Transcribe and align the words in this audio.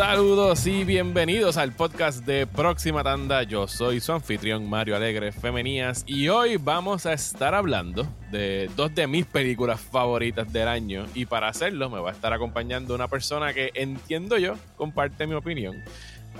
Saludos 0.00 0.66
y 0.66 0.84
bienvenidos 0.84 1.58
al 1.58 1.72
podcast 1.72 2.24
de 2.24 2.46
Próxima 2.46 3.04
Tanda. 3.04 3.42
Yo 3.42 3.68
soy 3.68 4.00
su 4.00 4.12
anfitrión 4.12 4.66
Mario 4.66 4.96
Alegre 4.96 5.30
Femenías 5.30 6.04
y 6.06 6.30
hoy 6.30 6.56
vamos 6.56 7.04
a 7.04 7.12
estar 7.12 7.54
hablando 7.54 8.06
de 8.30 8.70
dos 8.74 8.94
de 8.94 9.06
mis 9.06 9.26
películas 9.26 9.78
favoritas 9.78 10.50
del 10.50 10.68
año 10.68 11.04
y 11.14 11.26
para 11.26 11.48
hacerlo 11.48 11.90
me 11.90 12.00
va 12.00 12.08
a 12.08 12.12
estar 12.14 12.32
acompañando 12.32 12.94
una 12.94 13.08
persona 13.08 13.52
que 13.52 13.72
entiendo 13.74 14.38
yo 14.38 14.54
comparte 14.78 15.26
mi 15.26 15.34
opinión. 15.34 15.84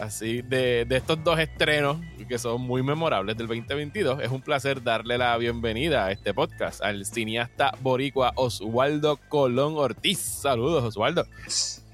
Así 0.00 0.40
de, 0.40 0.86
de 0.86 0.96
estos 0.96 1.22
dos 1.22 1.38
estrenos 1.38 1.98
que 2.26 2.38
son 2.38 2.62
muy 2.62 2.82
memorables 2.82 3.36
del 3.36 3.46
2022, 3.46 4.22
es 4.22 4.30
un 4.30 4.40
placer 4.40 4.82
darle 4.82 5.18
la 5.18 5.36
bienvenida 5.36 6.06
a 6.06 6.12
este 6.12 6.32
podcast 6.32 6.80
al 6.80 7.04
cineasta 7.04 7.74
boricua 7.82 8.32
Oswaldo 8.36 9.18
Colón 9.28 9.74
Ortiz. 9.76 10.18
Saludos 10.18 10.82
Oswaldo. 10.82 11.26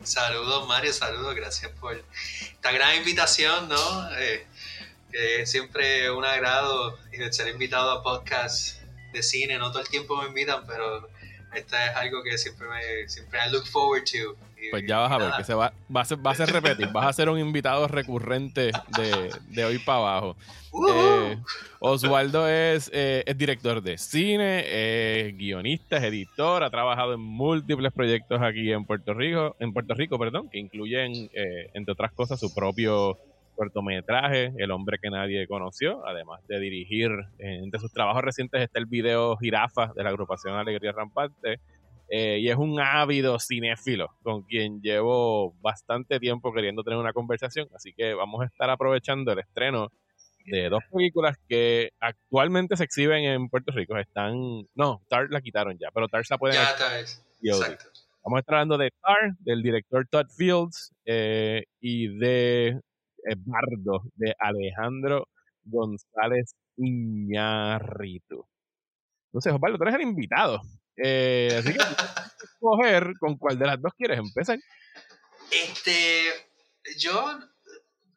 Saludos, 0.06 0.68
Mario, 0.68 0.92
saludos, 0.92 1.34
gracias 1.34 1.72
por 1.80 2.00
esta 2.40 2.70
gran 2.70 2.94
invitación, 2.96 3.68
¿no? 3.68 4.10
Eh, 4.16 4.46
siempre 5.46 6.12
un 6.12 6.24
agrado 6.24 6.96
ser 7.32 7.48
invitado 7.48 7.90
a 7.90 8.04
podcast 8.04 8.80
de 9.12 9.20
cine, 9.24 9.58
no 9.58 9.72
todo 9.72 9.82
el 9.82 9.88
tiempo 9.88 10.16
me 10.22 10.28
invitan, 10.28 10.64
pero 10.64 11.08
esta 11.56 11.86
es 11.86 11.96
algo 11.96 12.22
que 12.22 12.36
siempre 12.38 12.66
me 12.68 13.08
siempre 13.08 13.38
I 13.46 13.50
look 13.50 13.66
forward 13.66 14.04
to. 14.04 14.36
pues 14.70 14.84
ya 14.86 14.98
vas 14.98 15.12
a 15.12 15.18
ver 15.18 15.32
que 15.36 15.44
se 15.44 15.54
va, 15.54 15.72
va, 15.94 16.00
a 16.00 16.04
ser, 16.04 16.24
va 16.24 16.30
a 16.30 16.34
ser 16.34 16.50
repetir, 16.50 16.88
vas 16.88 17.06
a 17.06 17.12
ser 17.12 17.28
un 17.28 17.38
invitado 17.38 17.88
recurrente 17.88 18.72
de, 18.96 19.30
de 19.48 19.64
hoy 19.64 19.78
para 19.78 19.98
abajo. 19.98 20.36
Eh, 20.88 21.38
Oswaldo 21.78 22.48
es, 22.48 22.90
eh, 22.92 23.22
es, 23.26 23.38
director 23.38 23.82
de 23.82 23.96
cine, 23.96 24.64
es 25.28 25.36
guionista, 25.36 25.96
es 25.96 26.04
editor, 26.04 26.62
ha 26.62 26.70
trabajado 26.70 27.14
en 27.14 27.20
múltiples 27.20 27.92
proyectos 27.92 28.40
aquí 28.42 28.72
en 28.72 28.84
Puerto 28.84 29.14
Rico, 29.14 29.56
en 29.58 29.72
Puerto 29.72 29.94
Rico, 29.94 30.18
perdón, 30.18 30.50
que 30.50 30.58
incluyen, 30.58 31.30
eh, 31.32 31.70
entre 31.74 31.92
otras 31.92 32.12
cosas, 32.12 32.38
su 32.38 32.54
propio 32.54 33.18
cortometraje, 33.56 34.52
El 34.58 34.70
hombre 34.70 34.98
que 35.02 35.10
nadie 35.10 35.46
conoció, 35.48 36.06
además 36.06 36.46
de 36.46 36.60
dirigir, 36.60 37.10
entre 37.38 37.80
sus 37.80 37.92
trabajos 37.92 38.22
recientes 38.22 38.62
está 38.62 38.78
el 38.78 38.86
video 38.86 39.36
Jirafa 39.38 39.92
de 39.94 40.04
la 40.04 40.10
agrupación 40.10 40.54
Alegría 40.54 40.92
Rampante, 40.92 41.60
y 42.08 42.48
es 42.48 42.56
un 42.56 42.78
ávido 42.80 43.38
cinéfilo 43.40 44.14
con 44.22 44.42
quien 44.42 44.80
llevo 44.80 45.54
bastante 45.60 46.20
tiempo 46.20 46.52
queriendo 46.52 46.84
tener 46.84 46.98
una 46.98 47.12
conversación, 47.12 47.68
así 47.74 47.92
que 47.92 48.14
vamos 48.14 48.42
a 48.42 48.46
estar 48.46 48.70
aprovechando 48.70 49.32
el 49.32 49.40
estreno 49.40 49.90
de 50.46 50.68
dos 50.68 50.82
películas 50.92 51.36
que 51.48 51.90
actualmente 52.00 52.76
se 52.76 52.84
exhiben 52.84 53.24
en 53.24 53.48
Puerto 53.48 53.72
Rico. 53.72 53.96
Están. 53.98 54.66
No, 54.74 55.02
Tar 55.08 55.28
la 55.30 55.40
quitaron 55.40 55.76
ya, 55.78 55.88
pero 55.92 56.08
Tar 56.08 56.24
se 56.24 56.34
la 56.34 56.38
pueden. 56.38 56.56
Ya, 56.56 56.76
Tar. 56.76 57.00
Exacto. 57.42 57.86
Vamos 58.24 58.38
a 58.38 58.40
estar 58.40 58.54
hablando 58.56 58.78
de 58.78 58.90
Tar, 59.02 59.36
del 59.40 59.62
director 59.62 60.06
Todd 60.08 60.26
Fields 60.36 60.92
eh, 61.04 61.64
y 61.80 62.16
de 62.18 62.80
Bardo, 63.36 64.02
de 64.14 64.34
Alejandro 64.38 65.28
González 65.64 66.54
Iñárritu. 66.76 68.46
Entonces, 69.28 69.52
Osvaldo, 69.52 69.78
tú 69.78 69.84
eres 69.84 69.96
el 69.96 70.02
invitado. 70.02 70.60
Eh, 70.96 71.48
así 71.58 71.72
que 71.72 71.78
escoger 72.44 73.12
con 73.18 73.36
cuál 73.36 73.58
de 73.58 73.66
las 73.66 73.80
dos 73.80 73.92
quieres 73.96 74.18
empezar. 74.18 74.58
Este, 75.50 76.32
yo 76.98 77.38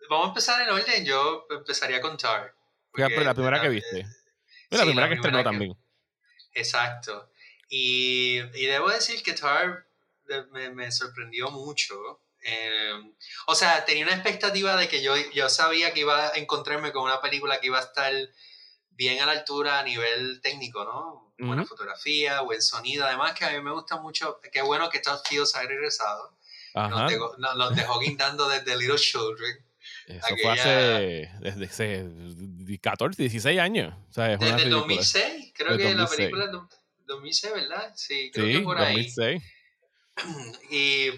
vamos 0.09 0.25
a 0.25 0.29
empezar 0.29 0.61
en 0.61 0.69
orden. 0.69 1.05
Yo 1.05 1.45
empezaría 1.49 2.01
con 2.01 2.17
Tar. 2.17 2.53
la 2.93 3.33
primera 3.33 3.61
que 3.61 3.69
viste. 3.69 4.05
la 4.69 4.83
primera 4.83 5.07
que 5.09 5.15
estrenó 5.15 5.43
también. 5.43 5.73
Exacto. 6.53 7.31
Y, 7.69 8.39
y, 8.55 8.65
debo 8.65 8.89
decir 8.89 9.21
que 9.21 9.33
Tar 9.33 9.85
me, 10.51 10.69
me 10.71 10.91
sorprendió 10.91 11.51
mucho. 11.51 12.21
Em, 12.41 13.13
o 13.47 13.55
sea, 13.55 13.83
tenía 13.85 14.05
una 14.05 14.13
expectativa 14.13 14.75
de 14.77 14.87
que 14.87 15.01
yo, 15.01 15.13
yo 15.33 15.49
sabía 15.49 15.93
que 15.93 16.01
iba 16.01 16.27
a 16.27 16.37
encontrarme 16.37 16.91
con 16.91 17.03
una 17.03 17.21
película 17.21 17.59
que 17.59 17.67
iba 17.67 17.79
a 17.79 17.83
estar 17.83 18.13
bien 18.91 19.21
a 19.21 19.25
la 19.25 19.33
altura 19.33 19.79
a 19.79 19.83
nivel 19.83 20.41
técnico, 20.41 20.83
¿no? 20.83 21.33
Buena 21.37 21.65
fotografía, 21.65 22.41
buen 22.41 22.61
sonido. 22.61 23.05
Además 23.05 23.33
que 23.33 23.45
a 23.45 23.51
mí 23.51 23.61
me 23.61 23.71
gusta 23.71 23.97
mucho, 23.97 24.41
qué 24.51 24.61
bueno 24.61 24.89
que 24.89 24.99
Todd 24.99 25.19
Fields 25.25 25.55
ha 25.55 25.61
regresado. 25.61 26.37
Nos 26.75 27.09
dejó, 27.09 27.35
nos 27.37 27.75
dejó 27.75 27.99
guindando 27.99 28.49
desde 28.49 28.77
Little 28.77 28.97
Children. 28.97 29.65
Eso 30.07 30.35
fue 30.41 30.51
hace 30.51 31.31
desde 31.39 32.79
14, 32.79 33.21
16 33.21 33.59
años. 33.59 33.93
desde 34.15 34.63
el 34.63 34.69
2006, 34.69 35.53
creo 35.55 35.77
que 35.77 35.93
la 35.93 36.07
película 36.07 36.45
es 36.45 36.51
2006, 37.05 37.53
¿verdad? 37.53 37.93
Sí, 37.95 38.31
creo 38.33 38.45
que 38.45 38.59
por 38.59 38.77
2006. 38.77 39.19
ahí. 39.19 39.41
Y, 40.69 41.11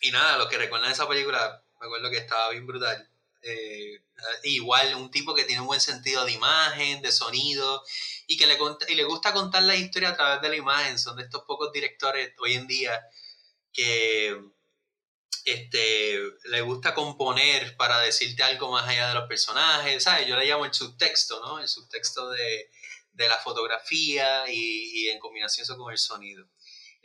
y 0.00 0.10
nada, 0.10 0.38
los 0.38 0.48
que 0.48 0.58
recuerdan 0.58 0.92
esa 0.92 1.08
película, 1.08 1.62
me 1.80 1.86
acuerdo 1.86 2.10
que 2.10 2.18
estaba 2.18 2.50
bien 2.50 2.66
brutal. 2.66 3.08
Eh, 3.42 4.02
igual 4.44 4.94
un 4.96 5.10
tipo 5.10 5.34
que 5.34 5.44
tiene 5.44 5.60
un 5.60 5.68
buen 5.68 5.80
sentido 5.80 6.24
de 6.24 6.32
imagen, 6.32 7.00
de 7.00 7.12
sonido 7.12 7.84
y 8.26 8.36
que 8.36 8.46
le, 8.46 8.58
y 8.88 8.94
le 8.94 9.04
gusta 9.04 9.32
contar 9.32 9.62
la 9.62 9.76
historia 9.76 10.10
a 10.10 10.16
través 10.16 10.42
de 10.42 10.48
la 10.48 10.56
imagen. 10.56 10.98
Son 10.98 11.16
de 11.16 11.22
estos 11.24 11.44
pocos 11.44 11.72
directores 11.72 12.32
hoy 12.38 12.54
en 12.54 12.66
día 12.66 13.00
que 13.72 14.36
este, 15.44 16.18
le 16.46 16.60
gusta 16.62 16.92
componer 16.92 17.76
para 17.76 18.00
decirte 18.00 18.42
algo 18.42 18.72
más 18.72 18.88
allá 18.88 19.08
de 19.08 19.14
los 19.14 19.28
personajes, 19.28 20.02
¿sabes? 20.02 20.26
Yo 20.26 20.36
le 20.36 20.46
llamo 20.46 20.64
el 20.64 20.74
subtexto, 20.74 21.40
¿no? 21.40 21.60
El 21.60 21.68
subtexto 21.68 22.30
de, 22.30 22.70
de 23.12 23.28
la 23.28 23.38
fotografía 23.38 24.44
y, 24.48 25.04
y, 25.04 25.08
en 25.08 25.20
combinación 25.20 25.62
eso 25.62 25.76
con 25.76 25.92
el 25.92 25.98
sonido. 25.98 26.46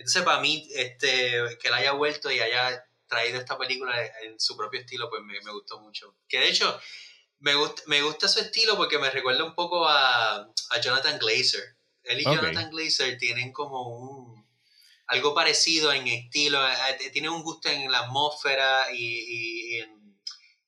Entonces, 0.02 0.24
para 0.24 0.42
mí, 0.42 0.68
este, 0.74 1.58
que 1.60 1.68
él 1.68 1.74
haya 1.76 1.92
vuelto 1.92 2.32
y 2.32 2.40
haya 2.40 2.84
traído 3.06 3.40
esta 3.40 3.58
película 3.58 3.94
en 4.24 4.40
su 4.40 4.58
propio 4.58 4.80
estilo, 4.80 5.10
pues 5.10 5.22
me, 5.24 5.40
me 5.42 5.52
gustó 5.52 5.80
mucho. 5.80 6.16
Que 6.28 6.40
de 6.40 6.50
hecho, 6.50 6.80
me 7.40 7.54
gusta, 7.54 7.84
me 7.86 8.02
gusta 8.02 8.28
su 8.28 8.40
estilo 8.40 8.76
porque 8.78 8.98
me 8.98 9.12
recuerda 9.12 9.44
un 9.44 9.54
poco 9.54 9.88
a, 9.88 10.38
a 10.38 10.82
Jonathan 10.82 11.20
Glazer. 11.20 11.78
Él 12.04 12.22
y 12.22 12.24
Jonathan 12.24 12.72
Glazer 12.72 13.18
tienen 13.18 13.54
como 13.54 13.90
un 13.90 14.42
algo 15.06 15.36
parecido 15.36 15.94
en 15.94 16.08
estilo, 16.08 16.66
eh, 16.66 16.74
eh, 17.00 17.10
tiene 17.12 17.30
un 17.30 17.44
gusto 17.44 17.70
en 17.70 17.92
la 17.92 18.00
atmósfera 18.00 18.92
y, 18.94 19.78
en, 19.80 20.20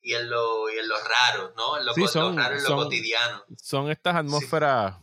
y 0.02 0.14
en, 0.14 0.30
lo, 0.30 0.70
y 0.70 0.78
en 0.78 0.88
lo 0.88 0.96
raro, 0.98 1.54
¿no? 1.56 1.78
En 1.78 1.86
lo, 1.86 1.94
raro, 2.36 2.58
en 2.58 2.64
lo 2.64 2.76
cotidiano. 2.76 3.46
Son 3.58 3.90
estas 3.90 4.16
atmósferas 4.16 4.96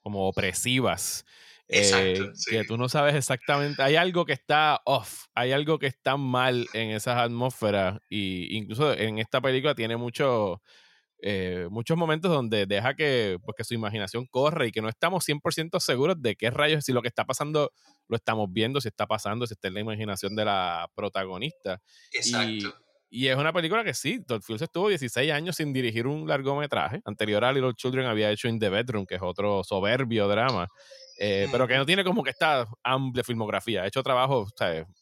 como 0.00 0.26
opresivas. 0.26 1.26
Eh, 1.74 2.32
que 2.48 2.64
tú 2.64 2.76
no 2.76 2.88
sabes 2.88 3.14
exactamente, 3.14 3.82
hay 3.82 3.96
algo 3.96 4.24
que 4.24 4.32
está 4.32 4.80
off, 4.84 5.24
hay 5.34 5.52
algo 5.52 5.78
que 5.78 5.86
está 5.86 6.16
mal 6.16 6.68
en 6.72 6.90
esas 6.90 7.18
atmósferas 7.18 7.98
y 8.08 8.56
incluso 8.56 8.92
en 8.92 9.18
esta 9.18 9.40
película 9.40 9.74
tiene 9.74 9.96
mucho, 9.96 10.62
eh, 11.20 11.66
muchos 11.70 11.96
momentos 11.96 12.30
donde 12.30 12.66
deja 12.66 12.94
que, 12.94 13.38
pues, 13.44 13.56
que 13.56 13.64
su 13.64 13.74
imaginación 13.74 14.26
corre 14.26 14.68
y 14.68 14.70
que 14.72 14.82
no 14.82 14.88
estamos 14.88 15.24
100% 15.24 15.80
seguros 15.80 16.20
de 16.20 16.36
qué 16.36 16.50
rayos, 16.50 16.84
si 16.84 16.92
lo 16.92 17.02
que 17.02 17.08
está 17.08 17.24
pasando 17.24 17.72
lo 18.08 18.16
estamos 18.16 18.48
viendo, 18.52 18.80
si 18.80 18.88
está 18.88 19.06
pasando, 19.06 19.46
si 19.46 19.54
está 19.54 19.68
en 19.68 19.74
la 19.74 19.80
imaginación 19.80 20.36
de 20.36 20.44
la 20.44 20.88
protagonista. 20.94 21.80
Exacto. 22.12 22.74
Y, 23.10 23.28
es 23.28 23.36
una 23.36 23.52
película 23.52 23.84
que 23.84 23.94
sí, 23.94 24.24
Todd 24.24 24.42
Fields 24.42 24.62
estuvo 24.62 24.88
16 24.88 25.30
años 25.30 25.56
sin 25.56 25.72
dirigir 25.72 26.06
un 26.08 26.26
largometraje. 26.26 27.00
Anterior 27.04 27.44
a 27.44 27.52
Little 27.52 27.72
Children 27.74 28.06
había 28.06 28.30
hecho 28.30 28.48
In 28.48 28.58
the 28.58 28.68
Bedroom, 28.68 29.06
que 29.06 29.14
es 29.14 29.22
otro 29.22 29.62
soberbio 29.62 30.26
drama. 30.26 30.68
Eh, 31.18 31.46
pero 31.52 31.68
que 31.68 31.76
no 31.76 31.86
tiene 31.86 32.04
como 32.04 32.22
que 32.22 32.30
esta 32.30 32.66
amplia 32.82 33.24
filmografía. 33.24 33.82
Ha 33.82 33.86
hecho 33.86 34.02
trabajo 34.02 34.46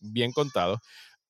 bien 0.01 0.33
contado 0.33 0.81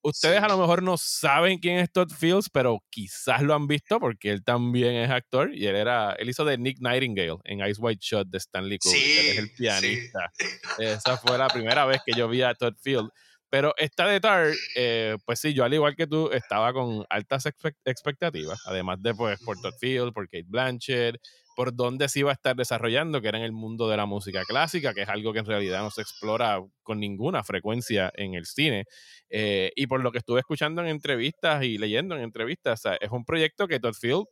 ustedes 0.02 0.42
a 0.42 0.48
lo 0.48 0.58
mejor 0.58 0.82
no 0.82 0.96
saben 0.98 1.58
quién 1.58 1.78
es 1.78 1.90
Todd 1.90 2.10
Fields, 2.10 2.50
pero 2.50 2.80
quizás 2.90 3.42
lo 3.42 3.54
han 3.54 3.66
visto 3.66 4.00
porque 4.00 4.30
él 4.30 4.44
también 4.44 4.94
es 4.96 5.10
actor 5.10 5.54
y 5.54 5.66
él 5.66 5.76
era, 5.76 6.12
él 6.14 6.28
hizo 6.28 6.44
de 6.44 6.58
Nick 6.58 6.78
Nightingale 6.80 7.38
en 7.44 7.60
Ice 7.66 7.80
White 7.80 8.00
Shot 8.02 8.28
de 8.28 8.38
Stanley 8.38 8.78
Kubrick, 8.78 9.02
él 9.02 9.26
es 9.28 9.38
el 9.38 9.50
pianista. 9.52 10.32
Esa 10.78 11.16
fue 11.16 11.38
la 11.38 11.48
primera 11.48 11.86
vez 11.86 12.00
que 12.04 12.12
yo 12.16 12.28
vi 12.28 12.42
a 12.42 12.54
Todd 12.54 12.74
Fields. 12.82 13.10
Pero 13.48 13.74
esta 13.76 14.06
de 14.06 14.18
Tar, 14.18 14.50
eh, 14.76 15.18
pues 15.26 15.38
sí, 15.38 15.52
yo 15.52 15.64
al 15.64 15.74
igual 15.74 15.94
que 15.94 16.06
tú 16.06 16.30
estaba 16.32 16.72
con 16.72 17.04
altas 17.10 17.44
expectativas, 17.84 18.58
además 18.64 18.96
de 19.02 19.14
pues 19.14 19.38
por 19.40 19.60
Todd 19.60 19.74
Fields, 19.78 20.12
por 20.12 20.24
Kate 20.26 20.46
Blanchett, 20.46 21.16
por 21.56 21.74
dónde 21.74 22.08
se 22.08 22.20
iba 22.20 22.30
a 22.30 22.34
estar 22.34 22.56
desarrollando, 22.56 23.20
que 23.20 23.28
era 23.28 23.38
en 23.38 23.44
el 23.44 23.52
mundo 23.52 23.88
de 23.88 23.96
la 23.96 24.06
música 24.06 24.44
clásica, 24.44 24.94
que 24.94 25.02
es 25.02 25.08
algo 25.08 25.32
que 25.32 25.40
en 25.40 25.46
realidad 25.46 25.82
no 25.82 25.90
se 25.90 26.02
explora 26.02 26.60
con 26.82 27.00
ninguna 27.00 27.44
frecuencia 27.44 28.10
en 28.14 28.34
el 28.34 28.46
cine. 28.46 28.84
Eh, 29.30 29.70
y 29.76 29.86
por 29.86 30.02
lo 30.02 30.12
que 30.12 30.18
estuve 30.18 30.40
escuchando 30.40 30.82
en 30.82 30.88
entrevistas 30.88 31.64
y 31.64 31.78
leyendo 31.78 32.16
en 32.16 32.22
entrevistas, 32.22 32.82
es 33.00 33.10
un 33.10 33.24
proyecto 33.24 33.68
que 33.68 33.80
Todd 33.80 33.94
Field 33.94 34.24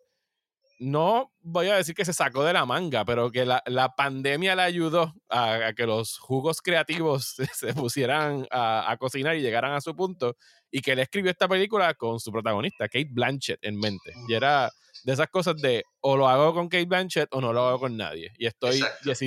no 0.80 1.30
voy 1.42 1.68
a 1.68 1.76
decir 1.76 1.94
que 1.94 2.06
se 2.06 2.14
sacó 2.14 2.42
de 2.42 2.54
la 2.54 2.64
manga, 2.64 3.04
pero 3.04 3.30
que 3.30 3.44
la, 3.44 3.94
pandemia 3.96 4.56
le 4.56 4.62
ayudó 4.62 5.14
a, 5.28 5.72
que 5.76 5.86
los 5.86 6.18
jugos 6.18 6.62
creativos 6.62 7.36
se, 7.54 7.74
pusieran 7.74 8.46
a, 8.50 8.90
a, 8.90 8.96
cocinar 8.96 9.36
y 9.36 9.42
llegaran 9.42 9.74
a 9.74 9.80
su 9.82 9.94
punto, 9.94 10.36
y 10.70 10.80
que 10.80 10.92
él 10.92 11.00
escribió 11.00 11.30
esta 11.30 11.48
película 11.48 11.92
con 11.94 12.18
su 12.18 12.32
protagonista, 12.32 12.88
Kate 12.88 13.08
Blanchett, 13.10 13.62
en 13.62 13.78
mente. 13.78 14.14
Y 14.26 14.34
era 14.34 14.70
de 15.04 15.12
esas 15.12 15.28
cosas 15.28 15.56
de 15.56 15.84
o 16.00 16.16
lo 16.16 16.28
hago 16.28 16.54
con 16.54 16.68
Kate 16.68 16.86
Blanchett 16.86 17.28
o 17.32 17.40
no 17.40 17.52
lo 17.52 17.68
hago 17.68 17.80
con 17.80 17.96
nadie. 17.96 18.32
Y 18.38 18.46
estoy 18.46 18.82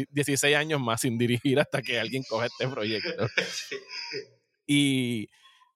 16 0.09 0.56
años 0.56 0.81
más 0.81 1.01
sin 1.01 1.17
dirigir 1.17 1.59
hasta 1.59 1.81
que 1.81 1.99
alguien 1.99 2.23
coge 2.27 2.47
este 2.47 2.67
proyecto. 2.67 3.27
Y 4.65 5.29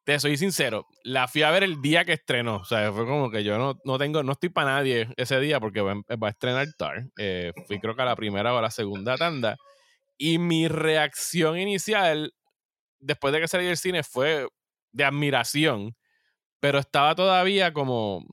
te 0.07 0.21
soy 0.21 0.37
sincero, 0.37 0.87
la 1.03 1.27
fui 1.27 1.41
a 1.41 1.51
ver 1.51 1.63
el 1.63 1.81
día 1.81 2.05
que 2.05 2.13
estrenó. 2.13 2.59
O 2.59 2.63
sea, 2.63 2.93
fue 2.93 3.05
como 3.05 3.29
que 3.29 3.43
yo 3.43 3.57
no, 3.57 3.77
no 3.83 3.97
tengo, 3.97 4.23
no 4.23 4.31
estoy 4.31 4.47
para 4.47 4.75
nadie 4.75 5.09
ese 5.17 5.37
día 5.41 5.59
porque 5.59 5.81
va, 5.81 5.95
a 6.07 6.29
estrenar 6.29 6.65
TAR. 6.77 7.09
Eh, 7.17 7.51
fui 7.67 7.77
creo 7.81 7.93
que 7.93 8.03
a 8.03 8.05
la 8.05 8.15
primera 8.15 8.53
o 8.53 8.57
a 8.57 8.61
la 8.61 8.71
segunda 8.71 9.17
tanda. 9.17 9.57
Y 10.17 10.37
mi 10.37 10.69
reacción 10.69 11.57
inicial, 11.57 12.33
después 12.99 13.33
de 13.33 13.41
que 13.41 13.49
salí 13.49 13.65
del 13.65 13.75
cine, 13.75 14.01
fue 14.01 14.47
de 14.93 15.03
admiración. 15.03 15.97
Pero 16.61 16.79
estaba 16.79 17.13
todavía 17.13 17.73
como 17.73 18.23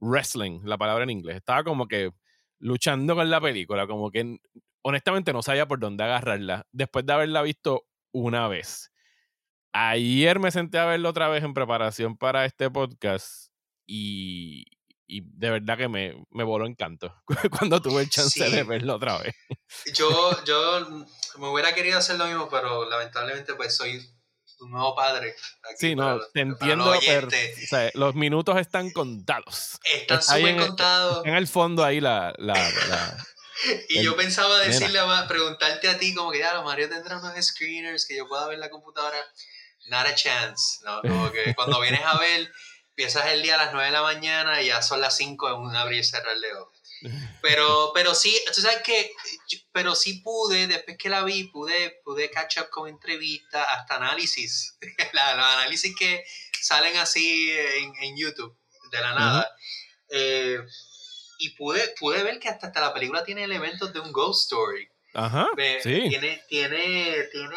wrestling, 0.00 0.62
la 0.64 0.76
palabra 0.76 1.04
en 1.04 1.10
inglés. 1.10 1.36
Estaba 1.36 1.62
como 1.62 1.86
que 1.86 2.10
luchando 2.58 3.14
con 3.14 3.30
la 3.30 3.40
película, 3.40 3.86
como 3.86 4.10
que 4.10 4.38
honestamente 4.82 5.32
no 5.32 5.42
sabía 5.42 5.68
por 5.68 5.78
dónde 5.78 6.02
agarrarla, 6.02 6.66
después 6.72 7.06
de 7.06 7.12
haberla 7.12 7.42
visto 7.42 7.84
una 8.10 8.48
vez. 8.48 8.90
Ayer 9.72 10.38
me 10.40 10.50
senté 10.50 10.78
a 10.78 10.84
verlo 10.84 11.10
otra 11.10 11.28
vez 11.28 11.44
en 11.44 11.54
preparación 11.54 12.16
para 12.16 12.44
este 12.44 12.70
podcast 12.70 13.50
y, 13.86 14.64
y 15.06 15.22
de 15.24 15.50
verdad 15.50 15.76
que 15.76 15.88
me, 15.88 16.14
me 16.30 16.44
voló 16.44 16.66
encanto 16.66 17.14
cuando 17.58 17.80
tuve 17.80 18.02
el 18.02 18.10
chance 18.10 18.48
de 18.48 18.62
verlo 18.64 18.96
otra 18.96 19.18
vez. 19.18 19.34
Yo, 19.94 20.44
yo 20.44 21.06
me 21.38 21.48
hubiera 21.48 21.72
querido 21.74 21.98
hacer 21.98 22.16
lo 22.16 22.26
mismo, 22.26 22.48
pero 22.48 22.88
lamentablemente 22.88 23.54
pues 23.54 23.76
soy 23.76 24.00
un 24.60 24.70
nuevo 24.70 24.94
padre. 24.94 25.34
sí, 25.76 25.94
no, 25.94 26.20
te 26.32 26.40
entiendo, 26.40 26.92
pero 27.04 27.28
los 27.94 28.14
minutos 28.14 28.58
están 28.58 28.90
contados. 28.90 29.78
Están 29.84 30.22
súper 30.22 30.56
contados. 30.56 31.26
En 31.26 31.34
el 31.34 31.48
fondo 31.48 31.84
ahí 31.84 32.00
la... 32.00 32.34
la, 32.38 32.54
y 33.88 34.02
yo 34.02 34.16
pensaba 34.16 34.58
decirle, 34.60 34.98
a, 34.98 35.26
preguntarte 35.28 35.88
a 35.88 35.98
ti 35.98 36.14
como 36.14 36.30
que 36.30 36.38
ya, 36.38 36.60
Mario 36.62 36.88
tendrá 36.88 37.18
unos 37.18 37.34
screeners 37.44 38.06
que 38.06 38.16
yo 38.16 38.26
pueda 38.26 38.46
ver 38.46 38.54
en 38.54 38.60
la 38.60 38.70
computadora. 38.70 39.18
Not 39.86 40.06
a 40.06 40.14
chance, 40.14 40.80
¿no? 40.84 41.00
Como 41.02 41.32
que 41.32 41.54
cuando 41.54 41.80
vienes 41.80 42.02
a 42.04 42.18
ver, 42.18 42.50
empiezas 42.90 43.26
el 43.26 43.42
día 43.42 43.54
a 43.54 43.64
las 43.64 43.72
9 43.72 43.86
de 43.86 43.92
la 43.92 44.02
mañana 44.02 44.60
y 44.62 44.66
ya 44.66 44.82
son 44.82 45.00
las 45.00 45.16
5 45.16 45.48
en 45.48 45.54
un 45.54 45.76
abrir 45.76 46.00
y 46.00 46.04
cerrar 46.04 46.38
de 46.38 46.54
ojos. 46.54 46.80
Pero, 47.40 47.92
pero 47.94 48.14
sí, 48.14 48.38
tú 48.54 48.60
sabes 48.60 48.82
que, 48.82 49.12
pero 49.72 49.94
sí 49.94 50.20
pude, 50.20 50.66
después 50.66 50.98
que 50.98 51.08
la 51.08 51.24
vi, 51.24 51.44
pude, 51.44 51.98
pude 52.04 52.30
catch 52.30 52.58
up 52.58 52.68
con 52.68 52.88
entrevistas, 52.88 53.66
hasta 53.72 53.96
análisis, 53.96 54.76
los 55.12 55.22
análisis 55.22 55.96
que 55.96 56.24
salen 56.60 56.96
así 56.98 57.50
en, 57.50 57.94
en 58.02 58.16
YouTube, 58.18 58.54
de 58.90 59.00
la 59.00 59.14
nada. 59.14 59.56
Eh, 60.10 60.58
y 61.38 61.50
pude, 61.50 61.94
pude 61.98 62.22
ver 62.22 62.38
que 62.38 62.48
hasta, 62.48 62.66
hasta 62.66 62.80
la 62.80 62.92
película 62.92 63.24
tiene 63.24 63.44
elementos 63.44 63.92
de 63.94 64.00
un 64.00 64.12
ghost 64.12 64.52
story. 64.52 64.86
Ajá. 65.12 65.48
sí. 65.82 66.08
Tiene, 66.08 66.42
tiene, 66.48 67.24
tiene, 67.30 67.56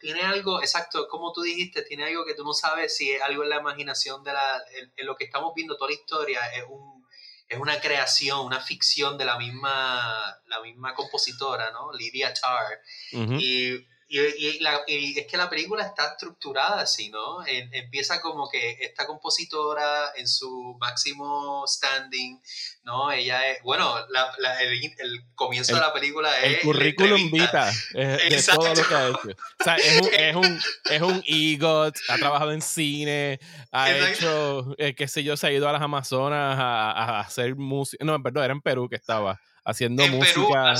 tiene 0.00 0.22
algo, 0.22 0.60
exacto, 0.60 1.06
como 1.08 1.32
tú 1.32 1.42
dijiste, 1.42 1.82
tiene 1.82 2.04
algo 2.04 2.24
que 2.24 2.34
tú 2.34 2.44
no 2.44 2.54
sabes 2.54 2.96
si 2.96 3.12
es 3.12 3.22
algo 3.22 3.42
en 3.42 3.50
la 3.50 3.60
imaginación 3.60 4.22
de 4.24 4.32
la. 4.32 4.62
En, 4.96 5.06
lo 5.06 5.16
que 5.16 5.24
estamos 5.24 5.52
viendo, 5.54 5.76
toda 5.76 5.90
la 5.90 5.96
historia 5.96 6.40
es 6.54 6.64
un 6.68 7.04
es 7.46 7.58
una 7.58 7.78
creación, 7.78 8.40
una 8.40 8.58
ficción 8.58 9.18
de 9.18 9.26
la 9.26 9.36
misma, 9.38 10.34
la 10.46 10.62
misma 10.62 10.94
compositora, 10.94 11.70
¿no? 11.72 11.92
Lydia 11.92 12.32
Tarr. 12.32 12.80
y 13.12 13.86
y, 14.08 14.20
y, 14.20 15.18
es 15.18 15.26
que 15.26 15.36
la 15.36 15.48
película 15.48 15.84
está 15.84 16.12
estructurada 16.12 16.82
así, 16.82 17.10
¿no? 17.10 17.44
empieza 17.46 18.20
como 18.20 18.48
que 18.48 18.78
esta 18.80 19.06
compositora 19.06 20.12
en 20.16 20.28
su 20.28 20.76
máximo 20.78 21.64
standing, 21.66 22.40
¿no? 22.84 23.10
Ella 23.10 23.50
es, 23.50 23.62
bueno, 23.62 23.94
el, 23.98 25.24
comienzo 25.34 25.74
de 25.74 25.80
la 25.80 25.92
película 25.92 26.38
es... 26.40 26.58
El 26.58 26.60
currículum 26.60 27.30
vita 27.30 27.72
de 27.92 28.42
todo 28.54 28.74
lo 28.74 28.88
que 28.88 28.94
ha 28.94 29.08
hecho. 29.08 29.28
O 29.60 29.64
sea, 29.64 29.76
es 29.76 30.00
un, 30.00 30.08
es 30.12 30.36
un, 30.36 30.60
es 30.90 31.02
un 31.02 31.22
EGOT, 31.26 31.96
ha 32.08 32.18
trabajado 32.18 32.52
en 32.52 32.62
cine, 32.62 33.40
ha 33.72 33.90
hecho, 33.90 34.74
eh, 34.78 34.94
qué 34.94 35.08
sé 35.08 35.24
yo, 35.24 35.36
se 35.36 35.46
ha 35.46 35.52
ido 35.52 35.68
a 35.68 35.72
las 35.72 35.82
Amazonas 35.82 36.56
a, 36.58 37.20
hacer 37.20 37.56
música, 37.56 38.04
no, 38.04 38.22
perdón, 38.22 38.44
era 38.44 38.52
en 38.52 38.60
Perú 38.60 38.88
que 38.88 38.96
estaba 38.96 39.40
haciendo 39.64 40.06
música 40.08 40.74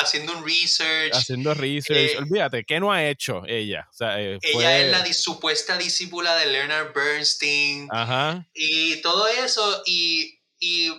haciendo 0.00 0.36
un 0.36 0.44
research. 0.44 1.14
Haciendo 1.14 1.54
research. 1.54 2.12
Eh, 2.12 2.18
Olvídate, 2.18 2.64
¿qué 2.64 2.80
no 2.80 2.92
ha 2.92 3.06
hecho 3.06 3.42
ella? 3.46 3.88
Eh, 4.00 4.38
ella 4.42 4.78
es 4.78 4.90
la 4.90 5.12
supuesta 5.12 5.76
discípula 5.76 6.36
de 6.36 6.46
Leonard 6.46 6.92
Bernstein. 6.92 7.88
Ajá. 7.90 8.46
Y 8.54 9.00
todo 9.02 9.26
eso. 9.28 9.82
Y, 9.86 10.40
y 10.58 10.90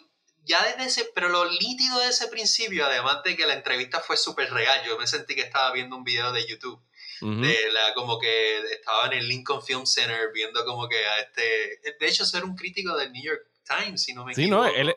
ya 0.43 0.63
desde 0.65 0.85
ese. 0.85 1.09
Pero 1.13 1.29
lo 1.29 1.45
lítido 1.45 1.99
de 1.99 2.09
ese 2.09 2.27
principio, 2.27 2.85
además 2.85 3.23
de 3.23 3.35
que 3.35 3.45
la 3.45 3.53
entrevista 3.53 3.99
fue 3.99 4.17
súper 4.17 4.51
real, 4.51 4.81
yo 4.85 4.97
me 4.97 5.07
sentí 5.07 5.35
que 5.35 5.41
estaba 5.41 5.71
viendo 5.73 5.95
un 5.95 6.03
video 6.03 6.31
de 6.31 6.45
YouTube. 6.47 6.81
de 7.21 7.57
la, 7.73 7.93
como 7.95 8.17
que 8.17 8.59
estaba 8.71 9.07
en 9.07 9.13
el 9.13 9.27
Lincoln 9.27 9.61
Film 9.61 9.85
Center 9.85 10.31
viendo 10.33 10.63
como 10.63 10.87
que 10.87 11.05
a 11.05 11.19
este 11.19 11.81
de 11.99 12.07
hecho 12.07 12.23
ser 12.23 12.45
un 12.45 12.55
crítico 12.55 12.95
del 12.95 13.11
New 13.11 13.21
York 13.21 13.41
Times, 13.69 14.03
si 14.03 14.13
no 14.13 14.25
me 14.25 14.31
equivoco. 14.31 14.65
Sí, 14.65 14.75
no, 14.75 14.91
él, 14.91 14.95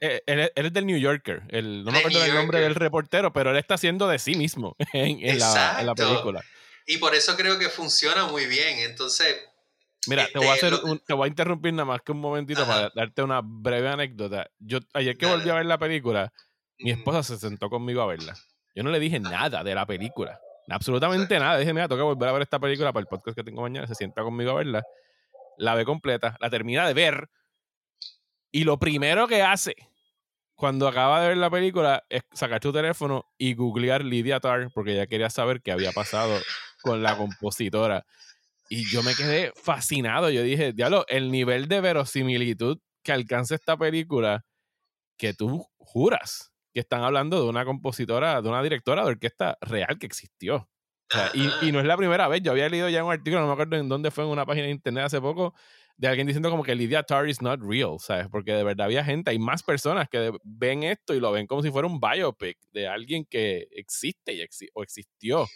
es 0.54 0.72
del 0.72 0.86
New 0.86 0.98
Yorker. 0.98 1.42
no 1.52 1.92
me 1.92 1.98
acuerdo 1.98 2.24
el 2.24 2.34
nombre 2.34 2.60
del 2.60 2.74
reportero, 2.74 3.32
pero 3.32 3.50
él 3.50 3.56
está 3.58 3.74
haciendo 3.74 4.08
de 4.08 4.18
sí 4.18 4.34
mismo 4.34 4.76
en, 4.92 5.38
la, 5.38 5.94
película. 5.94 6.42
Y 6.86 6.98
por 6.98 7.14
eso 7.14 7.36
creo 7.36 7.58
que 7.58 7.68
funciona 7.68 8.26
muy 8.26 8.46
bien. 8.46 8.78
Entonces. 8.78 9.36
Mira, 10.06 10.26
te, 10.32 10.38
voy 10.38 10.48
a 10.48 10.54
este, 10.54 10.66
hacer 10.66 10.80
te 11.06 11.12
voy 11.12 11.26
a 11.26 11.28
interrumpir 11.28 11.72
nada 11.72 11.84
más 11.84 12.00
que 12.02 12.10
un 12.10 12.20
momentito 12.20 12.66
para 12.66 12.90
darte 12.94 13.22
una 13.22 13.40
breve 13.42 13.88
anécdota. 13.88 14.48
Yo 14.58 14.78
ayer 14.94 15.16
que 15.16 15.26
volví 15.26 15.48
a 15.48 15.54
ver 15.54 15.66
la 15.66 15.78
película, 15.78 16.32
mi 16.78 16.90
esposa 16.90 17.22
se 17.22 17.36
sentó 17.38 17.70
conmigo 17.70 18.02
a 18.02 18.06
verla. 18.06 18.34
Yo 18.74 18.82
no 18.82 18.90
le 18.90 18.98
dije 18.98 19.20
nada 19.20 19.62
de 19.62 19.74
la 19.74 19.86
película. 19.86 20.40
Absolutamente 20.68 21.38
nada. 21.38 21.58
Dije, 21.58 21.72
mira, 21.72 21.88
toca 21.88 22.02
volver 22.02 22.28
a 22.28 22.32
ver 22.32 22.42
esta 22.42 22.58
película 22.58 22.92
para 22.92 23.02
el 23.02 23.06
podcast 23.06 23.36
que 23.36 23.44
tengo 23.44 23.62
mañana. 23.62 23.86
Se 23.86 23.94
sienta 23.94 24.22
conmigo 24.22 24.52
a 24.52 24.54
verla. 24.54 24.82
La 25.58 25.74
ve 25.74 25.84
completa. 25.84 26.36
La 26.40 26.50
termina 26.50 26.86
de 26.86 26.94
ver 26.94 27.28
y 28.52 28.64
lo 28.64 28.78
primero 28.78 29.26
que 29.26 29.42
hace 29.42 29.74
cuando 30.54 30.86
acaba 30.86 31.20
de 31.20 31.28
ver 31.28 31.36
la 31.38 31.50
película 31.50 32.04
es 32.08 32.22
sacar 32.32 32.60
tu 32.60 32.72
teléfono 32.72 33.26
y 33.36 33.54
googlear 33.54 34.04
Lydia 34.04 34.38
Tarr 34.38 34.70
porque 34.72 34.92
ella 34.92 35.08
quería 35.08 35.28
saber 35.28 35.60
qué 35.60 35.72
había 35.72 35.90
pasado 35.90 36.38
con 36.82 37.02
la 37.02 37.16
compositora. 37.16 38.06
Y 38.68 38.88
yo 38.88 39.02
me 39.02 39.14
quedé 39.16 39.52
fascinado. 39.56 40.30
Yo 40.30 40.44
dije, 40.44 40.72
diablo, 40.72 41.04
el 41.08 41.32
nivel 41.32 41.66
de 41.66 41.80
verosimilitud 41.80 42.78
que 43.02 43.10
alcanza 43.10 43.56
esta 43.56 43.76
película 43.76 44.44
que 45.16 45.34
tú 45.34 45.66
juras 45.78 46.52
que 46.72 46.80
están 46.80 47.02
hablando 47.02 47.42
de 47.42 47.48
una 47.48 47.64
compositora, 47.64 48.40
de 48.40 48.48
una 48.48 48.62
directora 48.62 49.02
de 49.02 49.10
orquesta 49.10 49.58
real 49.62 49.98
que 49.98 50.06
existió. 50.06 50.68
y, 51.34 51.50
y, 51.66 51.72
no 51.72 51.80
es 51.80 51.86
la 51.86 51.96
primera 51.96 52.28
vez. 52.28 52.40
Yo 52.40 52.52
había 52.52 52.68
leído 52.68 52.88
ya 52.88 53.04
un 53.04 53.12
artículo, 53.12 53.40
no 53.40 53.48
me 53.48 53.52
acuerdo 53.52 53.76
en 53.76 53.88
dónde 53.88 54.10
fue, 54.10 54.24
en 54.24 54.30
una 54.30 54.46
página 54.46 54.66
de 54.66 54.72
internet 54.72 55.06
hace 55.06 55.20
poco, 55.20 55.54
de 55.96 56.08
alguien 56.08 56.26
diciendo 56.26 56.50
como 56.50 56.62
que 56.62 56.74
Lydia 56.74 57.02
Tarr 57.02 57.28
is 57.28 57.40
not 57.42 57.60
real, 57.62 57.98
¿sabes? 57.98 58.26
Porque 58.30 58.52
de 58.52 58.64
verdad 58.64 58.86
había 58.86 59.04
gente, 59.04 59.30
hay 59.30 59.38
más 59.38 59.62
personas 59.62 60.08
que 60.08 60.32
ven 60.42 60.82
esto 60.82 61.14
y 61.14 61.20
lo 61.20 61.32
ven 61.32 61.46
como 61.46 61.62
si 61.62 61.70
fuera 61.70 61.86
un 61.86 62.00
biopic 62.00 62.58
de 62.72 62.88
alguien 62.88 63.24
que 63.24 63.68
existe 63.72 64.32
y 64.34 64.44
o 64.74 64.82
existió. 64.82 65.48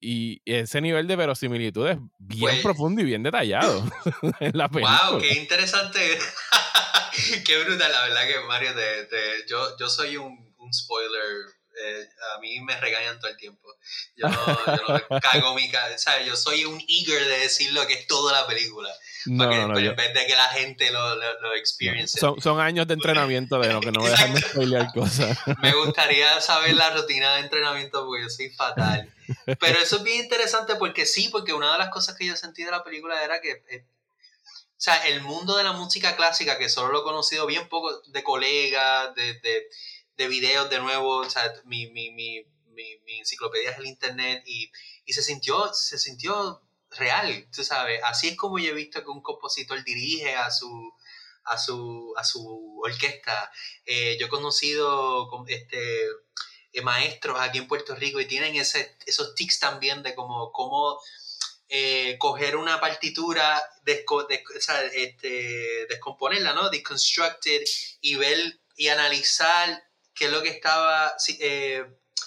Y 0.00 0.42
ese 0.44 0.80
nivel 0.82 1.06
de 1.06 1.16
verosimilitud 1.16 1.88
es 1.88 1.96
bien 2.18 2.40
pues 2.40 2.62
profundo 2.62 3.00
y 3.00 3.04
bien 3.04 3.22
detallado 3.22 3.84
en 4.40 4.56
la 4.56 4.68
película. 4.68 5.10
¡Wow! 5.10 5.20
¡Qué 5.20 5.34
interesante! 5.34 6.00
¡Qué 7.46 7.64
brutal! 7.64 7.90
La 7.90 8.02
verdad 8.02 8.26
que, 8.26 8.40
Mario, 8.46 8.72
yo, 9.48 9.76
yo 9.78 9.88
soy 9.88 10.16
un, 10.16 10.54
un 10.58 10.74
spoiler 10.74 11.46
eh, 11.76 12.08
a 12.34 12.40
mí 12.40 12.60
me 12.60 12.78
regañan 12.78 13.18
todo 13.18 13.30
el 13.30 13.36
tiempo. 13.36 13.68
Yo 14.16 14.28
yo 14.28 14.98
no 15.10 15.20
cago 15.20 15.54
mi 15.54 15.70
cabeza. 15.70 16.22
Yo 16.22 16.36
soy 16.36 16.64
un 16.64 16.80
eager 16.86 17.24
de 17.26 17.38
decir 17.40 17.72
lo 17.72 17.86
que 17.86 17.94
es 17.94 18.06
toda 18.06 18.32
la 18.32 18.46
película. 18.46 18.90
No, 19.26 19.48
que, 19.48 19.56
no, 19.56 19.78
En 19.78 19.96
vez 19.96 20.14
de 20.14 20.26
que 20.26 20.34
la 20.34 20.48
gente 20.48 20.90
lo, 20.90 21.14
lo, 21.14 21.40
lo 21.40 21.54
experience. 21.54 22.18
Son, 22.18 22.40
son, 22.40 22.60
años 22.60 22.86
de 22.86 22.94
entrenamiento 22.94 23.58
de 23.58 23.72
lo 23.72 23.80
que 23.80 23.90
no 23.90 24.02
me 24.02 24.10
dejan 24.10 24.34
de 24.34 24.40
spoilear 24.40 24.92
cosas. 24.92 25.38
Me 25.62 25.72
gustaría 25.72 26.40
saber 26.40 26.74
la 26.74 26.90
rutina 26.90 27.36
de 27.36 27.40
entrenamiento 27.42 28.04
porque 28.04 28.24
yo 28.24 28.28
soy 28.28 28.50
fatal. 28.50 29.10
Pero 29.58 29.78
eso 29.78 29.96
es 29.96 30.02
bien 30.02 30.24
interesante 30.24 30.74
porque 30.76 31.06
sí, 31.06 31.28
porque 31.30 31.52
una 31.52 31.72
de 31.72 31.78
las 31.78 31.88
cosas 31.88 32.16
que 32.16 32.26
yo 32.26 32.36
sentí 32.36 32.64
de 32.64 32.70
la 32.70 32.84
película 32.84 33.22
era 33.24 33.40
que 33.40 33.62
eh, 33.68 33.86
o 34.76 34.80
sea, 34.84 35.06
el 35.06 35.22
mundo 35.22 35.56
de 35.56 35.64
la 35.64 35.72
música 35.72 36.14
clásica, 36.14 36.58
que 36.58 36.68
solo 36.68 36.92
lo 36.92 37.00
he 37.00 37.04
conocido 37.04 37.46
bien 37.46 37.68
poco 37.70 38.02
de 38.08 38.22
colegas, 38.22 39.14
de, 39.14 39.34
de, 39.40 39.68
de 40.16 40.28
videos 40.28 40.68
de 40.68 40.78
nuevo, 40.80 41.18
o 41.20 41.30
sea, 41.30 41.54
mi, 41.64 41.86
mi, 41.90 42.10
mi, 42.10 42.44
mi, 42.74 43.18
enciclopedia 43.18 43.70
es 43.70 43.78
el 43.78 43.86
internet 43.86 44.42
y, 44.44 44.70
y, 45.06 45.12
se 45.14 45.22
sintió, 45.22 45.72
se 45.72 45.98
sintió 45.98 46.60
real, 46.96 47.48
tú 47.54 47.64
sabes, 47.64 48.00
así 48.04 48.28
es 48.28 48.36
como 48.36 48.58
yo 48.58 48.70
he 48.70 48.74
visto 48.74 49.02
que 49.02 49.10
un 49.10 49.22
compositor 49.22 49.82
dirige 49.84 50.34
a 50.34 50.50
su, 50.50 50.94
a 51.44 51.58
su, 51.58 52.14
a 52.16 52.24
su 52.24 52.80
orquesta. 52.82 53.50
Eh, 53.84 54.16
yo 54.18 54.26
he 54.26 54.30
conocido 54.30 55.28
este, 55.48 56.06
eh, 56.72 56.82
maestros 56.82 57.38
aquí 57.40 57.58
en 57.58 57.68
Puerto 57.68 57.94
Rico 57.94 58.20
y 58.20 58.26
tienen 58.26 58.56
esos 58.56 59.34
tics 59.34 59.58
también 59.58 60.02
de 60.02 60.14
como, 60.14 60.52
cómo 60.52 61.00
eh, 61.68 62.16
coger 62.18 62.56
una 62.56 62.80
partitura, 62.80 63.62
este, 64.92 65.86
descomponerla, 65.88 66.52
¿no? 66.52 66.70
Deconstructed 66.70 67.62
y 68.00 68.16
ver 68.16 68.60
y 68.76 68.88
analizar 68.88 69.82
qué 70.14 70.26
es 70.26 70.30
lo 70.30 70.42
que 70.42 70.50
estaba, 70.50 71.14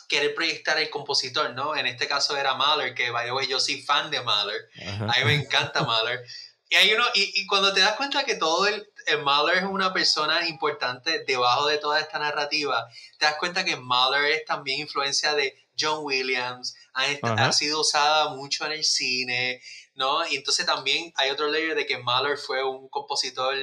querer 0.08 0.34
proyectar 0.34 0.78
el 0.78 0.90
compositor, 0.90 1.54
¿no? 1.54 1.76
En 1.76 1.86
este 1.86 2.08
caso 2.08 2.38
era 2.38 2.56
Mahler, 2.56 2.94
que 2.94 3.12
by 3.12 3.26
the 3.26 3.34
way 3.34 3.48
yo 3.48 3.60
soy 3.60 3.82
fan 3.82 4.10
de 4.10 4.22
Mahler, 4.22 4.70
a 5.02 5.20
mí 5.20 5.26
me 5.26 5.36
encanta 5.36 5.84
Mahler, 5.84 6.24
Y, 6.70 6.76
hay 6.76 6.94
uno, 6.94 7.04
y, 7.14 7.42
y, 7.42 7.46
cuando 7.46 7.74
te 7.74 7.80
das 7.80 7.96
cuenta 7.96 8.26
que 8.26 8.36
todo 8.36 8.68
el, 8.68 8.90
el 9.06 9.24
Mahler 9.24 9.60
es 9.60 9.64
una 9.64 9.94
persona 9.94 10.48
importante 10.48 11.24
debajo 11.26 11.68
de 11.68 11.78
toda 11.78 12.00
esta 12.00 12.20
narrativa, 12.20 12.88
te 13.18 13.26
das 13.26 13.36
cuenta 13.36 13.64
que 13.64 13.78
Mahler 13.78 14.32
es 14.32 14.46
también 14.46 14.82
influencia 14.82 15.34
de 15.34 15.56
John 15.80 16.00
Williams, 16.04 16.76
ha, 16.94 17.06
ha, 17.38 17.54
sido 17.54 17.82
usada 17.82 18.30
mucho 18.30 18.66
en 18.66 18.74
el 18.74 18.84
cine, 18.84 19.62
¿no? 19.96 20.28
Y 20.28 20.36
entonces 20.36 20.66
también 20.66 21.14
hay 21.16 21.30
otro 21.30 21.50
layer 21.50 21.76
de 21.76 21.86
que 21.86 22.00
Mahler 22.00 22.38
fue 22.38 22.64
un 22.64 22.90
compositor 22.90 23.56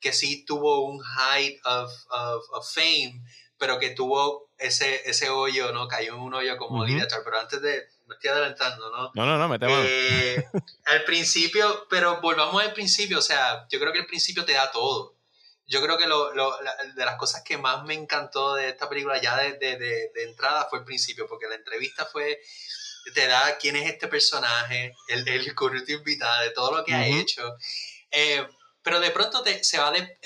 que 0.00 0.12
sí 0.12 0.44
tuvo 0.44 0.80
un 0.80 1.00
height 1.02 1.64
of, 1.64 1.92
of, 2.10 2.44
of 2.52 2.74
fame, 2.74 3.22
pero 3.60 3.78
que 3.78 3.90
tuvo 3.90 4.50
ese, 4.58 5.02
ese 5.08 5.28
hoyo, 5.28 5.70
¿no? 5.70 5.86
Cayó 5.86 6.14
en 6.14 6.20
un 6.20 6.32
hoyo 6.34 6.56
como 6.56 6.82
uh 6.82 6.86
pero 7.24 7.38
antes 7.38 7.60
de, 7.60 7.86
me 8.06 8.14
estoy 8.14 8.30
adelantando, 8.30 8.90
¿no? 8.90 9.10
No, 9.14 9.26
no, 9.26 9.36
no, 9.36 9.48
me 9.48 9.58
eh, 9.60 10.48
Al 10.86 11.04
principio, 11.04 11.86
pero 11.90 12.22
volvamos 12.22 12.62
al 12.62 12.72
principio, 12.72 13.18
o 13.18 13.22
sea, 13.22 13.66
yo 13.70 13.78
creo 13.78 13.92
que 13.92 13.98
el 13.98 14.06
principio 14.06 14.46
te 14.46 14.54
da 14.54 14.70
todo. 14.70 15.14
Yo 15.66 15.82
creo 15.82 15.98
que 15.98 16.06
lo, 16.06 16.34
lo, 16.34 16.56
de 16.96 17.04
las 17.04 17.16
cosas 17.16 17.42
que 17.44 17.58
más 17.58 17.84
me 17.84 17.94
encantó 17.94 18.54
de 18.54 18.70
esta 18.70 18.88
película 18.88 19.20
ya 19.20 19.36
de, 19.36 19.52
de, 19.52 19.76
de, 19.76 20.22
entrada 20.24 20.66
fue 20.68 20.80
el 20.80 20.84
principio, 20.86 21.28
porque 21.28 21.46
la 21.46 21.54
entrevista 21.54 22.06
fue, 22.06 22.40
te 23.14 23.26
da 23.26 23.58
quién 23.58 23.76
es 23.76 23.88
este 23.88 24.08
personaje, 24.08 24.96
el, 25.08 25.28
el 25.28 25.54
currículum 25.54 25.98
invitado, 25.98 26.42
de 26.42 26.50
todo 26.50 26.78
lo 26.78 26.84
que 26.84 26.94
ha 26.94 27.06
hecho. 27.06 27.56
Eh, 28.10 28.44
pero 28.82 28.98
de 28.98 29.10
pronto 29.10 29.42
te, 29.42 29.62
se 29.62 29.78
va 29.78 29.92
de, 29.92 30.18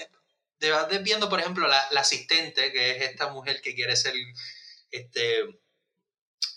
te 0.64 0.70
vas 0.70 1.02
viendo, 1.02 1.28
por 1.28 1.40
ejemplo, 1.40 1.68
la, 1.68 1.88
la, 1.90 2.00
asistente, 2.00 2.72
que 2.72 2.92
es 2.92 3.02
esta 3.02 3.28
mujer 3.28 3.60
que 3.60 3.74
quiere 3.74 3.94
ser 3.96 4.14
este, 4.90 5.40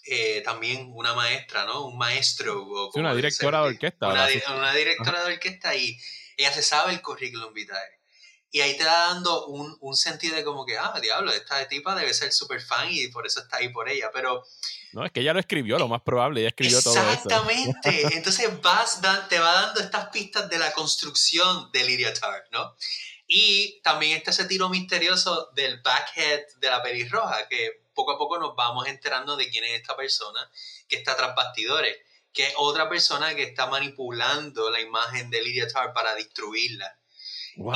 eh, 0.06 0.42
también 0.46 0.90
una 0.94 1.14
maestra, 1.14 1.66
¿no? 1.66 1.88
Un 1.88 1.98
maestro. 1.98 2.64
O 2.64 2.92
una 2.96 3.14
directora 3.14 3.60
de 3.64 3.68
orquesta. 3.68 4.08
Una, 4.08 4.28
una 4.56 4.74
directora 4.74 5.26
de 5.26 5.34
orquesta 5.34 5.76
y 5.76 6.00
ella 6.38 6.54
se 6.54 6.64
sabe 6.64 6.94
el 6.94 7.02
currículum 7.02 7.54
vitae. 7.54 7.98
Y 8.50 8.62
ahí 8.62 8.78
te 8.78 8.86
da 8.86 9.10
dando 9.10 9.48
un, 9.48 9.76
un, 9.82 9.96
sentido 9.98 10.38
de 10.38 10.46
como 10.46 10.66
que, 10.66 10.78
ah, 10.78 10.98
diablo, 11.02 11.34
esta 11.34 11.68
tipa 11.68 11.94
debe 11.96 12.14
ser 12.14 12.32
súper 12.32 12.62
fan 12.62 12.88
y 12.90 13.10
por 13.10 13.28
eso 13.28 13.42
está 13.42 13.58
ahí 13.58 13.68
por 13.68 13.90
ella. 13.90 14.10
Pero. 14.14 14.42
No, 14.94 15.06
es 15.06 15.12
que 15.12 15.20
ella 15.20 15.34
lo 15.34 15.42
escribió, 15.42 15.78
lo 15.78 15.90
más 15.90 16.02
probable, 16.02 16.40
ella 16.40 16.50
escribió 16.50 16.82
todo 16.82 16.94
eso. 16.94 17.12
Exactamente. 17.12 18.08
Entonces 18.16 18.62
vas, 18.62 19.02
te 19.28 19.40
va 19.40 19.54
dando 19.64 19.82
estas 19.82 20.08
pistas 20.08 20.50
de 20.50 20.58
la 20.58 20.72
construcción 20.72 21.70
de 21.74 21.84
Lydia 21.84 22.14
Tarr, 22.14 22.46
¿no? 22.54 22.74
Y 23.28 23.82
también 23.82 24.18
está 24.18 24.32
ese 24.32 24.46
tiro 24.46 24.70
misterioso 24.70 25.50
del 25.54 25.82
backhead 25.82 26.44
de 26.60 26.70
la 26.70 26.82
pelirroja, 26.82 27.48
que 27.50 27.84
poco 27.94 28.14
a 28.14 28.18
poco 28.18 28.40
nos 28.40 28.56
vamos 28.56 28.88
enterando 28.88 29.36
de 29.36 29.50
quién 29.50 29.66
es 29.66 29.82
esta 29.82 29.98
persona 29.98 30.40
que 30.88 30.96
está 30.96 31.16
tras 31.18 31.36
bastidores, 31.36 31.98
que 32.32 32.48
es 32.48 32.54
otra 32.58 32.88
persona 32.88 33.36
que 33.36 33.44
está 33.44 33.68
manipulando 33.68 34.70
la 34.70 34.80
imagen 34.80 35.30
de 35.30 35.42
Lydia 35.42 35.68
Tarr 35.68 35.94
para 35.94 36.16
destruirla. 36.16 36.98
Wow, 37.58 37.74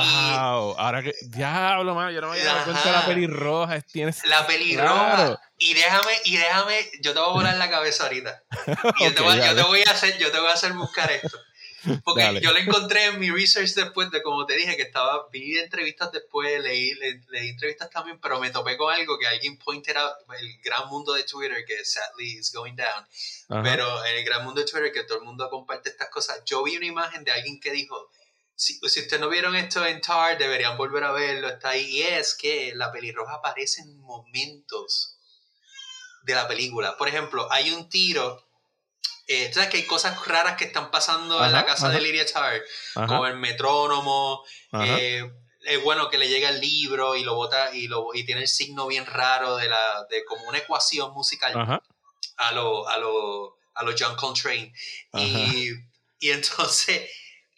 ahora 0.78 1.02
que 1.02 1.12
diablo, 1.22 1.92
man, 1.96 2.14
yo 2.14 2.20
no 2.20 2.28
me 2.28 2.34
había 2.34 2.54
dado 2.54 2.64
cuenta 2.66 2.84
de 2.84 2.92
la 2.92 3.04
pelirroja, 3.04 3.80
tienes 3.80 4.24
la 4.26 4.46
pelirroja 4.46 5.40
y 5.58 5.74
déjame 5.74 6.12
y 6.24 6.36
déjame, 6.36 6.90
yo 7.00 7.12
te 7.12 7.18
voy 7.18 7.28
a 7.28 7.32
volar 7.32 7.56
la 7.56 7.68
cabeza 7.68 8.04
ahorita. 8.04 8.44
Y 9.00 9.04
yo, 9.04 9.14
te 9.14 9.22
voy, 9.22 9.36
yo, 9.38 9.56
te 9.56 9.62
voy, 9.62 9.82
a 9.84 9.90
hacer, 9.90 10.16
yo 10.18 10.30
te 10.30 10.38
voy 10.38 10.50
a 10.50 10.54
hacer 10.54 10.72
buscar 10.74 11.10
esto. 11.10 11.36
Porque 12.04 12.40
yo 12.40 12.52
lo 12.52 12.58
encontré 12.58 13.06
en 13.06 13.18
mi 13.18 13.30
research 13.30 13.74
después 13.74 14.10
de, 14.10 14.22
como 14.22 14.46
te 14.46 14.54
dije, 14.54 14.76
que 14.76 14.82
estaba, 14.82 15.28
vi 15.30 15.58
entrevistas 15.58 16.12
después, 16.12 16.62
leí, 16.62 16.94
leí 16.94 17.48
entrevistas 17.48 17.90
también, 17.90 18.20
pero 18.20 18.38
me 18.40 18.50
topé 18.50 18.76
con 18.76 18.92
algo 18.92 19.18
que 19.18 19.26
alguien 19.26 19.58
pointed 19.58 19.96
out, 19.96 20.12
el 20.38 20.58
gran 20.62 20.88
mundo 20.88 21.12
de 21.14 21.24
Twitter, 21.24 21.64
que 21.66 21.84
sadly 21.84 22.38
is 22.38 22.52
going 22.52 22.76
down, 22.76 23.62
pero 23.62 24.04
en 24.06 24.16
el 24.16 24.24
gran 24.24 24.44
mundo 24.44 24.60
de 24.60 24.66
Twitter, 24.66 24.92
que 24.92 25.04
todo 25.04 25.18
el 25.18 25.24
mundo 25.24 25.48
comparte 25.50 25.90
estas 25.90 26.08
cosas, 26.08 26.42
yo 26.44 26.62
vi 26.62 26.76
una 26.76 26.86
imagen 26.86 27.24
de 27.24 27.32
alguien 27.32 27.58
que 27.60 27.72
dijo, 27.72 28.10
si, 28.54 28.74
si 28.74 29.00
ustedes 29.00 29.20
no 29.20 29.28
vieron 29.28 29.56
esto 29.56 29.84
en 29.84 30.00
TAR, 30.00 30.38
deberían 30.38 30.76
volver 30.76 31.02
a 31.04 31.12
verlo, 31.12 31.48
está 31.48 31.70
ahí, 31.70 31.84
y 31.84 32.02
es 32.02 32.34
que 32.34 32.72
la 32.76 32.92
pelirroja 32.92 33.34
aparece 33.34 33.82
en 33.82 33.98
momentos 33.98 35.16
de 36.22 36.34
la 36.34 36.46
película. 36.46 36.96
Por 36.96 37.08
ejemplo, 37.08 37.50
hay 37.50 37.72
un 37.72 37.88
tiro 37.88 38.44
eh, 39.26 39.52
sabes 39.52 39.70
que 39.70 39.76
hay 39.78 39.86
cosas 39.86 40.26
raras 40.26 40.56
que 40.56 40.64
están 40.64 40.90
pasando 40.90 41.44
en 41.44 41.52
la 41.52 41.64
casa 41.64 41.88
de 41.88 42.00
Lydia 42.00 42.26
Tarr, 42.26 42.62
como 42.94 43.26
el 43.26 43.36
metrónomo, 43.36 44.44
eh, 44.72 45.22
es 45.64 45.82
bueno 45.82 46.08
que 46.08 46.18
le 46.18 46.28
llega 46.28 46.48
el 46.48 46.60
libro 46.60 47.14
y 47.14 47.22
lo 47.22 47.36
bota 47.36 47.74
y, 47.74 47.86
lo, 47.86 48.14
y 48.14 48.24
tiene 48.24 48.42
el 48.42 48.48
signo 48.48 48.86
bien 48.88 49.06
raro 49.06 49.56
de, 49.56 49.68
la, 49.68 50.06
de 50.10 50.24
como 50.24 50.48
una 50.48 50.58
ecuación 50.58 51.12
musical 51.12 51.80
a 52.36 52.52
lo, 52.52 52.88
a 52.88 52.98
lo, 52.98 53.56
a 53.74 53.84
lo 53.84 53.94
John 53.96 54.16
Coltrane. 54.16 54.72
Y, 55.14 55.70
y 56.18 56.30
entonces, 56.30 57.08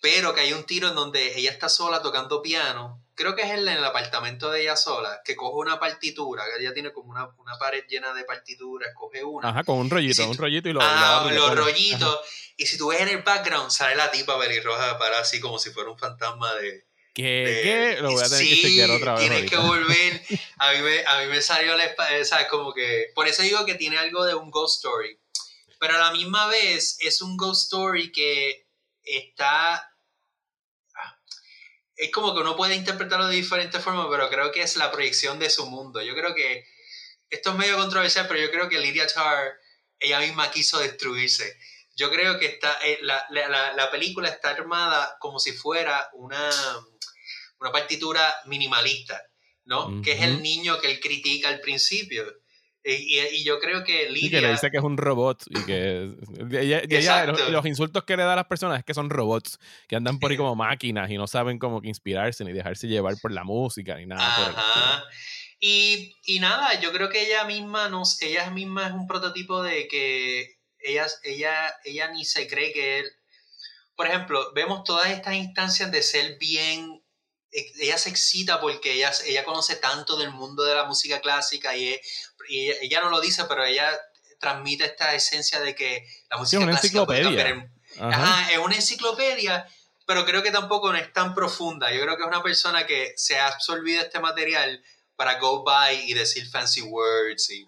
pero 0.02 0.34
que 0.34 0.42
hay 0.42 0.52
un 0.52 0.64
tiro 0.64 0.88
en 0.88 0.94
donde 0.94 1.38
ella 1.38 1.50
está 1.50 1.68
sola 1.68 2.02
tocando 2.02 2.42
piano 2.42 3.03
creo 3.14 3.34
que 3.34 3.42
es 3.42 3.50
en 3.50 3.68
el 3.68 3.84
apartamento 3.84 4.50
de 4.50 4.62
ella 4.62 4.76
sola, 4.76 5.20
que 5.24 5.36
coge 5.36 5.56
una 5.56 5.78
partitura, 5.78 6.44
que 6.44 6.62
ella 6.62 6.74
tiene 6.74 6.92
como 6.92 7.10
una, 7.10 7.28
una 7.38 7.56
pared 7.58 7.84
llena 7.88 8.12
de 8.12 8.24
partituras, 8.24 8.90
coge 8.94 9.24
una. 9.24 9.50
Ajá, 9.50 9.64
con 9.64 9.78
un 9.78 9.90
rollito, 9.90 10.28
un 10.28 10.36
rollito 10.36 10.68
y 10.68 10.72
lo. 10.72 10.80
Ah, 10.82 11.28
los 11.32 11.54
rollitos. 11.54 12.20
Y 12.56 12.66
si 12.66 12.78
tú 12.78 12.88
ves 12.88 13.00
en 13.00 13.08
el 13.08 13.22
background, 13.22 13.70
sale 13.70 13.96
la 13.96 14.10
tipa 14.10 14.38
pelirroja 14.38 14.98
para 14.98 15.20
así 15.20 15.40
como 15.40 15.58
si 15.58 15.70
fuera 15.70 15.90
un 15.90 15.98
fantasma 15.98 16.54
de. 16.54 16.86
¿Qué? 17.14 17.60
¿Qué? 17.62 18.02
Lo 18.02 18.10
voy 18.10 18.22
a 18.22 18.28
tener 18.28 18.44
que 18.44 18.62
chequear 18.62 18.90
otra 18.90 19.14
vez. 19.14 19.20
Tienes 19.20 19.50
que 19.50 19.56
volver. 19.56 20.22
A 20.58 20.72
mí, 20.72 20.78
me, 20.78 21.04
a 21.04 21.20
mí 21.20 21.26
me 21.26 21.42
salió 21.42 21.76
la 21.76 21.84
espalda. 21.84 22.48
Como 22.48 22.72
que. 22.72 23.08
Por 23.14 23.28
eso 23.28 23.42
digo 23.42 23.64
que 23.66 23.74
tiene 23.74 23.98
algo 23.98 24.24
de 24.24 24.34
un 24.34 24.50
ghost 24.50 24.84
story. 24.84 25.20
Pero 25.78 25.96
a 25.96 25.98
la 25.98 26.12
misma 26.12 26.46
vez 26.46 26.96
es 27.00 27.20
un 27.20 27.36
ghost 27.36 27.64
story 27.64 28.10
que 28.10 28.66
está 29.02 29.93
es 31.96 32.10
como 32.10 32.34
que 32.34 32.40
uno 32.40 32.56
puede 32.56 32.74
interpretarlo 32.74 33.26
de 33.26 33.36
diferentes 33.36 33.82
formas, 33.82 34.06
pero 34.10 34.28
creo 34.28 34.52
que 34.52 34.62
es 34.62 34.76
la 34.76 34.90
proyección 34.90 35.38
de 35.38 35.50
su 35.50 35.66
mundo. 35.66 36.02
Yo 36.02 36.14
creo 36.14 36.34
que 36.34 36.66
esto 37.30 37.50
es 37.50 37.56
medio 37.56 37.76
controversial, 37.76 38.26
pero 38.28 38.40
yo 38.40 38.50
creo 38.50 38.68
que 38.68 38.78
Lydia 38.78 39.06
Tarr, 39.06 39.54
ella 39.98 40.20
misma 40.20 40.50
quiso 40.50 40.78
destruirse. 40.78 41.58
Yo 41.96 42.10
creo 42.10 42.38
que 42.38 42.46
está, 42.46 42.76
eh, 42.84 42.98
la, 43.02 43.24
la, 43.30 43.72
la, 43.72 43.90
película 43.90 44.28
está 44.28 44.50
armada 44.50 45.16
como 45.20 45.38
si 45.38 45.52
fuera 45.52 46.10
una, 46.14 46.50
una 47.60 47.70
partitura 47.70 48.34
minimalista, 48.46 49.22
¿no? 49.64 50.02
Que 50.02 50.12
es 50.12 50.22
el 50.22 50.42
niño 50.42 50.80
que 50.80 50.90
él 50.90 51.00
critica 51.00 51.48
al 51.48 51.60
principio. 51.60 52.24
Y, 52.86 53.42
yo 53.44 53.58
creo 53.60 53.82
que 53.82 54.10
Lidia... 54.10 54.26
Y 54.26 54.30
que 54.30 54.40
le 54.42 54.50
dice 54.52 54.70
que 54.70 54.76
es 54.76 54.82
un 54.82 54.98
robot 54.98 55.42
y 55.48 55.64
que 55.64 56.10
ella, 56.90 57.24
los, 57.24 57.64
insultos 57.64 58.04
que 58.04 58.14
le 58.14 58.24
da 58.24 58.34
a 58.34 58.36
las 58.36 58.46
personas 58.46 58.78
es 58.78 58.84
que 58.84 58.92
son 58.92 59.08
robots, 59.08 59.58
que 59.88 59.96
andan 59.96 60.18
por 60.18 60.30
ahí 60.30 60.36
como 60.36 60.54
máquinas 60.54 61.10
y 61.10 61.16
no 61.16 61.26
saben 61.26 61.58
cómo 61.58 61.80
que 61.80 61.88
inspirarse 61.88 62.44
ni 62.44 62.52
dejarse 62.52 62.86
llevar 62.86 63.14
por 63.22 63.32
la 63.32 63.42
música 63.42 63.96
ni 63.96 64.04
nada. 64.04 65.02
y, 65.58 66.14
y, 66.26 66.40
nada, 66.40 66.78
yo 66.78 66.92
creo 66.92 67.08
que 67.08 67.22
ella 67.22 67.44
misma, 67.44 67.88
no, 67.88 68.02
ella 68.20 68.50
misma 68.50 68.88
es 68.88 68.92
un 68.92 69.06
prototipo 69.06 69.62
de 69.62 69.88
que 69.88 70.58
ella, 70.78 71.06
ella, 71.22 71.74
ella 71.84 72.10
ni 72.12 72.26
se 72.26 72.46
cree 72.46 72.72
que 72.74 72.98
él... 72.98 73.06
Por 73.96 74.08
ejemplo, 74.08 74.52
vemos 74.54 74.84
todas 74.84 75.10
estas 75.10 75.34
instancias 75.34 75.90
de 75.90 76.02
ser 76.02 76.36
bien 76.38 77.00
ella 77.80 77.98
se 77.98 78.10
excita 78.10 78.60
porque 78.60 78.92
ella, 78.92 79.12
ella 79.26 79.44
conoce 79.44 79.76
tanto 79.76 80.16
del 80.16 80.32
mundo 80.32 80.64
de 80.64 80.74
la 80.74 80.84
música 80.84 81.20
clásica 81.20 81.76
y, 81.76 81.96
ella, 82.48 83.00
no 83.02 83.10
lo 83.10 83.20
dice, 83.20 83.44
pero 83.48 83.64
ella 83.64 83.90
transmite 84.38 84.84
esta 84.84 85.14
esencia 85.14 85.60
de 85.60 85.74
que 85.74 86.06
la 86.30 86.36
música 86.36 86.58
es 86.58 86.64
una 86.64 86.76
Enciclopedia. 86.76 87.70
Ajá. 88.00 88.52
es 88.52 88.58
una 88.58 88.74
enciclopedia, 88.74 89.66
pero 90.06 90.24
creo 90.24 90.42
que 90.42 90.50
tampoco 90.50 90.92
no 90.92 90.98
es 90.98 91.12
tan 91.12 91.34
profunda. 91.34 91.92
Yo 91.92 92.02
creo 92.02 92.16
que 92.16 92.22
es 92.22 92.28
una 92.28 92.42
persona 92.42 92.86
que 92.86 93.14
se 93.16 93.38
ha 93.38 93.46
absorbido 93.46 94.02
este 94.02 94.20
material 94.20 94.82
para 95.16 95.38
go 95.38 95.62
by 95.62 96.10
y 96.10 96.14
decir 96.14 96.48
fancy 96.48 96.82
words 96.82 97.50
y, 97.50 97.66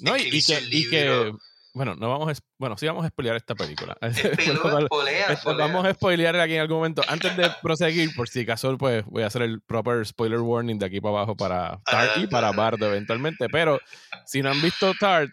no, 0.00 0.16
y, 0.16 0.42
que, 0.42 1.32
bueno, 1.74 1.96
no 1.96 2.08
vamos 2.08 2.38
a, 2.38 2.40
bueno, 2.56 2.78
sí 2.78 2.86
vamos 2.86 3.04
a 3.04 3.08
spoilear 3.08 3.34
esta 3.34 3.56
película. 3.56 3.98
vamos 5.58 5.84
a 5.84 5.92
spoilear 5.92 6.38
aquí 6.38 6.54
en 6.54 6.60
algún 6.60 6.76
momento. 6.76 7.02
Antes 7.08 7.36
de 7.36 7.50
proseguir, 7.60 8.14
por 8.14 8.28
si 8.28 8.42
acaso, 8.42 8.78
pues 8.78 9.04
voy 9.06 9.24
a 9.24 9.26
hacer 9.26 9.42
el 9.42 9.60
proper 9.60 10.06
spoiler 10.06 10.38
warning 10.38 10.78
de 10.78 10.86
aquí 10.86 11.00
para 11.00 11.16
abajo 11.16 11.36
para 11.36 11.80
Tart 11.84 12.18
y 12.18 12.26
para 12.28 12.52
Bardo 12.52 12.86
eventualmente. 12.86 13.48
Pero 13.48 13.80
si 14.24 14.40
no 14.40 14.50
han 14.50 14.62
visto 14.62 14.94
Tart, 15.00 15.32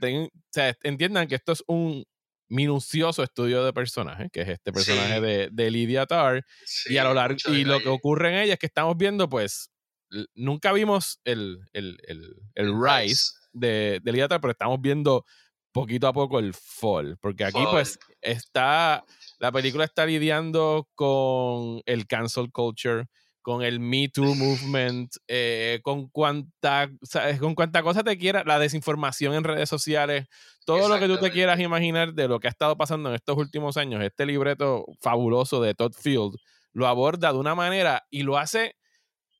entiendan 0.82 1.28
que 1.28 1.36
esto 1.36 1.52
es 1.52 1.64
un 1.68 2.04
minucioso 2.50 3.22
estudio 3.22 3.64
de 3.64 3.72
personaje, 3.72 4.30
que 4.32 4.42
es 4.42 4.50
este 4.50 4.74
personaje 4.74 5.22
de, 5.22 5.50
de, 5.52 5.70
Lydia 5.70 6.08
Tar. 6.08 6.44
y 6.88 6.98
a 6.98 7.04
lo 7.04 7.14
largo, 7.14 7.38
y 7.54 7.64
lo 7.66 7.80
que 7.80 7.90
ocurre 7.90 8.30
en 8.30 8.36
ella 8.44 8.54
es 8.54 8.60
que 8.60 8.66
estamos 8.66 8.98
viendo, 8.98 9.30
pues, 9.30 9.70
nunca 10.34 10.74
vimos 10.74 11.22
el, 11.24 11.60
el, 11.72 12.00
el, 12.08 12.36
el 12.56 12.74
rise 12.74 13.32
de, 13.54 14.00
de 14.02 14.12
Lydia 14.12 14.28
Tar, 14.28 14.42
pero 14.42 14.52
estamos 14.52 14.82
viendo 14.82 15.24
poquito 15.72 16.08
a 16.08 16.14
poco 16.14 16.40
el 16.40 16.54
fall, 16.54 17.18
porque 17.20 17.46
aquí 17.46 17.64
pues 17.72 18.00
está, 18.22 19.04
la 19.40 19.52
película 19.52 19.86
está 19.86 20.06
lidiando 20.06 20.88
con 20.96 21.82
el 21.86 22.08
cancel 22.08 22.52
culture, 22.52 23.06
con 23.42 23.64
el 23.64 23.80
Me 23.80 24.10
Too 24.10 24.36
movement, 24.36 25.16
eh, 25.28 25.80
con 25.84 26.10
cuánta, 26.10 26.90
con 27.40 27.56
cuánta 27.56 27.82
cosa 27.84 28.04
te 28.04 28.18
quiera, 28.18 28.44
la 28.46 28.60
desinformación 28.60 29.34
en 29.34 29.44
redes 29.44 29.70
sociales, 29.70 30.28
todo 30.66 30.90
lo 30.90 31.00
que 31.00 31.08
tú 31.08 31.18
te 31.18 31.32
quieras 31.32 31.60
imaginar 31.60 32.14
de 32.14 32.28
lo 32.28 32.40
que 32.40 32.48
ha 32.48 32.52
estado 32.52 32.78
pasando 32.78 33.10
en 33.10 33.16
estos 33.16 33.38
últimos 33.38 33.78
años, 33.78 34.04
este 34.04 34.26
libreto 34.26 34.86
fabuloso 35.00 35.62
de 35.62 35.74
Todd 35.74 35.94
Field, 35.94 36.36
lo 36.74 36.88
aborda 36.88 37.34
de 37.34 37.40
una 37.40 37.56
manera 37.56 38.06
y 38.10 38.24
lo 38.24 38.38
hace 38.38 38.76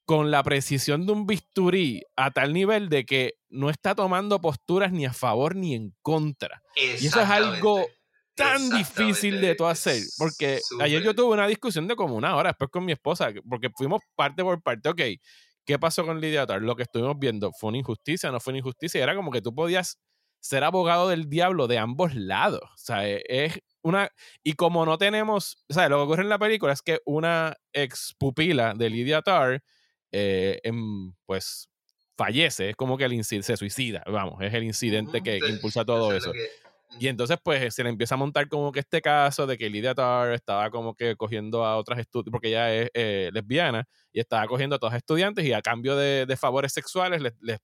con 0.06 0.32
la 0.32 0.44
precisión 0.44 1.06
de 1.06 1.14
un 1.14 1.26
bisturí 1.26 2.04
a 2.16 2.32
tal 2.32 2.54
nivel 2.54 2.90
de 2.90 3.06
que 3.06 3.36
no 3.50 3.70
está 3.70 3.96
tomando 3.96 4.42
posturas 4.42 4.92
ni 4.92 5.06
a 5.06 5.14
favor 5.14 5.56
ni 5.56 5.76
en 5.76 5.96
contra. 6.02 6.62
Y 6.76 7.06
eso 7.06 7.22
es 7.22 7.30
algo 7.30 7.86
tan 8.36 8.70
difícil 8.70 9.42
de 9.42 9.56
todo 9.56 9.68
hacer. 9.68 10.02
Porque 10.18 10.60
ayer 10.80 11.02
yo 11.04 11.16
tuve 11.16 11.34
una 11.34 11.48
discusión 11.48 11.88
de 11.88 11.96
como 11.96 12.16
una 12.16 12.36
hora 12.36 12.50
después 12.50 12.72
con 12.72 12.86
mi 12.86 12.92
esposa, 12.92 13.30
porque 13.48 13.70
fuimos 13.76 14.02
parte 14.16 14.44
por 14.44 14.62
parte. 14.62 14.90
Ok, 14.90 15.02
¿qué 15.66 15.80
pasó 15.80 16.06
con 16.06 16.20
Lidia 16.20 16.46
Tar? 16.46 16.62
Lo 16.62 16.76
que 16.76 16.84
estuvimos 16.84 17.18
viendo 17.20 17.52
fue 17.54 17.70
una 17.70 17.78
injusticia, 17.78 18.32
no 18.32 18.40
fue 18.40 18.52
una 18.52 18.60
injusticia. 18.60 19.02
Era 19.02 19.16
como 19.16 19.32
que 19.32 19.42
tú 19.42 19.54
podías 19.54 20.00
ser 20.40 20.64
abogado 20.64 21.08
del 21.10 21.30
diablo 21.30 21.68
de 21.68 21.78
ambos 21.78 22.16
lados. 22.16 22.62
O 22.64 22.78
sea, 22.78 23.08
e, 23.08 23.24
es 23.28 23.60
una. 23.82 24.10
Y 24.44 24.54
como 24.54 24.86
no 24.86 24.98
tenemos. 24.98 25.64
O 25.70 25.74
sea, 25.74 25.90
lo 25.90 25.98
que 25.98 26.04
ocurre 26.04 26.24
en 26.24 26.30
la 26.30 26.40
película 26.40 26.74
es 26.74 26.82
que 26.82 27.00
una 27.06 27.56
ex 27.74 28.16
pupila 28.18 28.74
de 28.74 28.90
Lidia 28.90 29.22
Tar, 29.22 29.64
eh, 30.12 30.62
pues 31.26 31.70
fallece, 32.18 32.70
es 32.70 32.76
como 32.76 32.98
que 32.98 33.06
el 33.06 33.24
se 33.24 33.58
suicida, 33.58 34.04
vamos, 34.06 34.42
es 34.42 34.54
el 34.54 34.64
incidente 34.64 35.22
que, 35.22 35.38
impulsa 35.38 35.84
todo 35.86 36.14
eso. 36.14 36.32
Y 37.00 37.08
entonces, 37.08 37.38
pues, 37.42 37.74
se 37.74 37.84
le 37.84 37.90
empieza 37.90 38.16
a 38.16 38.18
montar 38.18 38.50
como 38.50 38.72
que 38.72 38.82
este 38.82 39.02
caso 39.02 39.48
de 39.48 39.58
que 39.58 39.70
Lydia 39.70 39.96
Tarr 39.96 40.34
estaba 40.34 40.70
como 40.70 40.94
que 40.94 41.16
cogiendo 41.16 41.66
a 41.66 41.78
otras 41.78 42.00
estudiantes, 42.00 42.32
porque 42.32 42.50
ella 42.50 42.74
es 42.74 42.90
eh, 42.94 43.30
lesbiana, 43.34 43.88
y 44.12 44.20
estaba 44.20 44.46
cogiendo 44.46 44.76
a 44.76 44.80
todos 44.80 44.94
estudiantes 44.94 45.46
y 45.46 45.54
a 45.54 45.62
cambio 45.62 45.96
de, 45.96 46.28
favores 46.38 46.74
sexuales 46.74 47.22
les, 47.40 47.60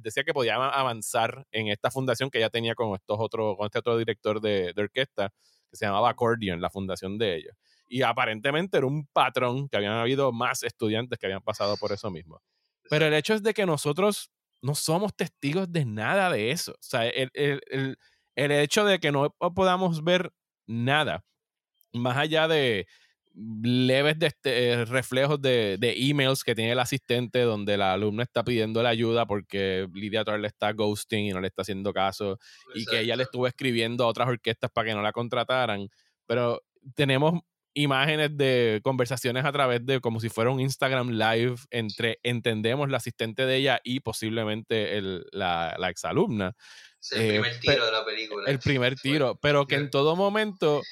decía 0.00 0.22
que 0.22 0.32
podían 0.32 0.60
avanzar 0.60 1.44
en 1.50 1.68
esta 1.68 1.90
fundación 1.90 2.30
que 2.30 2.38
ella 2.38 2.50
tenía 2.50 2.74
con, 2.74 2.94
estos 2.94 3.16
otros, 3.18 3.56
con 3.56 3.66
este 3.66 3.80
otro 3.80 3.98
director 3.98 4.40
de, 4.40 4.72
orquesta, 4.76 5.30
que 5.70 5.76
se 5.76 5.86
llamaba 5.86 6.10
Accordion, 6.10 6.60
la 6.60 6.70
fundación 6.70 7.18
de 7.18 7.36
ellos. 7.36 7.54
Y 7.92 8.02
aparentemente 8.02 8.78
era 8.78 8.86
un 8.86 9.06
patrón 9.06 9.68
que 9.68 9.76
habían 9.76 9.92
habido 9.92 10.32
más 10.32 10.62
estudiantes 10.62 11.18
que 11.18 11.26
habían 11.26 11.42
pasado 11.42 11.76
por 11.76 11.92
eso 11.92 12.10
mismo. 12.10 12.40
Pero 12.88 13.06
el 13.06 13.14
hecho 13.14 13.34
es 13.34 13.42
de 13.42 13.52
que 13.52 13.66
nosotros 13.66 14.30
no 14.62 14.74
somos 14.74 15.14
testigos 15.14 15.70
de 15.70 15.84
nada 15.84 16.30
de 16.30 16.52
eso. 16.52 16.72
O 16.72 16.76
sea, 16.80 17.06
el, 17.06 17.30
el 17.34 17.96
el 18.36 18.52
hecho 18.52 18.84
de 18.84 18.98
que 18.98 19.12
no 19.12 19.34
podamos 19.54 20.04
ver 20.04 20.32
nada 20.66 21.24
más 21.92 22.16
allá 22.16 22.48
de 22.48 22.86
leves 23.34 24.18
de 24.18 24.26
este, 24.26 24.84
reflejos 24.84 25.40
de, 25.40 25.78
de, 25.78 25.94
emails 25.96 26.44
que 26.44 26.54
tiene 26.54 26.72
el 26.72 26.78
asistente 26.78 27.40
donde 27.40 27.78
la 27.78 27.94
alumna 27.94 28.22
está 28.22 28.44
pidiendo 28.44 28.82
la 28.82 28.90
ayuda 28.90 29.26
porque 29.26 29.88
Lidia 29.94 30.22
Torres 30.22 30.42
le 30.42 30.48
está 30.48 30.72
ghosting 30.72 31.26
y 31.26 31.30
no 31.30 31.40
le 31.40 31.48
está 31.48 31.62
haciendo 31.62 31.94
caso 31.94 32.38
y 32.74 32.84
que 32.84 33.00
ella 33.00 33.16
le 33.16 33.22
estuvo 33.22 33.46
escribiendo 33.46 34.04
a 34.04 34.08
otras 34.08 34.28
orquestas 34.28 34.70
para 34.70 34.88
que 34.88 34.94
no 34.94 35.02
la 35.02 35.12
contrataran. 35.12 35.88
Pero 36.26 36.62
tenemos 36.94 37.40
imágenes 37.74 38.36
de 38.36 38.80
conversaciones 38.82 39.44
a 39.44 39.52
través 39.52 39.84
de 39.86 40.00
como 40.00 40.20
si 40.20 40.28
fuera 40.28 40.50
un 40.50 40.60
Instagram 40.60 41.10
live 41.10 41.56
entre 41.70 42.18
entendemos 42.22 42.90
la 42.90 42.98
asistente 42.98 43.46
de 43.46 43.56
ella 43.56 43.80
y 43.82 44.00
posiblemente 44.00 44.98
el, 44.98 45.26
la, 45.32 45.74
la 45.78 45.88
exalumna 45.88 46.54
el 47.10 47.20
eh, 47.20 47.28
primer 47.28 47.60
tiro 47.60 47.84
de 47.84 47.92
la 47.92 48.04
película. 48.04 48.50
El 48.50 48.58
primer 48.58 48.94
tiro, 49.02 49.38
pero 49.40 49.66
que 49.66 49.74
en 49.74 49.90
todo 49.90 50.14
momento 50.14 50.82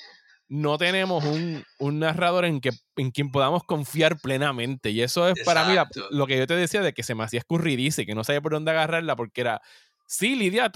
no 0.48 0.78
tenemos 0.78 1.24
un, 1.24 1.64
narrador 1.98 2.44
en, 2.44 2.60
que, 2.60 2.70
en 2.96 3.12
quien 3.12 3.30
podamos 3.30 3.62
confiar 3.62 4.18
plenamente. 4.20 4.90
Y 4.90 5.02
eso 5.02 5.28
es 5.28 5.40
para 5.44 5.64
mí 5.64 5.76
lo 6.10 6.26
que 6.26 6.38
yo 6.38 6.46
te 6.46 6.56
decía 6.56 6.80
de 6.80 6.92
que 6.92 7.04
se 7.04 7.14
me 7.14 7.22
hacía 7.22 7.38
escurridiza 7.38 8.02
y 8.02 8.06
que 8.06 8.16
no 8.16 8.24
sabía 8.24 8.40
por 8.40 8.52
dónde 8.52 8.72
agarrarla 8.72 9.14
porque 9.14 9.42
era, 9.42 9.62
sí, 10.06 10.34
Lidia 10.34 10.70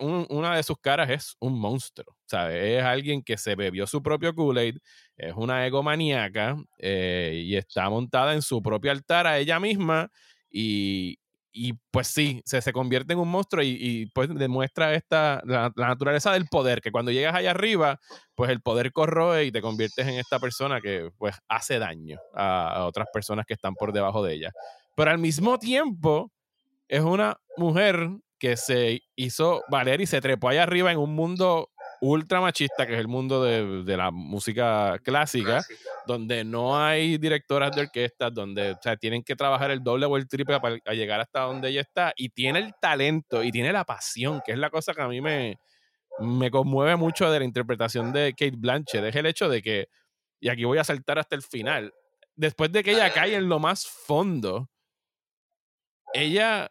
Una 0.00 0.56
de 0.56 0.62
sus 0.62 0.78
caras 0.78 1.10
es 1.10 1.36
un 1.40 1.58
monstruo. 1.58 2.16
Es 2.50 2.82
alguien 2.82 3.22
que 3.22 3.36
se 3.36 3.54
bebió 3.54 3.86
su 3.86 4.02
propio 4.02 4.34
Kool-Aid, 4.34 4.78
es 5.16 5.32
una 5.34 5.66
egomaníaca 5.66 6.56
eh, 6.78 7.42
y 7.44 7.56
está 7.56 7.88
montada 7.88 8.34
en 8.34 8.42
su 8.42 8.62
propio 8.62 8.90
altar 8.90 9.26
a 9.26 9.38
ella 9.38 9.58
misma 9.58 10.10
y, 10.50 11.18
y 11.58 11.72
pues 11.90 12.08
sí, 12.08 12.42
se, 12.44 12.60
se 12.60 12.72
convierte 12.72 13.14
en 13.14 13.18
un 13.18 13.30
monstruo 13.30 13.62
y, 13.64 14.10
pues 14.14 14.28
demuestra 14.34 14.92
esta, 14.92 15.40
la, 15.46 15.72
naturaleza 15.74 16.30
del 16.32 16.46
poder, 16.46 16.82
que 16.82 16.92
cuando 16.92 17.10
llegas 17.10 17.34
allá 17.34 17.52
arriba, 17.52 17.98
pues 18.34 18.50
el 18.50 18.60
poder 18.60 18.92
corroe 18.92 19.46
y 19.46 19.52
te 19.52 19.62
conviertes 19.62 20.06
en 20.06 20.14
esta 20.14 20.38
persona 20.38 20.82
que 20.82 21.10
pues 21.16 21.34
hace 21.48 21.78
daño 21.78 22.20
a, 22.34 22.84
otras 22.84 23.08
personas 23.10 23.46
que 23.46 23.54
están 23.54 23.74
por 23.74 23.94
debajo 23.94 24.22
de 24.22 24.34
ella. 24.34 24.50
Pero 24.94 25.10
al 25.10 25.18
mismo 25.18 25.58
tiempo, 25.58 26.30
es 26.88 27.00
una 27.00 27.40
mujer 27.56 28.10
que 28.38 28.56
se 28.56 29.02
hizo 29.14 29.62
valer 29.68 30.00
y 30.00 30.06
se 30.06 30.20
trepó 30.20 30.48
allá 30.48 30.64
arriba 30.64 30.92
en 30.92 30.98
un 30.98 31.14
mundo 31.14 31.70
ultra 32.00 32.40
machista, 32.40 32.86
que 32.86 32.94
es 32.94 33.00
el 33.00 33.08
mundo 33.08 33.42
de, 33.42 33.96
la 33.96 34.10
música 34.10 34.98
clásica, 35.02 35.62
donde 36.06 36.44
no 36.44 36.78
hay 36.78 37.18
directoras 37.18 37.74
de 37.74 37.82
orquestas, 37.82 38.32
donde 38.32 38.76
tienen 39.00 39.22
que 39.22 39.36
trabajar 39.36 39.70
el 39.70 39.82
doble 39.82 40.06
o 40.06 40.16
el 40.16 40.28
triple 40.28 40.60
para 40.60 40.76
llegar 40.92 41.20
hasta 41.20 41.40
donde 41.40 41.68
ella 41.68 41.80
está, 41.80 42.12
y 42.16 42.28
tiene 42.28 42.58
el 42.60 42.74
talento 42.80 43.42
y 43.42 43.50
tiene 43.50 43.72
la 43.72 43.84
pasión, 43.84 44.42
que 44.44 44.52
es 44.52 44.58
la 44.58 44.70
cosa 44.70 44.94
que 44.94 45.02
a 45.02 45.08
mí 45.08 45.20
me, 45.20 45.58
me 46.18 46.50
conmueve 46.50 46.96
mucho 46.96 47.30
de 47.30 47.38
la 47.38 47.44
interpretación 47.44 48.12
de 48.12 48.32
Kate 48.32 48.56
Blanchett, 48.56 49.04
es 49.04 49.16
el 49.16 49.26
hecho 49.26 49.48
de 49.48 49.62
que, 49.62 49.88
y 50.40 50.48
aquí 50.48 50.64
voy 50.64 50.78
a 50.78 50.84
saltar 50.84 51.18
hasta 51.18 51.34
el 51.34 51.42
final, 51.42 51.92
después 52.34 52.70
de 52.72 52.82
que 52.82 52.92
ella 52.92 53.12
cae 53.12 53.34
en 53.34 53.48
lo 53.48 53.58
más 53.58 53.86
fondo, 53.86 54.68
ella 56.12 56.70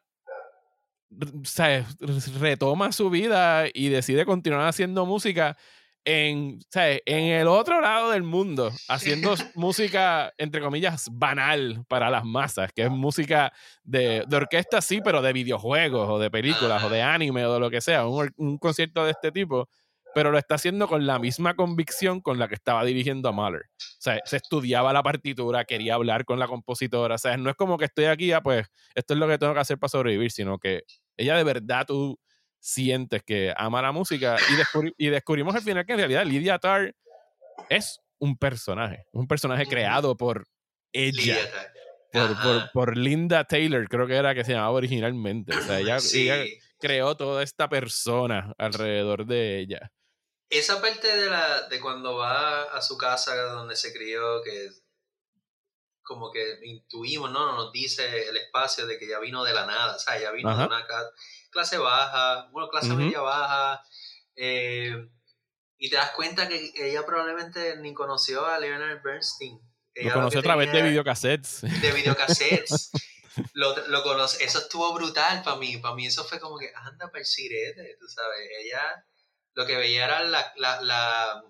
retoma 2.40 2.92
su 2.92 3.10
vida 3.10 3.66
y 3.74 3.90
decide 3.90 4.26
continuar 4.26 4.68
haciendo 4.68 5.06
música 5.06 5.58
en, 6.06 6.60
en 6.74 7.26
el 7.26 7.48
otro 7.48 7.82
lado 7.82 8.12
del 8.12 8.24
mundo, 8.24 8.72
haciendo 8.88 9.34
música, 9.56 10.32
entre 10.38 10.62
comillas, 10.62 11.10
banal 11.12 11.84
para 11.88 12.10
las 12.12 12.24
masas, 12.24 12.72
que 12.74 12.84
es 12.84 12.92
música 12.92 13.52
de, 13.84 14.24
orquesta, 14.32 14.82
sí, 14.82 15.02
pero 15.04 15.22
de 15.22 15.34
videojuegos 15.34 16.08
o 16.10 16.20
de 16.20 16.30
películas 16.30 16.84
o 16.84 16.90
de 16.90 17.02
anime 17.02 17.46
o 17.46 17.54
de 17.56 17.60
lo 17.60 17.72
que 17.72 17.82
sea, 17.82 18.08
un, 18.08 18.32
un 18.38 18.58
concierto 18.60 19.04
de 19.04 19.12
este 19.12 19.32
tipo 19.32 19.68
pero 20.16 20.32
lo 20.32 20.38
está 20.38 20.56
haciendo 20.56 20.88
con 20.88 21.06
la 21.06 21.20
misma 21.20 21.58
convicción 21.58 22.22
con 22.22 22.40
la 22.40 22.48
que 22.48 22.56
estaba 22.56 22.86
dirigiendo 22.86 23.28
a 23.28 23.34
Mahler. 23.34 23.64
O 23.64 24.00
sea, 24.00 24.22
se 24.24 24.38
estudiaba 24.38 24.94
la 24.94 25.04
partitura, 25.04 25.66
quería 25.66 25.96
hablar 25.96 26.24
con 26.24 26.40
la 26.40 26.48
compositora. 26.48 27.16
O 27.16 27.18
sea, 27.18 27.36
no 27.36 27.50
es 27.50 27.58
como 27.58 27.78
que 27.78 27.84
estoy 27.84 28.06
aquí, 28.06 28.32
ah, 28.32 28.40
pues 28.42 28.66
esto 28.96 29.14
es 29.14 29.20
lo 29.20 29.28
que 29.28 29.38
tengo 29.38 29.54
que 29.54 29.60
hacer 29.60 29.78
para 29.78 29.90
sobrevivir, 29.90 30.32
sino 30.32 30.58
que 30.58 30.84
ella 31.18 31.36
de 31.36 31.44
verdad 31.44 31.86
tú 31.86 32.18
sientes 32.62 33.24
que 33.24 33.54
ama 33.58 33.82
la 33.82 33.92
música 33.92 34.38
y, 34.98 35.10
descubrimos 35.10 35.54
al 35.54 35.62
final 35.62 35.86
que 35.86 35.92
en 35.92 36.00
realidad 36.00 36.26
Lydia 36.26 36.60
Tarr 36.60 36.96
es 37.68 38.00
un 38.18 38.38
personaje, 38.38 39.08
un 39.12 39.28
personaje 39.28 39.66
creado 39.66 40.16
por 40.16 40.48
ella. 40.94 41.36
Por, 42.14 42.72
por, 42.72 42.98
Linda 42.98 43.44
Taylor, 43.44 43.86
creo 43.90 44.08
que 44.08 44.16
era 44.16 44.34
que 44.34 44.46
se 44.46 44.54
llamaba 44.54 44.72
originalmente. 44.72 45.54
O 45.54 45.62
sea, 45.62 45.80
ella 45.80 46.00
creó 46.80 47.18
toda 47.18 47.44
esta 47.44 47.68
persona 47.68 48.54
alrededor 48.58 49.26
de 49.26 49.60
ella. 49.60 49.92
Esa 50.50 50.82
parte 50.82 51.08
de 51.08 51.30
la 51.30 51.68
de 51.68 51.80
cuando 51.80 52.18
va 52.18 52.64
a 52.64 52.82
su 52.82 52.98
casa 52.98 53.36
donde 53.36 53.76
se 53.76 53.94
crió, 53.94 54.42
que 54.44 54.70
como 56.06 56.32
que 56.32 56.60
intuimos, 56.64 57.32
¿no? 57.32 57.54
Nos 57.54 57.72
dice 57.72 58.30
el 58.30 58.38
espacio 58.38 58.86
de 58.86 58.98
que 58.98 59.08
ya 59.08 59.20
vino 59.20 59.44
de 59.44 59.54
la 59.54 59.66
nada, 59.66 59.96
o 59.96 60.00
sea, 60.00 60.20
ya 60.20 60.32
vino 60.32 60.56
de 60.56 60.66
una 60.66 60.86
clase 61.50 61.78
baja, 61.78 62.48
bueno, 62.52 62.70
clase 62.70 62.94
media 62.94 63.22
baja, 63.22 63.84
eh, 64.36 64.94
y 65.78 65.90
te 65.90 65.96
das 65.96 66.12
cuenta 66.12 66.48
que 66.48 66.72
ella 66.76 67.06
probablemente 67.06 67.78
ni 67.78 67.94
conoció 67.94 68.46
a 68.46 68.60
Leonard 68.60 69.02
Bernstein. 69.04 69.60
lo 69.96 70.14
conoció 70.14 70.40
a 70.40 70.44
través 70.44 70.72
de 70.72 70.84
videocassettes. 70.84 71.62
De 71.62 71.92
videocassettes. 71.92 72.92
lo, 73.54 73.76
lo 73.88 74.04
conoce, 74.04 74.44
eso 74.44 74.60
estuvo 74.60 74.94
brutal 74.94 75.42
para 75.44 75.58
mí, 75.58 75.78
para 75.78 75.96
mí 75.96 76.06
eso 76.06 76.24
fue 76.24 76.40
como 76.40 76.58
que, 76.58 76.72
anda 76.76 77.08
para 77.08 77.20
el 77.20 77.26
sirete, 77.26 77.98
tú 78.00 78.08
sabes, 78.08 78.40
ella 78.60 79.06
lo 79.56 79.66
que 79.66 79.78
veía 79.78 80.06
era 80.06 80.24
la, 80.24 80.54
la, 80.58 80.82
la 80.82 81.44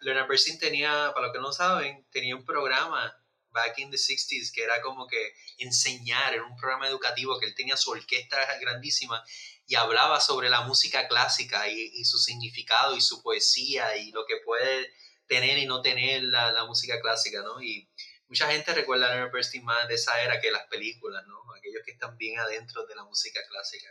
Leonard 0.00 0.28
Bernstein 0.28 0.58
tenía, 0.58 1.12
para 1.12 1.26
los 1.26 1.32
que 1.34 1.40
no 1.40 1.52
saben, 1.52 2.06
tenía 2.10 2.36
un 2.36 2.44
programa 2.44 3.14
back 3.50 3.78
in 3.78 3.90
the 3.90 3.96
60s 3.96 4.52
que 4.52 4.62
era 4.62 4.80
como 4.80 5.08
que 5.08 5.34
enseñar, 5.58 6.34
en 6.34 6.42
un 6.42 6.56
programa 6.56 6.86
educativo 6.86 7.38
que 7.38 7.46
él 7.46 7.54
tenía 7.56 7.76
su 7.76 7.90
orquesta 7.90 8.38
grandísima 8.60 9.24
y 9.66 9.74
hablaba 9.74 10.20
sobre 10.20 10.48
la 10.48 10.62
música 10.62 11.08
clásica 11.08 11.68
y, 11.68 12.04
su 12.04 12.18
significado 12.18 12.96
y 12.96 13.00
su 13.00 13.22
poesía 13.22 13.96
y 13.96 14.12
lo 14.12 14.24
que 14.24 14.36
puede 14.44 14.92
tener 15.26 15.58
y 15.58 15.66
no 15.66 15.82
tener 15.82 16.22
la, 16.22 16.52
la 16.52 16.64
música 16.64 17.00
clásica, 17.00 17.42
¿no? 17.42 17.60
Y 17.60 17.88
mucha 18.28 18.50
gente 18.50 18.72
recuerda 18.72 19.06
a 19.06 19.10
Leonard 19.10 19.32
Bernstein 19.32 19.64
más 19.64 19.88
de 19.88 19.96
esa 19.96 20.22
era 20.22 20.40
que 20.40 20.52
las 20.52 20.66
películas, 20.68 21.26
¿no? 21.26 21.36
Aquellos 21.54 21.82
que 21.84 21.90
están 21.90 22.16
bien 22.16 22.38
adentro 22.38 22.86
de 22.86 22.94
la 22.94 23.04
música 23.04 23.40
clásica. 23.48 23.88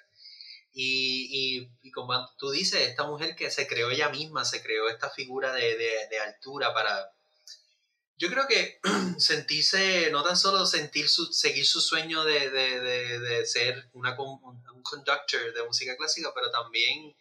Y, 0.74 1.70
y, 1.82 1.92
como 1.92 2.14
tú 2.38 2.52
dices, 2.52 2.82
esta 2.82 3.04
mujer 3.04 3.36
que 3.36 3.50
se 3.50 3.68
creó 3.68 3.90
ella 3.90 4.10
misma, 4.10 4.46
se 4.46 4.62
creó 4.62 4.90
esta 4.90 5.10
figura 5.10 5.54
de, 5.54 5.76
de, 5.76 6.20
altura 6.20 6.74
para... 6.74 7.12
Yo 8.18 8.30
creo 8.30 8.48
que 8.48 8.80
sentirse, 9.18 10.10
no 10.12 10.24
tan 10.24 10.38
solo 10.38 10.66
sentir 10.66 11.10
su, 11.10 11.26
seguir 11.34 11.66
su 11.66 11.82
sueño 11.82 12.24
de, 12.24 12.50
de 12.50 13.46
ser 13.46 13.90
una, 13.94 14.16
un 14.20 14.84
conductor 14.84 15.54
de 15.54 15.64
música 15.66 15.96
clásica, 15.98 16.32
pero 16.36 16.52
también 16.52 17.16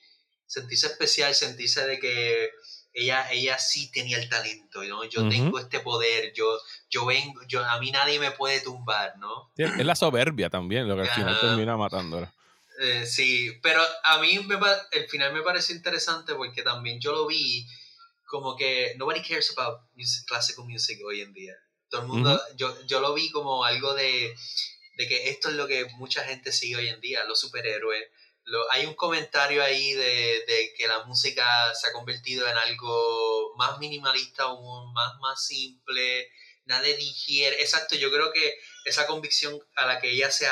sentirse 0.47 0.87
especial, 0.87 1.35
sentirse 1.35 1.87
de 1.87 1.99
que 1.99 2.51
ella, 2.97 3.31
ella 3.31 3.59
sí 3.59 3.91
tenía 3.93 4.19
el 4.19 4.29
talento, 4.29 4.83
¿no? 4.85 5.05
Yo 5.05 5.29
tengo 5.29 5.59
este 5.59 5.81
poder, 5.81 6.33
yo, 6.33 6.59
yo 6.89 7.05
vengo, 7.05 7.43
yo, 7.47 7.63
a 7.63 7.79
mí 7.79 7.91
nadie 7.91 8.19
me 8.19 8.31
puede 8.31 8.61
tumbar, 8.61 9.19
¿no? 9.19 9.51
es 9.57 9.85
la 9.85 9.95
soberbia 9.95 10.49
también, 10.49 10.89
lo 10.89 10.97
que 10.97 11.03
al 11.03 11.15
final 11.15 11.39
termina 11.39 11.77
matándola. 11.77 12.33
Eh, 12.79 13.07
sí, 13.07 13.53
pero 13.63 13.83
a 14.05 14.19
mí 14.19 14.39
me, 14.41 14.59
el 14.93 15.09
final 15.09 15.33
me 15.33 15.43
parece 15.43 15.73
interesante 15.73 16.35
porque 16.35 16.63
también 16.63 17.01
yo 17.01 17.13
lo 17.13 17.27
vi 17.27 17.67
como 18.25 18.57
que 18.57 18.95
nobody 18.97 19.23
cares 19.23 19.55
about 19.57 19.81
classical 20.27 20.65
music 20.67 20.99
hoy 21.05 21.21
en 21.21 21.33
día. 21.33 21.55
Todo 21.89 22.03
el 22.03 22.09
mundo, 22.09 22.43
yo, 22.57 22.77
yo 22.87 23.01
lo 23.01 23.15
vi 23.15 23.31
como 23.31 23.65
algo 23.65 23.95
de, 23.95 24.35
de 24.97 25.09
que 25.09 25.31
esto 25.31 25.49
es 25.49 25.55
lo 25.55 25.67
que 25.67 25.87
mucha 25.97 26.25
gente 26.25 26.53
sigue 26.53 26.77
hoy 26.77 26.89
en 26.89 27.01
día, 27.01 27.25
los 27.25 27.41
superhéroes, 27.41 28.09
hay 28.71 28.87
un 28.87 28.95
comentario 28.95 29.63
ahí 29.63 29.93
de, 29.93 30.73
que 30.77 30.87
la 30.87 31.05
música 31.05 31.75
se 31.75 31.89
ha 31.89 31.93
convertido 31.93 32.49
en 32.49 32.57
algo 32.57 33.55
más 33.57 33.79
minimalista, 33.79 34.47
más, 34.95 35.19
más 35.21 35.45
simple, 35.45 36.31
nadie 36.65 36.97
digiere. 36.97 37.61
Exacto, 37.61 37.97
yo 37.97 38.11
creo 38.11 38.33
que 38.33 38.55
esa 38.85 39.07
convicción 39.07 39.59
a 39.75 39.87
la 39.87 40.01
que 40.01 40.11
ella 40.11 40.31
se, 40.31 40.47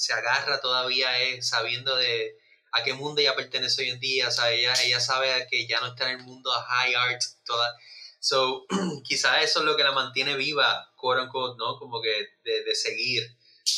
se 0.00 0.14
agarra 0.14 0.62
todavía 0.62 1.20
es 1.20 1.46
sabiendo 1.46 1.94
de 1.94 2.34
a 2.72 2.82
qué 2.82 2.94
mundo 2.94 3.20
ella 3.20 3.36
pertenece 3.36 3.82
hoy 3.82 3.90
en 3.90 4.00
día. 4.00 4.28
O 4.28 4.30
sea, 4.30 4.50
ella, 4.50 4.72
ella 4.82 4.98
sabe 4.98 5.46
que 5.50 5.66
ya 5.66 5.78
no 5.80 5.88
está 5.88 6.10
en 6.10 6.20
el 6.20 6.24
mundo 6.24 6.50
high 6.50 6.94
art. 6.94 7.20
Toda. 7.44 7.76
So, 8.18 8.64
quizás 9.04 9.44
eso 9.44 9.58
es 9.58 9.66
lo 9.66 9.76
que 9.76 9.82
la 9.82 9.92
mantiene 9.92 10.36
viva, 10.36 10.90
quote 10.96 11.20
unquote, 11.20 11.58
¿no? 11.58 11.78
Como 11.78 12.00
que 12.00 12.28
de, 12.44 12.64
de 12.64 12.74
seguir 12.74 13.22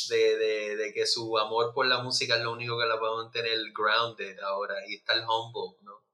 de, 0.09 0.37
de, 0.37 0.75
de, 0.77 0.93
que 0.93 1.05
su 1.05 1.37
amor 1.37 1.73
por 1.73 1.87
la 1.87 2.01
música 2.01 2.37
es 2.37 2.41
lo 2.41 2.53
único 2.53 2.79
que 2.79 2.85
la 2.85 2.95
va 2.95 3.09
a 3.09 3.23
mantener 3.23 3.59
grounded 3.73 4.39
ahora 4.39 4.75
y 4.87 4.95
estar 4.95 5.17
humble, 5.17 5.77
¿no? 5.81 6.05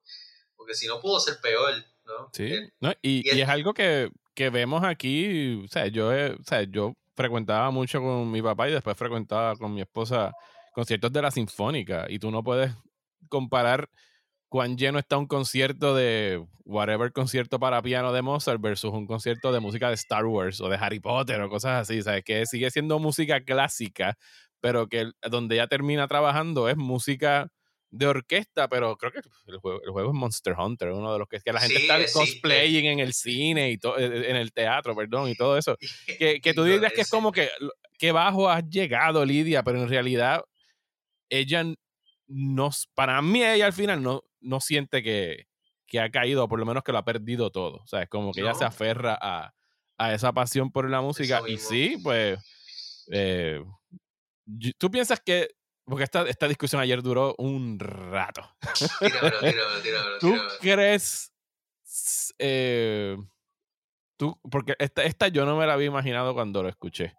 Porque 0.56 0.74
si 0.74 0.88
no 0.88 1.00
pudo 1.00 1.20
ser 1.20 1.40
peor, 1.40 1.74
¿no? 2.06 2.32
Sí, 2.34 2.46
eh, 2.46 2.74
no, 2.80 2.92
y, 3.04 3.22
y, 3.24 3.42
es, 3.42 3.48
algo 3.48 3.76
que, 3.76 4.10
que, 4.34 4.50
vemos 4.50 4.84
aquí, 4.84 5.62
o 5.64 5.68
sea, 5.68 5.88
yo, 5.88 6.10
o 6.10 6.44
sea, 6.44 6.64
yo 6.64 6.96
frecuentaba 7.20 7.70
mucho 7.70 8.00
con 8.00 8.32
mi 8.32 8.42
papá 8.42 8.70
y 8.70 8.72
después 8.72 8.96
frecuentaba 8.96 9.54
con 9.58 9.74
mi 9.74 9.82
esposa 9.82 10.32
conciertos 10.74 11.12
de 11.12 11.22
la 11.22 11.32
Sinfónica 11.32 12.06
y 12.08 12.18
tú 12.18 12.32
no 12.32 12.42
puedes 12.42 12.74
comparar 13.28 13.90
cuán 14.48 14.78
lleno 14.78 15.00
está 15.00 15.18
un 15.18 15.28
concierto 15.28 15.94
de 15.94 16.42
whatever 16.64 17.12
concierto 17.12 17.60
para 17.60 17.82
piano 17.82 18.14
de 18.14 18.22
Mozart 18.22 18.62
versus 18.62 18.94
un 18.94 19.06
concierto 19.06 19.52
de 19.52 19.60
música 19.60 19.90
de 19.90 19.96
Star 19.96 20.26
Wars 20.28 20.62
o 20.62 20.70
de 20.70 20.78
Harry 20.78 21.02
Potter 21.02 21.42
o 21.42 21.50
cosas 21.50 21.82
así, 21.82 22.02
¿sabes? 22.02 22.24
Que 22.24 22.46
sigue 22.46 22.72
siendo 22.72 23.00
música 23.00 23.42
clásica, 23.44 24.18
pero 24.62 24.88
que 24.88 25.12
donde 25.30 25.58
ya 25.58 25.68
termina 25.68 26.08
trabajando 26.08 26.70
es 26.70 26.78
música 26.78 27.52
de 27.92 28.06
orquesta, 28.06 28.68
pero 28.68 28.96
creo 28.98 29.12
que 29.12 29.22
el 29.48 29.58
juego, 29.58 29.82
el 29.84 29.92
juego 29.92 30.10
es 30.10 30.16
Monster 30.16 30.54
Hunter, 30.58 30.90
uno 30.90 31.12
de 31.12 31.20
los 31.20 31.28
que, 31.28 31.40
que 31.40 31.52
la 31.52 31.60
gente 31.60 31.78
está 31.78 31.98
cosplaying 32.14 32.86
en 32.86 33.00
el 33.00 33.14
cine 33.14 33.72
y 33.72 33.78
todo, 33.78 33.98
eh, 33.98 34.06
eh, 34.06 34.30
en 34.30 34.36
el 34.36 34.52
teatro, 34.52 34.96
perdón, 34.96 35.30
y 35.30 35.36
todo 35.36 35.58
eso. 35.58 35.78
Que, 36.20 36.42
que 36.42 36.54
tú 36.54 36.64
digas 36.64 36.92
que 36.94 37.02
es 37.02 37.10
como 37.10 37.32
que, 37.32 37.50
que 37.98 38.12
bajo 38.12 38.50
has 38.50 38.68
llegado, 38.70 39.26
Lidia, 39.26 39.64
pero 39.64 39.82
en 39.82 39.88
realidad 39.88 40.44
ella 41.30 41.64
no, 42.28 42.70
para 42.94 43.22
mí 43.22 43.44
ella 43.44 43.66
al 43.66 43.74
final 43.74 44.02
no, 44.04 44.24
no 44.42 44.60
siente 44.60 45.02
que, 45.02 45.48
que 45.88 46.00
ha 46.00 46.10
caído, 46.10 46.44
o 46.44 46.48
por 46.48 46.60
lo 46.60 46.66
menos 46.66 46.84
que 46.84 46.92
lo 46.92 47.00
ha 47.00 47.06
perdido 47.06 47.52
todo. 47.52 47.78
O 47.78 47.88
sea, 47.88 48.04
es 48.04 48.10
como 48.10 48.32
que 48.32 48.42
ella 48.42 48.54
se 48.54 48.66
aferra 48.66 49.18
a, 49.20 49.54
a, 49.98 50.14
esa 50.14 50.32
pasión 50.32 50.72
por 50.72 50.90
la 50.90 51.02
música. 51.02 51.42
Y 51.48 51.58
sí, 51.58 51.98
pues, 52.04 52.40
eh, 53.12 53.62
tú 54.78 54.92
piensas 54.92 55.20
que, 55.20 55.50
porque 55.90 56.04
esta, 56.04 56.22
esta 56.24 56.48
discusión 56.48 56.82
ayer 56.82 57.02
duró 57.02 57.36
un 57.38 57.80
rato. 57.80 58.42
¿Tú 60.20 60.36
crees... 60.62 61.34
Eh, 62.38 63.18
tú, 64.18 64.40
porque 64.50 64.76
esta, 64.80 65.04
esta 65.04 65.28
yo 65.28 65.46
no 65.46 65.58
me 65.58 65.66
la 65.66 65.74
había 65.74 65.88
imaginado 65.88 66.34
cuando 66.34 66.64
lo 66.64 66.70
escuché. 66.70 67.16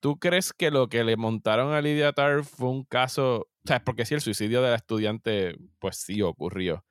¿Tú 0.00 0.18
crees 0.18 0.52
que 0.52 0.70
lo 0.70 0.88
que 0.88 1.04
le 1.04 1.16
montaron 1.16 1.72
a 1.72 1.80
Lydia 1.82 2.12
Tarr 2.12 2.44
fue 2.44 2.68
un 2.68 2.84
caso, 2.84 3.48
o 3.64 3.66
sea, 3.66 3.84
porque 3.84 4.06
si 4.06 4.14
el 4.14 4.20
suicidio 4.20 4.62
de 4.62 4.70
la 4.70 4.76
estudiante, 4.76 5.56
pues 5.78 5.96
sí 5.96 6.22
ocurrió, 6.22 6.84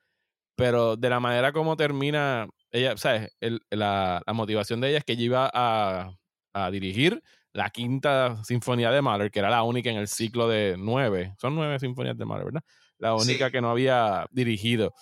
pero 0.54 0.96
de 0.96 1.10
la 1.10 1.18
manera 1.18 1.52
como 1.52 1.76
termina, 1.76 2.48
ella, 2.70 2.96
¿sabes? 2.96 3.34
El, 3.40 3.62
la, 3.70 4.22
la, 4.24 4.32
motivación 4.32 4.80
de 4.80 4.90
ella 4.90 4.98
es 4.98 5.04
que 5.04 5.14
ella 5.14 5.24
iba 5.24 5.50
a, 5.52 6.12
a, 6.52 6.70
dirigir 6.70 7.22
la 7.52 7.70
quinta 7.70 8.42
sinfonía 8.44 8.90
de 8.90 9.02
Mahler, 9.02 9.30
que 9.30 9.40
era 9.40 9.50
la 9.50 9.62
única 9.62 9.90
en 9.90 9.96
el 9.96 10.08
ciclo 10.08 10.48
de 10.48 10.76
nueve, 10.78 11.34
son 11.40 11.54
nueve 11.54 11.78
sinfonías 11.78 12.16
de 12.16 12.24
Mahler, 12.24 12.46
¿verdad? 12.46 12.64
La 12.98 13.14
única 13.14 13.50
que 13.50 13.60
no 13.60 13.70
había 13.70 14.26
dirigido. 14.30 14.94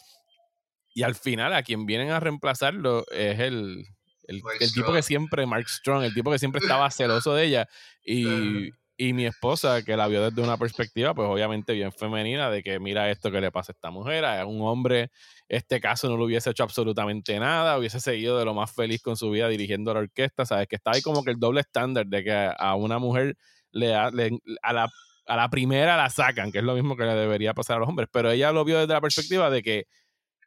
Y 0.95 1.03
al 1.03 1.15
final, 1.15 1.53
a 1.53 1.63
quien 1.63 1.85
vienen 1.85 2.11
a 2.11 2.21
reemplazarlo 2.21 3.05
es 3.11 3.39
el, 3.41 3.85
el, 4.29 4.43
tipo 4.73 4.93
que 4.93 5.03
siempre, 5.03 5.47
Mark 5.47 5.69
Strong, 5.69 6.05
el 6.05 6.15
tipo 6.15 6.31
que 6.31 6.39
siempre 6.39 6.61
estaba 6.61 6.91
celoso 6.91 7.35
de 7.35 7.45
ella. 7.45 7.69
Y, 8.11 8.71
y, 8.99 9.13
mi 9.13 9.27
esposa, 9.27 9.83
que 9.83 9.97
la 9.97 10.09
vio 10.09 10.29
desde 10.29 10.43
una 10.43 10.57
perspectiva, 10.59 11.15
pues 11.15 11.29
obviamente 11.29 11.73
bien 11.73 11.93
femenina, 11.93 12.51
de 12.51 12.63
que 12.63 12.81
mira 12.81 13.11
esto 13.11 13.31
que 13.31 13.41
le 13.41 13.51
pasa 13.53 13.73
a 13.73 13.75
esta 13.75 13.91
mujer, 13.91 14.25
a 14.25 14.45
un 14.45 14.61
hombre, 14.63 15.11
este 15.49 15.81
caso 15.81 16.09
no 16.09 16.17
le 16.17 16.25
hubiese 16.25 16.51
hecho 16.51 16.65
absolutamente 16.65 17.39
nada, 17.39 17.79
hubiese 17.79 18.01
seguido 18.01 18.39
de 18.39 18.45
lo 18.45 18.55
más 18.55 18.73
feliz 18.75 19.01
con 19.01 19.17
su 19.17 19.31
vida 19.31 19.49
dirigiendo 19.49 19.95
la 19.95 20.01
orquesta, 20.01 20.45
¿sabes? 20.45 20.67
Que 20.69 20.77
está 20.77 20.91
ahí 20.95 21.03
como 21.03 21.25
que 21.25 21.31
el 21.31 21.39
doble 21.39 21.61
estándar 21.61 22.07
de 22.07 22.25
que 22.25 22.51
a 22.59 22.75
una 22.75 22.99
mujer 22.99 23.37
le, 23.71 23.89
le 24.13 24.39
a 24.63 24.73
la 24.73 24.91
a 25.29 25.37
la 25.37 25.51
primera 25.51 25.97
la 25.97 26.09
sacan, 26.11 26.51
que 26.51 26.59
es 26.59 26.65
lo 26.65 26.75
mismo 26.75 26.97
que 26.97 27.05
le 27.05 27.15
debería 27.15 27.55
pasar 27.55 27.77
a 27.77 27.81
los 27.81 27.89
hombres, 27.89 28.09
pero 28.11 28.31
ella 28.31 28.51
lo 28.51 28.65
vio 28.65 28.79
desde 28.79 28.95
la 28.95 29.01
perspectiva 29.01 29.51
de 29.51 29.63
que 29.63 29.85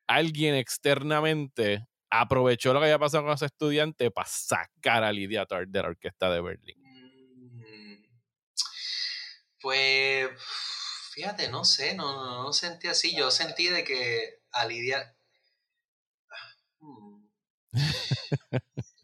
alguien 0.08 0.56
externamente 0.56 1.86
aprovechó 2.10 2.74
lo 2.74 2.80
que 2.80 2.86
había 2.86 3.00
pasado 3.00 3.24
con 3.24 3.34
ese 3.34 3.46
estudiante 3.46 4.12
para 4.12 4.28
sacar 4.28 5.04
a 5.04 5.12
Lidia 5.14 5.46
Tart 5.46 5.70
de 5.70 5.82
la 5.82 5.90
orquesta 5.90 6.32
de 6.32 6.42
Berlín. 6.42 6.81
Mm, 9.62 9.64
pues, 9.64 10.30
fíjate, 11.14 11.50
no 11.50 11.66
sé, 11.66 11.94
no, 11.96 12.44
no, 12.44 12.54
sentí 12.54 12.88
así. 12.88 13.16
Yo 13.16 13.32
sentí 13.32 13.68
de 13.68 13.84
que 13.84 14.42
a 14.52 14.66
Lidia... 14.66 15.16
Hmm. 16.80 17.24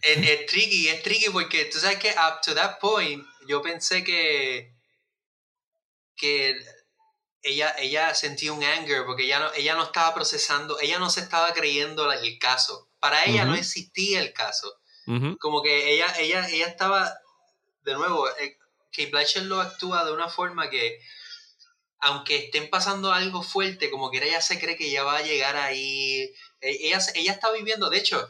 es, 0.01 0.45
tricky, 0.47 0.89
es 0.89 1.03
tricky 1.03 1.29
porque 1.29 1.65
tú 1.65 1.79
sabes 1.79 1.99
que 1.99 2.09
up 2.09 2.41
to 2.43 2.53
that 2.53 2.79
point 2.79 3.25
yo 3.47 3.61
pensé 3.61 4.03
que 4.03 4.73
que 6.17 6.59
ella, 7.43 7.75
ella 7.77 8.13
sentía 8.15 8.51
un 8.51 8.63
anger 8.63 9.05
porque 9.05 9.23
ella 9.23 9.39
no, 9.39 9.53
ella 9.53 9.75
no 9.75 9.83
estaba 9.83 10.13
procesando, 10.13 10.79
ella 10.79 10.99
no 10.99 11.09
se 11.09 11.21
estaba 11.21 11.53
creyendo 11.53 12.11
el 12.11 12.39
caso 12.39 12.87
para 12.99 13.25
ella 13.25 13.45
no 13.45 13.55
existía 13.55 14.21
el 14.21 14.33
caso. 14.33 14.73
Como 15.39 15.61
que 15.61 15.93
ella, 15.93 16.13
ella, 16.19 16.47
ella 16.49 16.67
estaba, 16.67 17.13
de 17.83 17.93
nuevo, 17.93 18.27
eh, 18.29 18.57
Kate 18.97 19.11
Blanchett 19.11 19.43
lo 19.43 19.61
actúa 19.61 20.03
de 20.03 20.11
una 20.11 20.27
forma 20.27 20.69
que, 20.71 20.99
aunque 21.99 22.45
estén 22.45 22.69
pasando 22.69 23.13
algo 23.13 23.43
fuerte, 23.43 23.91
como 23.91 24.09
que 24.09 24.17
ella 24.17 24.41
se 24.41 24.59
cree 24.59 24.75
que 24.75 24.89
ya 24.89 25.03
va 25.03 25.17
a 25.17 25.21
llegar 25.21 25.55
ahí. 25.55 26.23
E, 26.61 26.87
ella, 26.87 26.99
ella 27.13 27.31
está 27.33 27.51
viviendo, 27.51 27.89
de 27.91 27.99
hecho, 27.99 28.29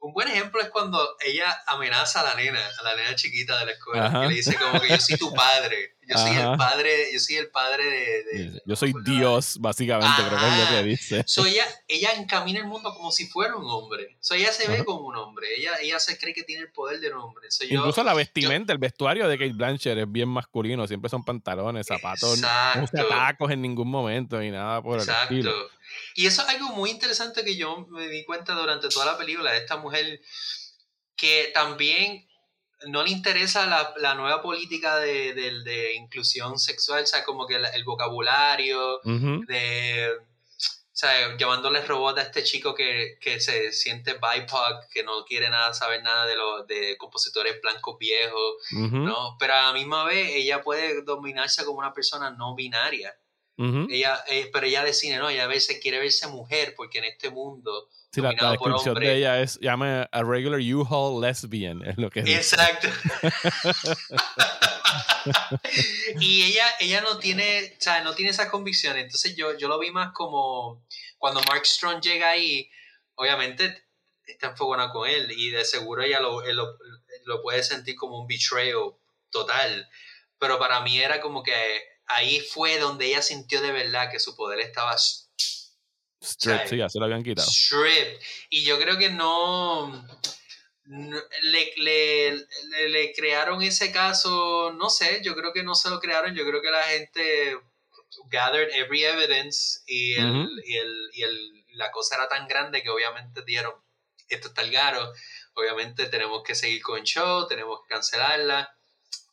un 0.00 0.12
buen 0.12 0.28
ejemplo 0.28 0.60
es 0.60 0.68
cuando 0.70 1.16
ella 1.24 1.62
amenaza 1.66 2.20
a 2.20 2.24
la 2.24 2.34
nena, 2.34 2.60
a 2.60 2.82
la 2.82 2.96
nena 2.96 3.14
chiquita 3.14 3.58
de 3.58 3.66
la 3.66 3.72
escuela, 3.72 4.20
que 4.20 4.28
le 4.28 4.34
dice 4.34 4.56
como 4.56 4.80
que 4.80 4.88
yo 4.88 4.98
soy 4.98 5.16
tu 5.16 5.32
padre. 5.32 5.96
Yo 6.08 6.16
soy 6.18 6.36
el 6.36 6.56
padre, 6.56 7.12
yo 7.12 7.18
soy 7.18 7.36
el 7.36 7.50
padre 7.50 7.84
de... 7.84 8.62
yo 8.64 8.76
soy 8.76 8.94
Dios, 9.04 9.58
básicamente, 9.58 10.22
creo 10.24 10.38
que 10.38 10.46
es 10.46 10.58
lo 10.58 10.76
que 10.76 10.82
dice. 10.84 11.24
So 11.26 11.44
ella, 11.46 11.64
ella 11.88 12.12
encamina 12.12 12.60
el 12.60 12.66
mundo 12.66 12.94
como 12.94 13.10
si 13.10 13.26
fuera 13.26 13.56
un 13.56 13.66
hombre. 13.66 14.16
So 14.20 14.34
ella 14.34 14.52
se 14.52 14.68
ve 14.68 14.84
como 14.84 15.00
un 15.00 15.16
hombre. 15.16 15.48
Ella, 15.56 15.72
ella 15.82 15.98
se 15.98 16.16
cree 16.16 16.32
que 16.32 16.44
tiene 16.44 16.62
el 16.62 16.70
poder 16.70 17.00
de 17.00 17.10
un 17.10 17.18
hombre. 17.18 17.48
Incluso 17.68 18.04
la 18.04 18.14
vestimenta, 18.14 18.72
el 18.72 18.78
vestuario 18.78 19.26
de 19.26 19.36
Kate 19.36 19.52
Blanchett 19.52 19.98
es 19.98 20.10
bien 20.10 20.28
masculino. 20.28 20.86
Siempre 20.86 21.10
son 21.10 21.24
pantalones, 21.24 21.86
zapatos, 21.86 22.40
no 22.40 22.82
usa 22.84 23.08
tacos 23.08 23.50
en 23.50 23.62
ningún 23.62 23.88
momento 23.88 24.40
y 24.40 24.52
nada 24.52 24.80
por 24.82 25.00
el 25.00 25.08
estilo. 25.08 25.52
Y 26.14 26.26
eso 26.26 26.42
es 26.42 26.48
algo 26.48 26.68
muy 26.70 26.90
interesante 26.90 27.44
que 27.44 27.56
yo 27.56 27.86
me 27.88 28.08
di 28.08 28.24
cuenta 28.24 28.54
durante 28.54 28.88
toda 28.88 29.06
la 29.06 29.18
película 29.18 29.52
de 29.52 29.58
esta 29.58 29.76
mujer 29.76 30.20
que 31.16 31.50
también 31.54 32.26
no 32.88 33.02
le 33.02 33.10
interesa 33.10 33.66
la, 33.66 33.94
la 33.96 34.14
nueva 34.14 34.42
política 34.42 34.98
de, 34.98 35.32
de, 35.32 35.62
de, 35.62 35.94
inclusión 35.94 36.58
sexual, 36.58 37.04
o 37.04 37.06
sea, 37.06 37.24
como 37.24 37.46
que 37.46 37.56
el, 37.56 37.84
vocabulario, 37.84 39.00
de, 39.02 40.10
o 40.96 40.98
sea, 40.98 41.36
llamándole 41.36 41.80
robot 41.82 42.18
a 42.18 42.22
este 42.22 42.42
chico 42.42 42.74
que, 42.74 43.18
que, 43.20 43.40
se 43.40 43.72
siente 43.72 44.14
BIPOC, 44.14 44.88
que 44.92 45.02
no 45.02 45.24
quiere 45.24 45.48
nada 45.48 45.72
saber 45.72 46.02
nada 46.02 46.26
de 46.26 46.36
los 46.36 46.66
de 46.66 46.96
compositores 46.98 47.60
blancos 47.62 47.98
viejos, 47.98 48.56
¿no? 48.72 49.36
Pero 49.38 49.54
a 49.54 49.62
la 49.64 49.72
misma 49.72 50.04
vez 50.04 50.30
ella 50.34 50.62
puede 50.62 51.02
dominarse 51.02 51.64
como 51.64 51.78
una 51.78 51.92
persona 51.92 52.30
no 52.30 52.54
binaria. 52.54 53.14
Ella, 53.58 54.22
eh, 54.28 54.50
pero 54.52 54.66
ella 54.66 54.84
decide, 54.84 55.16
no, 55.16 55.30
ella 55.30 55.44
a 55.44 55.48
veces 55.48 55.78
quiere 55.80 55.98
verse 55.98 56.26
mujer 56.26 56.74
porque 56.76 56.98
en 56.98 57.04
este 57.04 57.30
mundo 57.30 57.88
Sí, 58.16 58.22
la, 58.22 58.32
descripción 58.32 58.94
de 58.94 59.14
ella 59.14 59.42
es, 59.42 59.60
llama 59.60 60.08
a 60.10 60.22
regular 60.22 60.58
U-Haul 60.58 61.20
lesbian, 61.20 61.84
es 61.84 61.98
lo 61.98 62.08
que 62.08 62.20
es. 62.20 62.28
Exacto. 62.28 62.88
y 66.20 66.44
ella, 66.44 66.64
ella 66.80 67.02
no 67.02 67.18
tiene, 67.18 67.74
o 67.78 67.80
sea, 67.80 68.02
no 68.02 68.14
tiene 68.14 68.30
esas 68.30 68.48
convicciones. 68.48 69.04
Entonces 69.04 69.36
yo, 69.36 69.54
yo 69.58 69.68
lo 69.68 69.78
vi 69.78 69.90
más 69.90 70.14
como 70.14 70.82
cuando 71.18 71.42
Mark 71.42 71.66
Strong 71.66 72.00
llega 72.00 72.30
ahí, 72.30 72.70
obviamente 73.16 73.84
está 74.26 74.48
enfocada 74.48 74.90
con 74.90 75.06
él 75.06 75.30
y 75.32 75.50
de 75.50 75.66
seguro 75.66 76.02
ella 76.02 76.18
lo, 76.18 76.40
lo, 76.40 76.78
lo, 77.26 77.42
puede 77.42 77.62
sentir 77.62 77.96
como 77.96 78.18
un 78.18 78.26
betrayal 78.26 78.94
total. 79.30 79.90
Pero 80.38 80.58
para 80.58 80.80
mí 80.80 80.98
era 80.98 81.20
como 81.20 81.42
que 81.42 81.52
ahí 82.06 82.40
fue 82.40 82.78
donde 82.78 83.06
ella 83.06 83.22
sintió 83.22 83.60
de 83.60 83.72
verdad 83.72 84.10
que 84.10 84.20
su 84.20 84.36
poder 84.36 84.60
estaba 84.60 84.96
Strip, 86.26 86.66
sí, 86.66 86.76
ya 86.78 86.88
se 86.88 86.98
lo 86.98 87.04
habían 87.04 87.22
quitado. 87.22 87.48
Strip. 87.48 88.20
Y 88.50 88.64
yo 88.64 88.78
creo 88.78 88.98
que 88.98 89.10
no. 89.10 90.06
le, 90.86 91.72
le, 91.76 92.46
le, 92.88 93.12
crearon 93.12 93.62
ese 93.62 93.92
caso, 93.92 94.72
no 94.72 94.90
sé, 94.90 95.20
yo 95.22 95.36
creo 95.36 95.52
que 95.52 95.62
no 95.62 95.74
se 95.74 95.90
lo 95.90 96.00
crearon, 96.00 96.34
yo 96.34 96.44
creo 96.44 96.62
que 96.62 96.70
la 96.70 96.82
gente 96.84 97.58
gathered 98.30 98.70
every 98.72 99.04
evidence 99.04 99.82
y, 99.86 100.14
el, 100.14 100.62
y, 100.64 100.76
el, 100.76 101.10
y 101.12 101.22
el, 101.22 101.64
la 101.74 101.90
cosa 101.90 102.16
era 102.16 102.28
tan 102.28 102.48
grande 102.48 102.82
que 102.82 102.90
obviamente 102.90 103.42
dieron, 103.44 103.74
esto 104.28 104.48
está 104.48 104.62
el 104.62 104.70
garo, 104.70 105.12
obviamente 105.54 106.06
tenemos 106.06 106.42
que 106.42 106.54
seguir 106.54 106.82
con 106.82 106.98
el 106.98 107.04
show, 107.04 107.46
tenemos 107.46 107.80
que 107.82 107.94
cancelarla, 107.94 108.75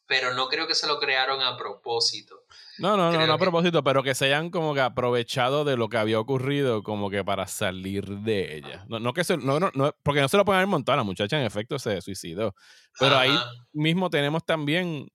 pero 0.05 0.33
no 0.33 0.47
creo 0.47 0.67
que 0.67 0.75
se 0.75 0.87
lo 0.87 0.99
crearon 0.99 1.41
a 1.41 1.57
propósito. 1.57 2.43
No, 2.77 2.97
no, 2.97 3.11
no, 3.11 3.25
no 3.25 3.33
a 3.33 3.37
propósito, 3.37 3.83
pero 3.83 4.03
que 4.03 4.15
se 4.15 4.25
hayan 4.25 4.49
como 4.49 4.73
que 4.73 4.81
aprovechado 4.81 5.63
de 5.63 5.77
lo 5.77 5.89
que 5.89 5.97
había 5.97 6.19
ocurrido 6.19 6.83
como 6.83 7.09
que 7.09 7.23
para 7.23 7.47
salir 7.47 8.05
de 8.19 8.57
ella. 8.57 8.85
No, 8.87 8.99
no 8.99 9.13
que 9.13 9.23
se, 9.23 9.37
no, 9.37 9.59
no, 9.59 9.71
no, 9.73 9.95
porque 10.03 10.21
no 10.21 10.27
se 10.27 10.37
lo 10.37 10.45
pueden 10.45 10.57
haber 10.57 10.67
montado, 10.67 10.97
la 10.97 11.03
muchacha 11.03 11.39
en 11.39 11.45
efecto 11.45 11.79
se 11.79 12.01
suicidó. 12.01 12.55
Pero 12.99 13.17
ahí 13.17 13.37
mismo 13.71 14.09
tenemos 14.09 14.45
también 14.45 15.07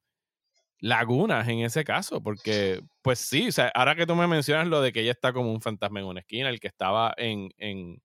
lagunas 0.81 1.48
en 1.48 1.61
ese 1.61 1.85
caso, 1.85 2.22
porque 2.22 2.81
pues 3.03 3.18
sí, 3.18 3.48
o 3.48 3.53
sea, 3.53 3.70
ahora 3.74 3.96
que 3.96 4.07
tú 4.07 4.14
me 4.14 4.27
mencionas 4.27 4.68
lo 4.68 4.81
de 4.81 4.92
que 4.92 5.01
ella 5.01 5.12
está 5.12 5.33
como 5.33 5.53
un 5.53 5.61
fantasma 5.61 6.01
en 6.01 6.07
una 6.07 6.20
esquina, 6.20 6.48
el 6.48 6.61
que 6.61 6.68
estaba 6.68 7.14
en, 7.16 7.51
en 7.59 8.01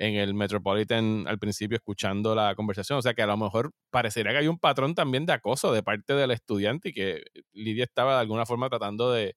en 0.00 0.14
el 0.14 0.32
Metropolitan 0.32 1.26
al 1.28 1.38
principio 1.38 1.76
escuchando 1.76 2.34
la 2.34 2.54
conversación. 2.54 2.98
O 2.98 3.02
sea 3.02 3.12
que 3.12 3.20
a 3.20 3.26
lo 3.26 3.36
mejor 3.36 3.70
parecería 3.90 4.32
que 4.32 4.38
hay 4.38 4.48
un 4.48 4.58
patrón 4.58 4.94
también 4.94 5.26
de 5.26 5.34
acoso 5.34 5.72
de 5.72 5.82
parte 5.82 6.14
del 6.14 6.30
estudiante 6.30 6.88
y 6.88 6.92
que 6.94 7.22
Lidia 7.52 7.84
estaba 7.84 8.14
de 8.14 8.20
alguna 8.20 8.46
forma 8.46 8.70
tratando 8.70 9.12
de, 9.12 9.36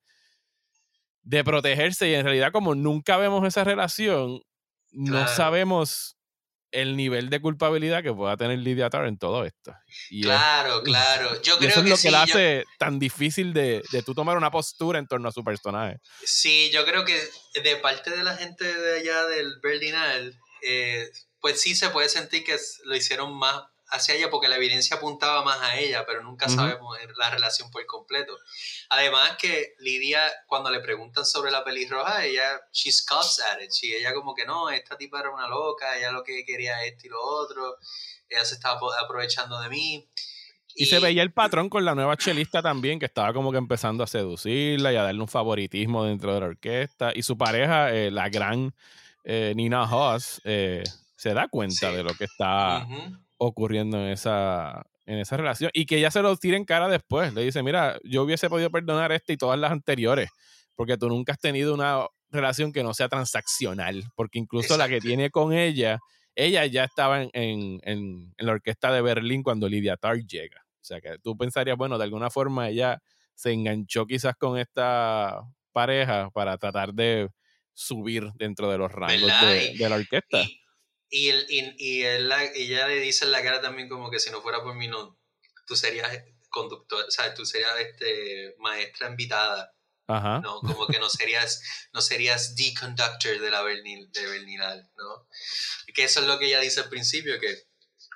de 1.21 1.43
protegerse 1.43 2.09
y 2.09 2.13
en 2.13 2.23
realidad 2.23 2.53
como 2.53 2.75
nunca 2.75 3.17
vemos 3.17 3.45
esa 3.45 3.65
relación, 3.65 4.41
no 4.91 5.27
sabemos 5.27 6.15
el 6.71 6.95
nivel 6.95 7.29
de 7.29 7.41
culpabilidad 7.41 8.01
que 8.01 8.13
pueda 8.13 8.37
tener 8.37 8.57
Lidia 8.57 8.89
Tarr 8.89 9.07
en 9.07 9.17
todo 9.17 9.43
esto. 9.43 9.75
claro, 10.21 10.81
claro. 10.81 11.41
Yo 11.41 11.57
creo 11.57 11.69
eso 11.69 11.81
es 11.81 11.89
lo 11.89 11.97
que, 11.97 12.09
la 12.09 12.23
hace 12.23 12.63
tan 12.79 12.99
difícil 12.99 13.53
de, 13.53 13.83
de 13.91 14.01
tú 14.01 14.15
tomar 14.15 14.37
una 14.37 14.49
postura 14.49 14.97
en 14.97 15.07
torno 15.07 15.27
a 15.27 15.33
su 15.33 15.43
personaje. 15.43 15.99
Sí, 16.23 16.71
yo 16.73 16.85
creo 16.85 17.03
que 17.03 17.21
de 17.61 17.75
parte 17.75 18.11
de 18.11 18.23
la 18.23 18.35
gente 18.37 18.63
de 18.63 18.99
allá 19.01 19.25
del 19.25 19.59
Berlinal, 19.61 20.39
eh, 20.65 21.11
pues 21.39 21.61
sí 21.61 21.75
se 21.75 21.89
puede 21.89 22.09
sentir 22.09 22.43
que 22.43 22.57
lo 22.85 22.95
hicieron 22.95 23.33
más 23.33 23.63
hacia 23.93 24.15
ella 24.15 24.29
porque 24.29 24.47
la 24.47 24.55
evidencia 24.55 24.97
apuntaba 24.97 25.43
más 25.43 25.59
a 25.61 25.77
ella, 25.77 26.03
pero 26.05 26.23
nunca 26.23 26.49
sabemos 26.49 26.97
la 27.15 27.29
relación 27.29 27.69
por 27.69 27.85
completo. 27.85 28.35
Además 28.89 29.37
que 29.37 29.75
Lidia, 29.79 30.21
cuando 30.47 30.71
le 30.71 30.79
preguntan 30.79 31.25
sobre 31.25 31.51
la 31.51 31.63
pelirroja, 31.63 32.25
ella, 32.25 32.59
she 32.71 32.91
scoffs 32.91 33.39
at 33.39 33.61
it. 33.61 33.69
y 33.83 33.93
ella 33.93 34.13
como 34.13 34.33
que 34.33 34.45
no, 34.45 34.69
esta 34.71 34.97
tipa 34.97 35.19
era 35.19 35.29
una 35.29 35.47
loca, 35.47 35.95
ella 35.97 36.11
lo 36.11 36.23
que 36.23 36.43
quería 36.43 36.83
esto 36.85 37.05
y 37.05 37.09
lo 37.09 37.21
otro, 37.21 37.77
ella 38.29 38.43
se 38.45 38.55
estaba 38.55 38.79
aprovechando 38.99 39.59
de 39.59 39.69
mí. 39.69 40.09
Y, 40.75 40.87
se 40.87 40.99
veía 40.99 41.21
el 41.21 41.31
patrón 41.31 41.69
con 41.69 41.85
la 41.85 41.93
nueva 41.93 42.17
chelista 42.17 42.63
también, 42.63 42.97
que 42.99 43.05
estaba 43.05 43.31
como 43.31 43.51
que 43.51 43.59
empezando 43.59 44.03
a 44.03 44.07
seducirla 44.07 44.91
y 44.91 44.95
a 44.95 45.03
darle 45.03 45.21
un 45.21 45.27
favoritismo 45.27 46.03
dentro 46.03 46.33
de 46.33 46.39
la 46.39 46.47
orquesta. 46.47 47.11
Y 47.13 47.21
su 47.21 47.37
pareja, 47.37 47.93
eh, 47.93 48.09
la 48.09 48.29
gran 48.29 48.73
eh, 49.23 49.53
Nina 49.55 49.83
Haas 49.83 50.41
eh, 50.43 50.83
se 51.15 51.33
da 51.33 51.47
cuenta 51.47 51.91
de 51.91 52.03
lo 52.03 52.13
que 52.13 52.25
está 52.25 52.87
ocurriendo 53.37 53.97
en 53.97 54.11
esa, 54.11 54.85
en 55.05 55.19
esa 55.19 55.37
relación 55.37 55.71
y 55.73 55.85
que 55.85 55.97
ella 55.97 56.11
se 56.11 56.21
lo 56.21 56.35
tira 56.37 56.57
en 56.57 56.65
cara 56.65 56.87
después. 56.87 57.33
Le 57.33 57.43
dice, 57.43 57.63
mira, 57.63 57.99
yo 58.03 58.23
hubiese 58.23 58.49
podido 58.49 58.69
perdonar 58.69 59.11
este 59.11 59.33
y 59.33 59.37
todas 59.37 59.59
las 59.59 59.71
anteriores, 59.71 60.29
porque 60.75 60.97
tú 60.97 61.09
nunca 61.09 61.33
has 61.33 61.39
tenido 61.39 61.73
una 61.73 62.05
relación 62.29 62.73
que 62.73 62.83
no 62.83 62.93
sea 62.93 63.09
transaccional, 63.09 64.03
porque 64.15 64.39
incluso 64.39 64.75
la 64.77 64.89
que 64.89 64.99
tiene 64.99 65.29
con 65.29 65.53
ella, 65.53 65.99
ella 66.35 66.65
ya 66.65 66.83
estaba 66.83 67.21
en, 67.21 67.29
en, 67.33 67.79
en, 67.83 68.33
la 68.37 68.53
orquesta 68.53 68.91
de 68.91 69.01
Berlín 69.01 69.43
cuando 69.43 69.69
Lydia 69.69 69.97
Tarr 69.97 70.25
llega. 70.25 70.65
O 70.81 70.85
sea 70.85 70.99
que 70.99 71.17
tú 71.19 71.37
pensarías, 71.37 71.77
bueno, 71.77 71.97
de 71.97 72.03
alguna 72.03 72.29
forma 72.29 72.69
ella 72.69 73.01
se 73.35 73.51
enganchó 73.51 74.05
quizás 74.05 74.35
con 74.35 74.57
esta 74.57 75.41
pareja 75.71 76.29
para 76.31 76.57
tratar 76.57 76.93
de 76.93 77.29
subir 77.73 78.31
dentro 78.35 78.69
de 78.69 78.77
los 78.77 78.91
rangos 78.91 79.21
de, 79.21 79.89
la 79.89 79.95
orquesta. 79.95 80.43
Y, 81.09 81.29
y, 81.29 81.75
y, 81.77 82.05
ella 82.05 82.87
le 82.87 82.99
dice 82.99 83.25
en 83.25 83.31
la 83.31 83.43
cara 83.43 83.61
también 83.61 83.89
como 83.89 84.09
que 84.09 84.19
si 84.19 84.31
no 84.31 84.41
fuera 84.41 84.63
por 84.63 84.75
mí, 84.75 84.87
no, 84.87 85.17
tú 85.67 85.75
serías 85.75 86.23
conductor, 86.49 87.05
o 87.07 87.11
sea, 87.11 87.33
tú 87.33 87.45
serías 87.45 87.79
este, 87.79 88.55
maestra 88.59 89.09
invitada. 89.09 89.73
Ajá. 90.07 90.39
No, 90.41 90.59
como 90.59 90.85
que 90.87 90.99
no 90.99 91.09
serías, 91.09 91.61
no 91.93 92.01
serías 92.01 92.55
the 92.55 92.73
conductor 92.77 93.39
de 93.39 93.49
la 93.49 93.61
Bernil, 93.61 94.11
de 94.11 94.27
Berninal, 94.27 94.91
¿no? 94.97 95.27
Que 95.93 96.03
eso 96.03 96.19
es 96.19 96.27
lo 96.27 96.37
que 96.37 96.47
ella 96.47 96.59
dice 96.59 96.81
al 96.81 96.89
principio, 96.89 97.39
que 97.39 97.63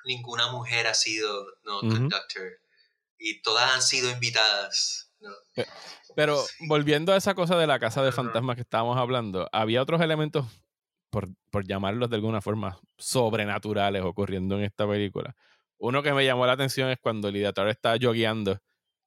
ninguna 0.06 0.52
mujer 0.52 0.88
ha 0.88 0.94
sido 0.94 1.46
no, 1.64 1.80
conductor 1.80 2.60
y 3.18 3.42
todas 3.42 3.72
han 3.72 3.82
sido 3.82 4.10
invitadas. 4.12 5.07
Pero 6.16 6.44
volviendo 6.68 7.14
a 7.14 7.18
esa 7.18 7.36
cosa 7.36 7.58
de 7.58 7.68
la 7.68 7.80
casa 7.80 8.04
de 8.04 8.12
fantasmas 8.12 8.56
que 8.56 8.62
estábamos 8.62 8.98
hablando, 8.98 9.48
había 9.52 9.82
otros 9.82 10.02
elementos, 10.02 10.46
por, 11.10 11.28
por 11.52 11.66
llamarlos 11.68 12.10
de 12.10 12.16
alguna 12.16 12.42
forma, 12.42 12.80
sobrenaturales 12.98 14.04
ocurriendo 14.04 14.58
en 14.58 14.64
esta 14.64 14.88
película. 14.88 15.36
Uno 15.80 16.02
que 16.02 16.14
me 16.14 16.26
llamó 16.26 16.46
la 16.46 16.54
atención 16.54 16.90
es 16.90 16.98
cuando 17.00 17.30
el 17.30 17.54
Torres 17.54 17.76
está 17.76 17.98
jogueando, 18.02 18.60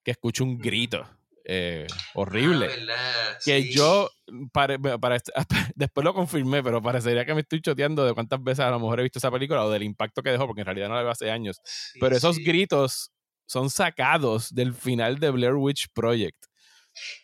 que 0.05 0.12
escucha 0.12 0.44
un 0.44 0.59
grito 0.59 1.07
eh, 1.44 1.87
horrible. 2.14 2.68
Ah, 2.90 3.37
que 3.44 3.73
yo, 3.73 4.09
para, 4.53 4.77
después 5.75 6.05
lo 6.05 6.14
confirmé, 6.14 6.62
pero 6.62 6.81
parecería 6.81 7.25
que 7.25 7.35
me 7.35 7.40
estoy 7.40 7.61
choteando 7.61 8.05
de 8.05 8.14
cuántas 8.14 8.42
veces 8.42 8.64
a 8.64 8.70
lo 8.70 8.79
mejor 8.79 9.01
he 9.01 9.03
visto 9.03 9.18
esa 9.18 9.31
película 9.31 9.64
o 9.64 9.70
del 9.70 9.83
impacto 9.83 10.23
que 10.23 10.31
dejó, 10.31 10.46
porque 10.46 10.61
en 10.61 10.66
realidad 10.66 10.88
no 10.88 10.94
la 10.94 11.03
veo 11.03 11.11
hace 11.11 11.31
años. 11.31 11.61
pero 11.99 12.16
esos 12.16 12.38
gritos 12.38 13.11
son 13.50 13.68
sacados 13.68 14.54
del 14.54 14.74
final 14.74 15.18
de 15.18 15.28
Blair 15.30 15.54
Witch 15.54 15.88
Project. 15.92 16.46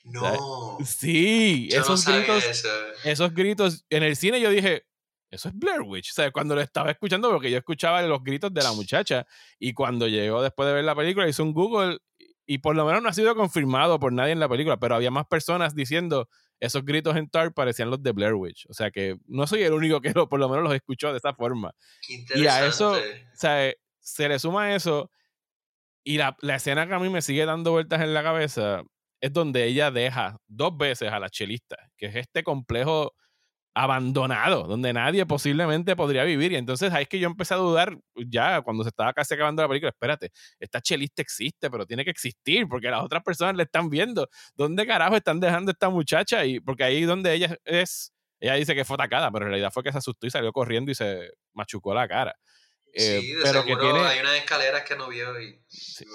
No. 0.02 0.76
sí, 0.84 1.68
esos 1.70 2.04
gritos. 2.04 2.64
Esos 3.04 3.32
gritos. 3.32 3.84
En 3.90 4.02
el 4.02 4.16
cine 4.16 4.40
yo 4.40 4.50
dije, 4.50 4.86
eso 5.30 5.48
es 5.48 5.54
Blair 5.56 5.82
Witch. 5.82 6.10
O 6.10 6.14
sea, 6.14 6.32
cuando 6.32 6.56
lo 6.56 6.62
estaba 6.62 6.90
escuchando, 6.90 7.30
porque 7.30 7.48
yo 7.48 7.58
escuchaba 7.58 8.02
los 8.02 8.24
gritos 8.24 8.52
de 8.52 8.60
la 8.60 8.72
muchacha. 8.72 9.24
Y 9.60 9.72
cuando 9.72 10.08
llegó 10.08 10.42
después 10.42 10.66
de 10.66 10.74
ver 10.74 10.82
la 10.84 10.96
película, 10.96 11.28
hizo 11.28 11.44
un 11.44 11.52
Google. 11.52 11.98
Y 12.44 12.58
por 12.58 12.74
lo 12.74 12.84
menos 12.84 13.04
no 13.04 13.08
ha 13.08 13.12
sido 13.12 13.36
confirmado 13.36 14.00
por 14.00 14.12
nadie 14.12 14.32
en 14.32 14.40
la 14.40 14.48
película, 14.48 14.78
pero 14.78 14.96
había 14.96 15.12
más 15.12 15.26
personas 15.28 15.76
diciendo 15.76 16.28
esos 16.58 16.84
gritos 16.84 17.14
en 17.14 17.30
Tar 17.30 17.54
parecían 17.54 17.88
los 17.88 18.02
de 18.02 18.10
Blair 18.10 18.34
Witch. 18.34 18.66
O 18.68 18.74
sea 18.74 18.90
que 18.90 19.16
no 19.26 19.46
soy 19.46 19.62
el 19.62 19.72
único 19.72 20.00
que 20.00 20.12
por 20.12 20.40
lo 20.40 20.48
menos 20.48 20.64
los 20.64 20.74
escuchó 20.74 21.12
de 21.12 21.18
esa 21.18 21.34
forma. 21.34 21.72
y 22.34 22.46
a 22.48 22.66
eso, 22.66 22.94
o 22.94 23.36
sea, 23.36 23.72
se 24.00 24.28
le 24.28 24.40
suma 24.40 24.74
eso. 24.74 25.08
Y 26.08 26.18
la, 26.18 26.36
la 26.40 26.54
escena 26.54 26.86
que 26.86 26.94
a 26.94 27.00
mí 27.00 27.08
me 27.08 27.20
sigue 27.20 27.44
dando 27.46 27.72
vueltas 27.72 28.00
en 28.00 28.14
la 28.14 28.22
cabeza 28.22 28.84
es 29.20 29.32
donde 29.32 29.64
ella 29.64 29.90
deja 29.90 30.36
dos 30.46 30.76
veces 30.78 31.10
a 31.10 31.18
la 31.18 31.28
chelista, 31.28 31.76
que 31.96 32.06
es 32.06 32.14
este 32.14 32.44
complejo 32.44 33.12
abandonado, 33.74 34.64
donde 34.68 34.92
nadie 34.92 35.26
posiblemente 35.26 35.96
podría 35.96 36.22
vivir. 36.22 36.52
Y 36.52 36.56
entonces 36.56 36.92
ahí 36.92 37.02
es 37.02 37.08
que 37.08 37.18
yo 37.18 37.26
empecé 37.26 37.54
a 37.54 37.56
dudar, 37.56 37.98
ya 38.14 38.62
cuando 38.62 38.84
se 38.84 38.90
estaba 38.90 39.12
casi 39.14 39.34
acabando 39.34 39.62
la 39.62 39.68
película, 39.68 39.90
espérate, 39.90 40.30
esta 40.60 40.80
chelista 40.80 41.22
existe, 41.22 41.68
pero 41.70 41.86
tiene 41.86 42.04
que 42.04 42.10
existir, 42.12 42.68
porque 42.68 42.88
las 42.88 43.02
otras 43.02 43.24
personas 43.24 43.56
le 43.56 43.64
están 43.64 43.90
viendo. 43.90 44.28
¿Dónde 44.54 44.86
carajo 44.86 45.16
están 45.16 45.40
dejando 45.40 45.72
esta 45.72 45.90
muchacha? 45.90 46.44
Y 46.46 46.60
porque 46.60 46.84
ahí 46.84 47.02
donde 47.02 47.34
ella 47.34 47.56
es, 47.64 48.12
ella 48.38 48.54
dice 48.54 48.76
que 48.76 48.84
fue 48.84 48.94
atacada, 48.94 49.32
pero 49.32 49.46
en 49.46 49.50
realidad 49.50 49.72
fue 49.72 49.82
que 49.82 49.90
se 49.90 49.98
asustó 49.98 50.28
y 50.28 50.30
salió 50.30 50.52
corriendo 50.52 50.92
y 50.92 50.94
se 50.94 51.30
machucó 51.52 51.94
la 51.94 52.06
cara. 52.06 52.36
Eh, 52.98 53.20
sí, 53.20 53.32
de 53.32 53.42
pero 53.42 53.62
que 53.62 53.76
tiene, 53.76 53.98
hay 54.00 54.20
unas 54.20 54.36
escaleras 54.36 54.82
que 54.84 54.96
no 54.96 55.08
vio. 55.08 55.38
Y, 55.38 55.60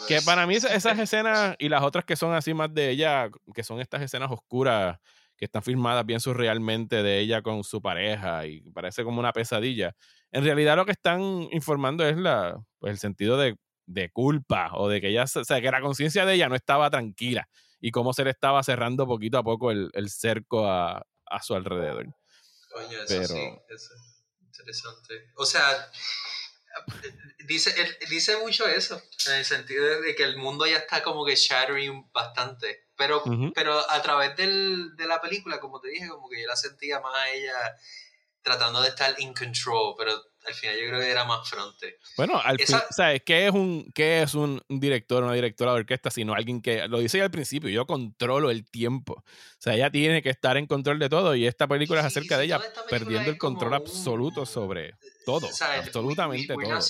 que 0.08 0.20
para 0.24 0.48
mí 0.48 0.56
esas 0.56 0.98
escenas 0.98 1.56
y 1.60 1.70
las 1.70 1.84
otras 1.84 2.06
que 2.06 2.16
son 2.16 2.34
así 2.34 2.56
más 2.56 2.74
de 2.74 2.90
ella, 2.90 3.30
que 3.54 3.64
son 3.64 3.80
estas 3.80 4.02
escenas 4.02 4.32
oscuras 4.32 4.98
que 5.38 5.46
están 5.46 5.62
filmadas 5.62 6.06
bien 6.06 6.20
surrealmente 6.20 7.04
de 7.04 7.20
ella 7.20 7.44
con 7.44 7.64
su 7.64 7.82
pareja 7.82 8.48
y 8.48 8.62
parece 8.72 9.04
como 9.04 9.20
una 9.20 9.32
pesadilla. 9.32 9.96
En 10.32 10.44
realidad 10.44 10.76
lo 10.76 10.86
que 10.86 10.92
están 10.92 11.22
informando 11.52 12.04
es 12.08 12.18
la, 12.18 12.60
pues 12.80 12.92
el 12.92 12.98
sentido 12.98 13.38
de, 13.38 13.58
de 13.86 14.10
culpa 14.10 14.72
o 14.74 14.90
de 14.90 15.02
que 15.02 15.10
ella, 15.10 15.24
o 15.24 15.44
sea, 15.44 15.62
que 15.62 15.70
la 15.70 15.82
conciencia 15.82 16.26
de 16.26 16.34
ella 16.34 16.50
no 16.50 16.56
estaba 16.56 16.90
tranquila 16.90 17.48
y 17.80 17.92
cómo 17.92 18.14
se 18.14 18.24
le 18.24 18.32
estaba 18.32 18.64
cerrando 18.64 19.06
poquito 19.06 19.38
a 19.38 19.44
poco 19.44 19.70
el, 19.70 19.92
el 19.94 20.10
cerco 20.10 20.68
a, 20.68 21.06
a, 21.28 21.44
su 21.44 21.54
alrededor. 21.54 22.08
Coño, 22.72 23.04
eso 23.04 23.06
Pero, 23.08 23.28
sí, 23.28 23.50
eso 23.70 23.94
interesante. 24.46 25.32
O 25.36 25.46
sea, 25.46 25.92
dice, 27.48 27.74
dice 28.10 28.38
mucho 28.38 28.68
eso, 28.68 29.02
en 29.28 29.34
el 29.36 29.46
sentido 29.46 30.02
de 30.02 30.16
que 30.16 30.24
el 30.24 30.38
mundo 30.38 30.66
ya 30.66 30.78
está 30.78 31.04
como 31.04 31.26
que 31.26 31.36
shattering 31.36 32.12
bastante. 32.12 32.88
Pero, 32.96 33.24
pero 33.56 33.90
a 33.90 34.02
través 34.02 34.36
del, 34.38 34.96
de 34.96 35.08
la 35.08 35.20
película, 35.20 35.60
como 35.60 35.82
te 35.82 35.90
dije, 35.90 36.08
como 36.08 36.30
que 36.30 36.42
yo 36.42 36.48
la 36.48 36.56
sentía 36.56 37.00
más 37.00 37.16
a 37.16 37.30
ella 37.32 37.54
tratando 38.42 38.82
de 38.82 38.90
estar 38.90 39.16
in 39.20 39.34
control, 39.34 39.96
pero 39.98 40.14
al 40.46 40.54
final 40.54 40.76
yo 40.76 40.88
creo 40.88 41.00
que 41.00 41.12
era 41.12 41.24
más 41.26 41.48
fronte. 41.48 42.00
Bueno, 42.18 42.42
al 42.44 42.58
fin, 42.58 42.78
¿sabes? 42.90 43.22
¿Qué 43.24 43.46
es, 43.46 43.54
un, 43.54 43.92
¿Qué 43.94 44.24
es 44.24 44.34
un 44.34 44.62
director, 44.68 45.24
una 45.24 45.34
directora 45.34 45.74
de 45.74 45.82
orquesta, 45.82 46.10
sino 46.10 46.34
alguien 46.34 46.62
que, 46.62 46.88
lo 46.88 47.00
dice 47.00 47.22
al 47.22 47.30
principio, 47.30 47.70
yo 47.70 47.86
controlo 47.86 48.50
el 48.50 48.66
tiempo. 48.70 49.14
O 49.14 49.24
sea, 49.60 49.76
ella 49.76 49.92
tiene 49.92 50.22
que 50.24 50.30
estar 50.30 50.58
en 50.58 50.66
control 50.66 50.98
de 51.00 51.10
todo 51.10 51.36
y 51.36 51.46
esta 51.46 51.68
película 51.68 52.00
es 52.00 52.08
acerca 52.08 52.38
de 52.38 52.46
ella 52.46 52.60
perdiendo 52.90 53.30
el 53.30 53.38
control 53.38 53.76
absoluto 53.76 54.46
sobre 54.46 54.96
todo, 55.26 55.48
absolutamente 55.48 56.56
todo. 56.56 56.78
o 56.78 56.82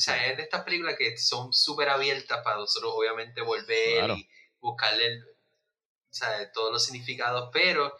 sea, 0.00 0.26
es 0.26 0.36
de 0.36 0.42
estas 0.42 0.64
películas 0.64 0.96
que 0.98 1.16
son 1.16 1.52
súper 1.52 1.88
abiertas 1.88 2.40
para 2.42 2.56
nosotros, 2.56 2.92
obviamente, 2.96 3.40
volver 3.42 4.10
y 4.10 4.28
buscarle 4.60 5.20
o 6.10 6.12
sea, 6.12 6.50
todos 6.52 6.72
los 6.72 6.84
significados, 6.84 7.50
pero 7.52 7.96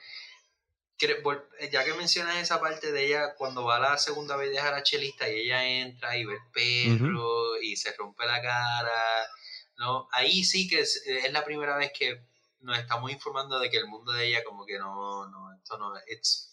ya 1.70 1.84
que 1.84 1.94
mencionas 1.94 2.36
esa 2.36 2.60
parte 2.60 2.92
de 2.92 3.06
ella 3.06 3.34
cuando 3.36 3.64
va 3.64 3.78
la 3.78 3.98
segunda 3.98 4.36
vez 4.36 4.58
a 4.58 4.82
chelista 4.82 5.28
y 5.28 5.40
ella 5.40 5.64
entra 5.64 6.16
y 6.16 6.24
ve 6.24 6.34
el 6.34 6.52
perro 6.52 7.60
y 7.60 7.76
se 7.76 7.92
rompe 7.94 8.26
la 8.26 8.42
cara, 8.42 9.28
¿no? 9.76 10.08
Ahí 10.12 10.44
sí 10.44 10.68
que 10.68 10.80
es, 10.80 11.02
la 11.30 11.44
primera 11.44 11.76
vez 11.76 11.92
que 11.98 12.22
nos 12.60 12.78
estamos 12.78 13.10
informando 13.10 13.58
de 13.58 13.70
que 13.70 13.78
el 13.78 13.86
mundo 13.86 14.12
de 14.12 14.26
ella 14.26 14.44
como 14.44 14.66
que 14.66 14.78
no, 14.78 15.26
no, 15.28 15.54
esto 15.54 15.78
no, 15.78 15.94
es, 16.06 16.52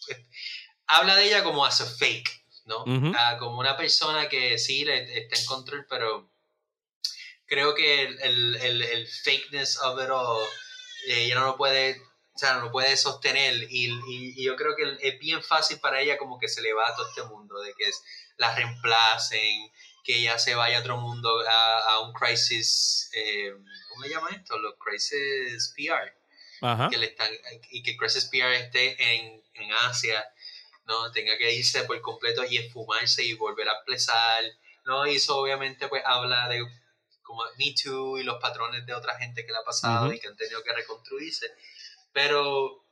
habla 0.87 1.15
de 1.15 1.25
ella 1.25 1.43
como 1.43 1.65
as 1.65 1.81
a 1.81 1.85
fake, 1.85 2.45
¿no? 2.65 2.85
Ah, 3.17 3.37
como 3.37 3.59
una 3.59 3.75
persona 3.75 4.29
que 4.29 4.57
sí 4.57 4.85
le, 4.85 5.17
está 5.17 5.37
en 5.37 5.45
control, 5.45 5.85
pero 5.89 6.29
creo 7.45 7.75
que 7.75 8.03
el, 8.03 8.21
el, 8.21 8.55
el, 8.55 8.81
el 8.81 9.07
fakeness 9.07 9.77
of 9.81 10.01
it 10.01 10.09
all, 10.09 10.45
eh, 11.07 11.25
ella 11.25 11.35
no 11.35 11.45
lo 11.47 11.57
puede 11.57 12.06
o 12.37 12.39
sea, 12.39 12.53
no 12.53 12.65
lo 12.65 12.71
puede 12.71 12.95
sostener 12.95 13.55
y, 13.67 13.99
y, 14.07 14.43
yo 14.43 14.55
creo 14.55 14.75
que 14.75 14.95
es 15.01 15.19
bien 15.19 15.41
fácil 15.41 15.79
para 15.79 15.99
ella 15.99 16.19
como 16.19 16.37
que 16.37 16.47
se 16.47 16.61
le 16.61 16.71
va 16.71 16.87
a 16.87 16.95
todo 16.95 17.09
este 17.09 17.23
mundo, 17.23 17.59
de 17.59 17.73
que 17.73 17.89
la 18.37 18.53
reemplacen, 18.53 19.71
que 20.03 20.17
ella 20.17 20.37
se 20.37 20.53
vaya 20.53 20.77
a 20.77 20.81
otro 20.81 20.97
mundo, 20.97 21.43
a, 21.49 21.79
a 21.79 22.01
un 22.01 22.13
crisis, 22.13 23.09
eh, 23.13 23.55
¿cómo 23.89 24.03
se 24.03 24.09
llama 24.09 24.29
esto? 24.29 24.59
Los 24.59 24.75
crisis 24.77 25.73
PR. 25.75 26.13
Ajá. 26.61 26.89
Que 26.91 26.99
le 26.99 27.07
están, 27.07 27.29
y 27.71 27.81
que 27.81 27.97
crisis 27.97 28.25
PR 28.25 28.53
esté 28.53 29.15
en, 29.15 29.43
en 29.55 29.71
Asia, 29.89 30.23
¿no? 30.85 31.11
Tenga 31.11 31.39
que 31.39 31.51
irse 31.55 31.85
por 31.85 31.99
completo 32.01 32.45
y 32.45 32.57
esfumarse 32.57 33.23
y 33.23 33.33
volver 33.33 33.67
a 33.67 33.83
plesar, 33.83 34.43
¿no? 34.85 35.07
Y 35.07 35.15
eso 35.15 35.39
obviamente 35.39 35.87
pues 35.87 36.03
habla 36.05 36.47
de 36.49 36.63
como 37.23 37.43
Me 37.57 37.73
Too 37.73 38.19
y 38.19 38.23
los 38.23 38.39
patrones 38.39 38.85
de 38.85 38.93
otra 38.93 39.17
gente 39.17 39.43
que 39.43 39.51
le 39.51 39.57
ha 39.57 39.63
pasado 39.63 40.13
y 40.13 40.19
que 40.19 40.27
han 40.27 40.37
tenido 40.37 40.63
que 40.63 40.71
reconstruirse. 40.71 41.47
Pero 42.17 42.83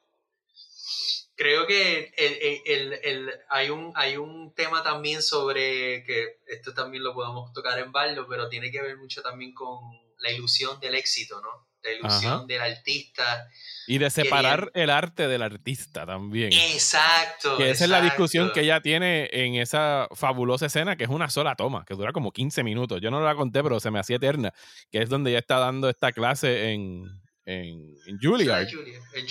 creo 1.36 1.66
que 1.66 2.14
el, 2.16 3.32
hay, 3.50 3.72
un, 3.72 3.92
hay 3.96 4.18
un 4.18 4.54
tema 4.54 4.84
también 4.84 5.24
sobre 5.24 6.04
que 6.04 6.42
esto 6.46 6.76
también 6.76 7.04
lo 7.04 7.16
podemos 7.16 7.52
tocar 7.52 7.80
en 7.80 7.92
Baldo, 7.92 8.28
pero 8.30 8.50
tiene 8.50 8.70
que 8.70 8.84
ver 8.84 8.98
mucho 8.98 9.24
también 9.24 9.52
con 9.56 9.80
la 10.20 10.32
ilusión 10.32 10.80
del 10.80 10.94
éxito, 10.94 11.42
¿no? 11.42 11.68
La 11.82 11.92
ilusión 11.92 12.46
del 12.46 12.62
artista. 12.62 13.50
Y 13.88 13.98
de 13.98 14.12
separar 14.12 14.70
el 14.76 14.92
arte 14.92 15.28
del 15.28 15.42
artista 15.42 16.06
también. 16.06 16.54
Exacto. 16.54 17.58
Que 17.58 17.72
esa 17.72 17.86
es 17.86 17.90
la 17.90 18.02
discusión 18.02 18.52
que 18.54 18.62
ella 18.62 18.80
tiene 18.82 19.28
en 19.32 19.56
esa 19.56 20.08
fabulosa 20.14 20.68
escena, 20.68 20.98
que 20.98 21.06
es 21.06 21.10
una 21.10 21.32
sola 21.32 21.56
toma, 21.56 21.84
que 21.84 21.96
dura 21.96 22.12
como 22.12 22.32
15 22.32 22.64
minutos. 22.64 23.02
Yo 23.02 23.10
no 23.10 23.22
la 23.22 23.34
conté, 23.34 23.64
pero 23.64 23.80
se 23.80 23.90
me 23.90 23.98
hacía 23.98 24.18
eterna. 24.18 24.54
Que 24.92 25.02
es 25.02 25.10
donde 25.10 25.32
ella 25.32 25.40
está 25.40 25.58
dando 25.58 25.90
esta 25.90 26.12
clase 26.12 26.74
en, 26.74 27.25
en, 27.46 27.96
en 28.08 28.20
Juilliard. 28.20 28.68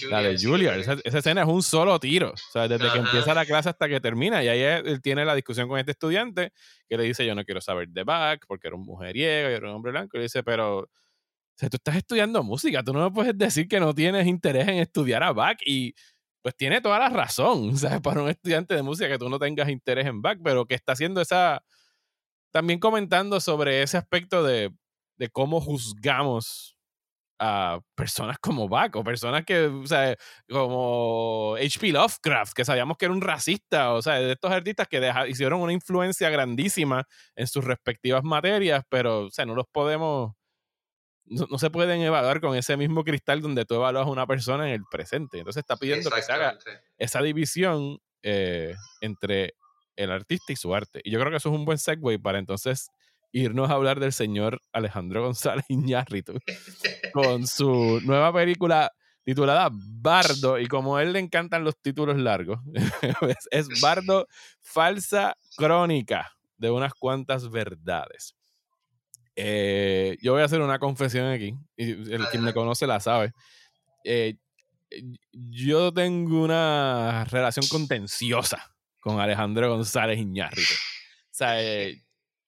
La 0.08 0.22
de 0.22 0.38
Juilliard. 0.38 0.78
Esa, 0.78 1.18
escena 1.18 1.42
es 1.42 1.48
un 1.48 1.62
solo 1.62 1.98
tiro. 1.98 2.30
O 2.30 2.52
sea, 2.52 2.68
desde 2.68 2.90
que 2.90 2.98
empieza 2.98 3.34
la 3.34 3.44
clase 3.44 3.68
hasta 3.68 3.88
que 3.88 4.00
termina. 4.00 4.42
Y 4.42 4.48
ahí 4.48 4.60
él, 4.60 5.02
tiene 5.02 5.24
la 5.24 5.34
discusión 5.34 5.68
con 5.68 5.78
este 5.78 5.92
estudiante 5.92 6.52
que 6.88 6.96
le 6.96 7.04
dice: 7.04 7.26
Yo 7.26 7.34
no 7.34 7.44
quiero 7.44 7.60
saber 7.60 7.88
de 7.88 8.04
Bach 8.04 8.40
porque 8.46 8.68
era 8.68 8.76
un 8.76 8.84
mujeriego 8.84 9.50
y 9.50 9.54
era 9.54 9.68
un 9.68 9.74
hombre 9.74 9.90
blanco. 9.90 10.16
Y 10.16 10.18
le 10.18 10.22
dice: 10.24 10.44
Pero, 10.44 10.78
o 10.78 10.88
sea, 11.56 11.68
tú 11.68 11.76
estás 11.76 11.96
estudiando 11.96 12.42
música. 12.44 12.84
Tú 12.84 12.92
no 12.92 13.02
me 13.02 13.10
puedes 13.10 13.36
decir 13.36 13.66
que 13.66 13.80
no 13.80 13.92
tienes 13.92 14.26
interés 14.26 14.68
en 14.68 14.76
estudiar 14.76 15.24
a 15.24 15.32
Bach. 15.32 15.58
Y 15.66 15.94
pues 16.40 16.56
tiene 16.56 16.80
toda 16.80 16.98
la 17.00 17.08
razón. 17.08 17.70
O 17.74 17.76
sea, 17.76 18.00
para 18.00 18.22
un 18.22 18.30
estudiante 18.30 18.74
de 18.74 18.82
música 18.82 19.08
que 19.08 19.18
tú 19.18 19.28
no 19.28 19.40
tengas 19.40 19.68
interés 19.68 20.06
en 20.06 20.22
Bach, 20.22 20.38
pero 20.42 20.66
que 20.66 20.76
está 20.76 20.92
haciendo 20.92 21.20
esa. 21.20 21.64
También 22.52 22.78
comentando 22.78 23.40
sobre 23.40 23.82
ese 23.82 23.96
aspecto 23.96 24.44
de, 24.44 24.72
de 25.16 25.28
cómo 25.28 25.60
juzgamos 25.60 26.73
a 27.44 27.80
personas 27.94 28.38
como 28.38 28.68
Bach 28.68 28.96
o 28.96 29.04
personas 29.04 29.44
que, 29.44 29.66
o 29.66 29.86
sea, 29.86 30.16
como 30.48 31.56
H.P. 31.56 31.92
Lovecraft, 31.92 32.54
que 32.54 32.64
sabíamos 32.64 32.96
que 32.96 33.04
era 33.04 33.12
un 33.12 33.20
racista, 33.20 33.92
o 33.92 34.00
sea, 34.00 34.14
de 34.14 34.32
estos 34.32 34.50
artistas 34.50 34.88
que 34.88 35.12
hicieron 35.28 35.60
una 35.60 35.74
influencia 35.74 36.30
grandísima 36.30 37.06
en 37.36 37.46
sus 37.46 37.64
respectivas 37.64 38.24
materias, 38.24 38.82
pero, 38.88 39.26
o 39.26 39.30
sea, 39.30 39.44
no 39.44 39.54
los 39.54 39.66
podemos, 39.70 40.32
no, 41.26 41.58
se 41.58 41.68
pueden 41.68 42.00
evaluar 42.00 42.40
con 42.40 42.56
ese 42.56 42.78
mismo 42.78 43.04
cristal 43.04 43.42
donde 43.42 43.66
tú 43.66 43.74
evalúas 43.74 44.06
a 44.06 44.10
una 44.10 44.26
persona 44.26 44.66
en 44.68 44.74
el 44.74 44.84
presente. 44.90 45.38
Entonces 45.38 45.60
está 45.60 45.76
pidiendo 45.76 46.10
que 46.10 46.22
se 46.22 46.32
haga 46.32 46.56
esa 46.96 47.20
división 47.20 47.98
eh, 48.22 48.74
entre 49.02 49.54
el 49.96 50.10
artista 50.10 50.52
y 50.52 50.56
su 50.56 50.74
arte. 50.74 51.02
Y 51.04 51.10
yo 51.10 51.20
creo 51.20 51.30
que 51.30 51.36
eso 51.36 51.50
es 51.50 51.54
un 51.54 51.66
buen 51.66 51.78
segue 51.78 52.18
para 52.18 52.38
entonces 52.38 52.88
irnos 53.34 53.68
a 53.68 53.74
hablar 53.74 53.98
del 53.98 54.12
señor 54.12 54.60
Alejandro 54.72 55.24
González 55.24 55.64
Iñárritu 55.68 56.38
con 57.12 57.46
su 57.48 58.00
nueva 58.04 58.32
película 58.32 58.92
titulada 59.24 59.70
Bardo 59.72 60.58
y 60.60 60.68
como 60.68 60.96
a 60.96 61.02
él 61.02 61.12
le 61.12 61.18
encantan 61.18 61.64
los 61.64 61.76
títulos 61.80 62.16
largos, 62.16 62.60
es, 63.50 63.68
Bardo 63.80 64.28
Falsa 64.60 65.36
Crónica 65.56 66.30
de 66.58 66.70
unas 66.70 66.94
cuantas 66.94 67.50
verdades. 67.50 68.36
Eh, 69.34 70.16
yo 70.22 70.32
voy 70.34 70.42
a 70.42 70.44
hacer 70.44 70.60
una 70.60 70.78
confesión 70.78 71.26
aquí, 71.26 71.56
y 71.76 72.12
el 72.12 72.28
quien 72.28 72.44
me 72.44 72.52
conoce 72.52 72.86
la 72.86 73.00
sabe. 73.00 73.32
Eh, 74.04 74.36
yo 75.32 75.92
tengo 75.92 76.44
una 76.44 77.24
relación 77.24 77.66
contenciosa 77.66 78.76
con 79.00 79.18
Alejandro 79.18 79.68
González 79.70 80.20
Iñárritu. 80.20 80.72
O 80.72 81.36
sea, 81.36 81.60
eh, 81.60 82.03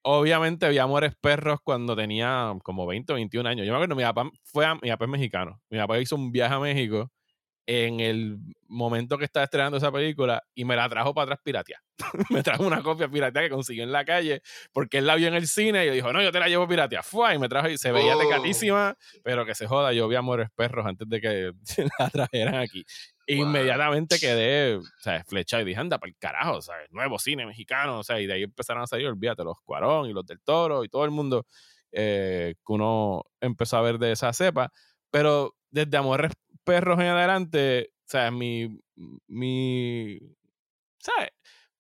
obviamente 0.09 0.69
vi 0.69 0.79
Amores 0.79 1.15
Perros 1.21 1.59
cuando 1.63 1.97
tenía 1.97 2.55
como 2.63 2.87
20 2.87 3.13
o 3.13 3.17
21 3.17 3.49
años. 3.49 3.67
Yo 3.67 3.73
me 3.73 3.77
acuerdo, 3.77 3.97
mi 3.97 4.05
papá 4.05 4.31
fue 4.45 4.65
a, 4.65 4.77
mi 4.77 4.89
papá 4.89 5.05
es 5.05 5.11
mexicano. 5.11 5.61
Mi 5.69 5.79
papá 5.79 5.99
hizo 5.99 6.15
un 6.15 6.31
viaje 6.31 6.55
a 6.55 6.61
México 6.61 7.11
en 7.67 7.99
el 7.99 8.39
momento 8.69 9.19
que 9.19 9.25
estaba 9.25 9.43
estrenando 9.43 9.79
esa 9.79 9.91
película 9.91 10.45
y 10.55 10.65
me 10.65 10.77
la 10.77 10.89
trajo 10.89 11.13
para 11.13 11.25
atrás 11.25 11.41
piratea. 11.43 11.83
me 12.31 12.45
trajo 12.45 12.65
una 12.65 12.83
copia 12.83 13.09
piratea 13.09 13.43
que 13.43 13.51
consiguió 13.51 13.83
en 13.83 13.91
la 13.91 14.05
calle 14.05 14.43
porque 14.73 14.99
él 14.99 15.07
la 15.07 15.17
vio 15.17 15.27
en 15.27 15.35
el 15.35 15.49
cine 15.49 15.83
y 15.83 15.89
yo 15.89 15.93
dijo, 15.93 16.13
no, 16.13 16.23
yo 16.23 16.31
te 16.31 16.39
la 16.39 16.47
llevo 16.47 16.69
piratea. 16.69 17.03
Fue 17.03 17.35
y 17.35 17.39
me 17.39 17.49
trajo 17.49 17.69
y 17.69 17.77
se 17.77 17.91
veía 17.91 18.17
oh. 18.17 18.21
tecatísima, 18.21 18.97
pero 19.25 19.45
que 19.45 19.57
se 19.57 19.67
joda, 19.67 19.93
yo 19.93 20.07
vi 20.07 20.15
Amores 20.15 20.51
Perros 20.55 20.87
antes 20.87 21.09
de 21.09 21.21
que 21.21 21.53
la 21.99 22.11
trajeran 22.11 22.55
aquí. 22.55 22.85
Inmediatamente 23.27 24.19
quedé, 24.21 24.77
o 24.77 24.83
sea, 25.01 25.25
flecha 25.25 25.61
y 25.61 25.65
dije, 25.65 25.81
anda, 25.81 25.99
para 25.99 26.11
el 26.11 26.17
carajo, 26.17 26.63
¿sabes? 26.63 26.91
Nuevo 26.93 27.19
cine 27.19 27.45
mexicano, 27.45 27.99
o 27.99 28.05
sea, 28.05 28.21
y 28.21 28.27
de 28.27 28.35
ahí 28.35 28.43
empezaron 28.45 28.83
a 28.83 28.87
salir, 28.87 29.07
olvídate, 29.09 29.43
los 29.43 29.61
Cuarón 29.65 30.09
y 30.09 30.13
los 30.13 30.25
del 30.25 30.41
Toro 30.41 30.85
y 30.85 30.89
todo 30.89 31.05
el 31.05 31.11
mundo 31.11 31.45
eh, 31.93 32.55
que 32.65 32.73
uno 32.73 33.25
empezó 33.41 33.79
a 33.79 33.83
ver 33.83 33.99
de 33.99 34.13
esa 34.13 34.33
cepa. 34.33 34.71
Pero 35.11 35.57
desde 35.71 35.97
Amores 35.97 36.33
Perros 36.65 37.01
en 37.01 37.07
adelante, 37.07 37.91
o 37.93 38.09
sea, 38.09 38.31
mi, 38.31 38.81
mi, 39.27 40.19
¿sabes? 40.99 41.31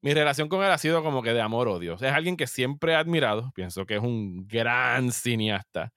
Mi 0.02 0.14
relación 0.14 0.48
con 0.48 0.62
él 0.64 0.70
ha 0.70 0.78
sido 0.78 1.02
como 1.02 1.22
que 1.22 1.32
de 1.32 1.40
amor-odio. 1.40 1.94
Es 1.94 2.02
alguien 2.02 2.36
que 2.36 2.46
siempre 2.46 2.92
he 2.92 2.94
admirado, 2.96 3.52
pienso 3.54 3.86
que 3.86 3.96
es 3.96 4.02
un 4.02 4.46
gran 4.46 5.12
cineasta, 5.12 5.92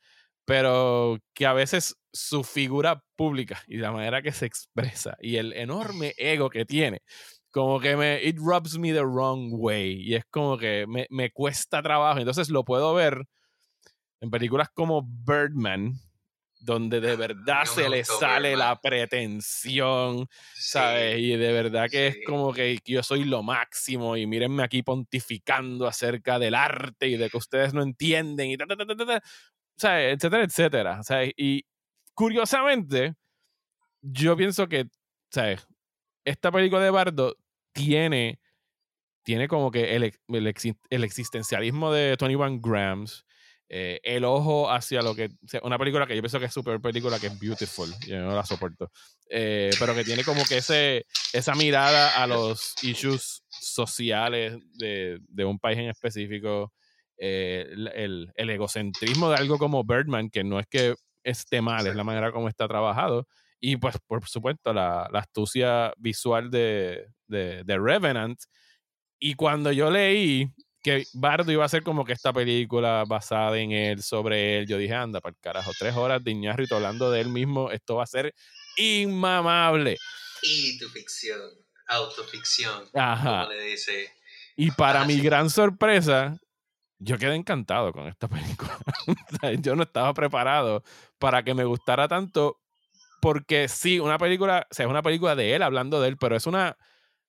pero 0.50 1.20
que 1.36 1.46
a 1.46 1.54
veces 1.54 1.96
su 2.12 2.44
figura 2.44 3.04
pública 3.16 3.62
y 3.68 3.78
la 3.78 3.92
manera 3.92 4.24
que 4.24 4.32
se 4.32 4.48
expresa 4.48 5.16
y 5.22 5.36
el 5.36 5.54
enorme 5.54 6.16
ego 6.18 6.50
que 6.50 6.66
tiene, 6.66 7.04
como 7.52 7.80
que 7.80 7.96
me, 7.96 8.20
it 8.24 8.36
rubs 8.40 8.80
me 8.80 8.92
the 8.92 9.04
wrong 9.04 9.52
way 9.52 10.02
y 10.02 10.16
es 10.16 10.26
como 10.32 10.58
que 10.58 10.88
me, 10.88 11.06
me 11.12 11.30
cuesta 11.30 11.84
trabajo. 11.84 12.18
Entonces 12.18 12.50
lo 12.50 12.66
puedo 12.66 12.96
ver 12.96 13.28
en 14.22 14.32
películas 14.32 14.70
como 14.74 15.04
Birdman, 15.04 16.00
donde 16.60 17.00
de 17.00 17.16
verdad 17.16 17.66
se 17.66 17.88
le 17.88 18.04
sale 18.04 18.56
la 18.56 18.82
pretensión, 18.82 20.28
¿sabes? 20.56 21.20
Y 21.20 21.38
de 21.38 21.54
verdad 21.54 21.88
que 21.92 22.08
es 22.08 22.18
como 22.26 22.54
que 22.54 22.80
yo 22.86 23.04
soy 23.04 23.24
lo 23.24 23.44
máximo 23.44 24.18
y 24.18 24.26
mírenme 24.26 24.64
aquí 24.64 24.82
pontificando 24.82 25.86
acerca 25.86 26.40
del 26.40 26.56
arte 26.56 27.08
y 27.08 27.18
de 27.18 27.30
que 27.30 27.38
ustedes 27.38 27.76
no 27.76 27.84
entienden 27.84 28.50
y 28.50 28.58
ta, 28.58 28.66
ta, 28.66 28.76
ta, 28.76 29.22
etcétera, 29.84 30.44
etcétera. 30.44 31.02
Y 31.38 31.66
curiosamente, 32.14 33.16
yo 34.02 34.36
pienso 34.36 34.68
que. 34.68 34.88
Esta 36.26 36.52
película 36.52 36.84
de 36.84 36.90
Bardo 36.90 37.36
tiene, 37.72 38.40
tiene 39.24 39.48
como 39.48 39.72
que 39.72 39.96
el, 39.96 40.14
el, 40.28 41.04
existencialismo 41.04 41.92
de 41.94 42.18
Tony 42.18 42.36
Van 42.36 42.60
Grams, 42.60 43.26
eh, 43.70 44.00
el 44.04 44.26
ojo 44.26 44.72
hacia 44.72 45.02
lo 45.02 45.16
que. 45.16 45.30
Una 45.62 45.78
película 45.78 46.08
que 46.08 46.16
yo 46.16 46.22
pienso 46.22 46.40
que 46.40 46.48
es 46.48 46.54
súper 46.54 46.82
película, 46.82 47.20
que 47.20 47.28
es 47.28 47.40
beautiful. 47.40 47.90
Yo 48.08 48.20
no 48.20 48.36
la 48.36 48.46
soporto. 48.46 48.92
Eh, 49.30 49.70
pero 49.80 49.94
que 49.94 50.04
tiene 50.04 50.24
como 50.24 50.44
que 50.46 50.58
ese, 50.58 51.06
esa 51.32 51.54
mirada 51.54 52.22
a 52.22 52.26
los 52.26 52.76
issues 52.84 53.44
sociales 53.50 54.58
de, 54.74 55.20
de 55.28 55.46
un 55.46 55.60
país 55.60 55.78
en 55.78 55.90
específico. 55.90 56.74
Eh, 57.22 57.68
el, 57.72 58.32
el, 58.36 58.50
egocentrismo 58.50 59.30
de 59.30 59.36
algo 59.36 59.58
como 59.58 59.84
Birdman, 59.84 60.30
que 60.30 60.44
no 60.44 60.60
es 60.60 60.68
que 60.68 60.96
esté 61.24 61.62
mal, 61.62 61.86
es 61.86 61.96
la 61.96 62.04
manera 62.04 62.32
como 62.32 62.48
está 62.48 62.68
trabajado. 62.68 63.28
Y 63.60 63.76
pues, 63.76 63.98
por 64.08 64.26
supuesto, 64.28 64.74
la, 64.74 65.10
la 65.12 65.20
astucia 65.20 65.94
visual 65.98 66.50
de, 66.50 67.08
de, 67.28 67.64
de 67.66 67.78
Revenant. 67.78 68.40
Y 69.20 69.34
cuando 69.34 69.72
yo 69.74 69.92
leí 69.92 70.50
que 70.82 71.04
Bardo 71.14 71.52
iba 71.52 71.66
a 71.66 71.70
ser 71.70 71.84
como 71.84 72.06
que 72.06 72.14
esta 72.14 72.32
película 72.32 73.04
basada 73.08 73.58
en 73.58 73.72
él, 73.72 74.02
sobre 74.02 74.60
él. 74.60 74.68
Yo 74.68 74.78
dije, 74.78 74.94
anda, 74.94 75.20
para 75.20 75.32
el 75.32 75.40
carajo, 75.40 75.72
tres 75.78 75.96
horas 75.96 76.24
de 76.24 76.32
Iñárritu 76.32 76.76
hablando 76.76 77.12
de 77.12 77.22
él 77.22 77.30
mismo, 77.30 77.72
esto 77.72 77.96
va 77.96 78.04
a 78.04 78.08
ser 78.08 78.34
inmamable. 78.78 79.98
Y 80.42 80.78
tu 80.78 80.88
ficción, 80.90 81.42
autoficción, 81.88 82.86
Ajá. 82.94 83.44
como 83.44 83.54
le 83.54 83.64
dice. 83.64 84.14
Y 84.56 84.72
para 84.72 85.06
mi 85.06 85.20
gran 85.20 85.50
sorpresa, 85.50 86.38
yo 87.00 87.18
quedé 87.18 87.36
encantado 87.36 87.92
con 87.92 88.08
esta 88.08 88.28
película. 88.28 88.78
yo 89.60 89.76
no 89.76 89.84
estaba 89.84 90.14
preparado 90.14 90.84
para 91.18 91.44
que 91.44 91.54
me 91.54 91.64
gustara 91.64 92.08
tanto, 92.08 92.60
porque 93.22 93.68
sí, 93.68 94.00
una 94.00 94.18
película, 94.18 94.68
o 94.70 94.74
sea, 94.74 94.86
es 94.86 94.90
una 94.90 95.02
película 95.02 95.36
de 95.36 95.56
él 95.56 95.64
hablando 95.64 96.02
de 96.02 96.10
él, 96.10 96.18
pero 96.18 96.36
es 96.36 96.46
una 96.46 96.78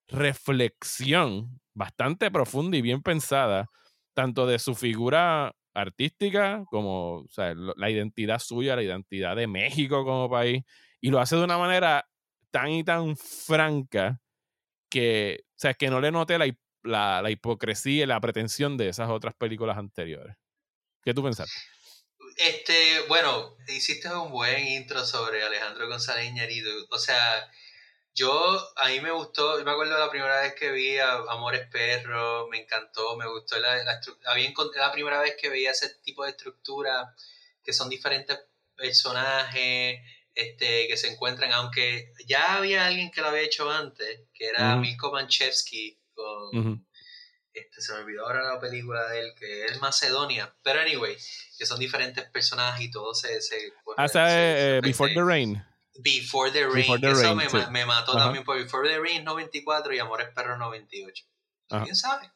reflexión 0.09 1.61
bastante 1.73 2.31
profunda 2.31 2.77
y 2.77 2.83
bien 2.83 3.03
pensada, 3.03 3.69
tanto 4.13 4.47
de 4.47 4.59
su 4.59 4.75
figura 4.75 5.55
artística 5.73 6.65
como 6.69 7.27
la 7.77 7.91
identidad 7.91 8.41
suya, 8.41 8.75
la 8.75 8.83
identidad 8.83 9.37
de 9.37 9.47
México 9.47 10.05
como 10.05 10.29
país, 10.29 10.65
y 11.01 11.11
lo 11.11 11.21
hace 11.21 11.37
de 11.37 11.45
una 11.45 11.59
manera 11.59 12.07
tan 12.51 12.71
y 12.71 12.83
tan 12.83 13.17
franca 13.17 14.21
que, 14.91 15.45
o 15.45 15.55
sea, 15.55 15.75
que 15.75 15.89
no 15.89 16.01
le 16.01 16.11
note 16.11 16.37
la, 16.37 16.47
la, 16.83 17.23
hipocresía 17.31 18.05
y 18.05 18.07
la 18.07 18.21
pretensión 18.21 18.77
de 18.77 18.89
esas 18.89 19.11
otras 19.11 19.35
películas 19.35 19.79
anteriores. 19.79 20.37
¿Qué 21.03 21.15
tú 21.15 21.23
pensaste? 21.23 21.55
Este, 22.37 23.01
bueno, 23.09 23.57
hiciste 23.69 24.09
un 24.15 24.31
buen 24.31 24.67
intro 24.67 25.05
sobre 25.05 25.43
Alejandro 25.43 25.89
González 25.89 26.27
Iñárritu. 26.27 26.69
O 26.91 26.99
sea, 26.99 27.51
yo, 28.15 28.73
a 28.77 28.89
mí 28.89 29.01
me 29.01 29.11
gustó, 29.11 29.59
yo 29.59 29.65
me 29.65 29.71
acuerdo 29.71 29.99
la 29.99 30.11
primera 30.11 30.41
vez 30.41 30.55
que 30.55 30.71
vi 30.71 30.99
a 30.99 31.15
Amores 31.29 31.69
Perro, 31.71 32.49
me 32.49 32.63
encantó, 32.63 33.17
me 33.17 33.29
gustó 33.29 33.59
la, 33.59 33.77
la, 33.85 34.01
la 34.77 34.93
primera 34.93 35.21
vez 35.21 35.37
que 35.41 35.49
veía 35.49 35.71
ese 35.73 35.95
tipo 36.03 36.25
de 36.25 36.31
estructura, 36.31 37.15
que 37.63 37.73
son 37.73 37.89
diferentes 37.89 38.39
personajes, 38.77 40.01
este, 40.35 40.89
que 40.89 40.97
se 40.97 41.13
encuentran, 41.13 41.53
aunque 41.53 42.13
ya 42.27 42.57
había 42.57 42.87
alguien 42.87 43.11
que 43.11 43.21
lo 43.21 43.29
había 43.29 43.43
hecho 43.43 43.71
antes, 43.71 44.23
que 44.33 44.47
era 44.47 44.77
Miko 44.77 45.13
Manchevsky, 45.13 46.00
con, 46.21 46.87
este, 47.53 47.81
se 47.81 47.93
me 47.93 48.01
olvidó 48.01 48.27
ahora 48.27 48.55
la 48.55 48.61
película 48.61 49.09
de 49.09 49.21
él, 49.21 49.35
que 49.37 49.65
es 49.65 49.81
Macedonia, 49.81 50.55
pero 50.63 50.81
anyway, 50.81 51.17
que 51.59 51.67
son 51.67 51.81
diferentes 51.81 52.25
personajes 52.31 52.87
y 52.87 52.91
todo 52.91 53.15
se... 53.15 53.41
se, 53.41 53.73
ah, 53.97 54.09
se, 54.09 54.81
Before 54.83 55.13
the 55.13 55.23
Rain. 55.23 55.65
Before 55.99 56.51
the 56.53 56.67
Rain. 56.67 57.05
Eso 57.05 57.35
me, 57.35 57.49
me, 57.71 57.87
mató 57.87 58.13
también 58.13 58.45
por 58.45 58.57
Before 58.57 58.89
the 58.89 58.99
Rain 58.99 59.25
94 59.25 59.95
y 59.95 59.99
Amores 59.99 60.29
Perros 60.35 60.59
98. 60.59 61.25
¿Quién 61.85 61.97
sabe? 61.97 62.31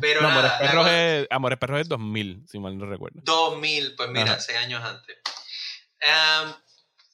Pero 0.00 0.26
Amores, 0.26 0.52
Perros 0.58 0.86
es, 0.88 1.26
Amores 1.30 1.58
Perros 1.58 1.80
es 1.80 1.88
2000, 1.88 2.44
si 2.48 2.58
mal 2.58 2.76
no 2.76 2.86
recuerdo. 2.86 3.20
2000, 3.22 3.94
pues 3.96 4.08
mira, 4.10 4.40
seis 4.40 4.58
años 4.58 4.82
antes. 4.82 5.18
Um, 6.02 6.52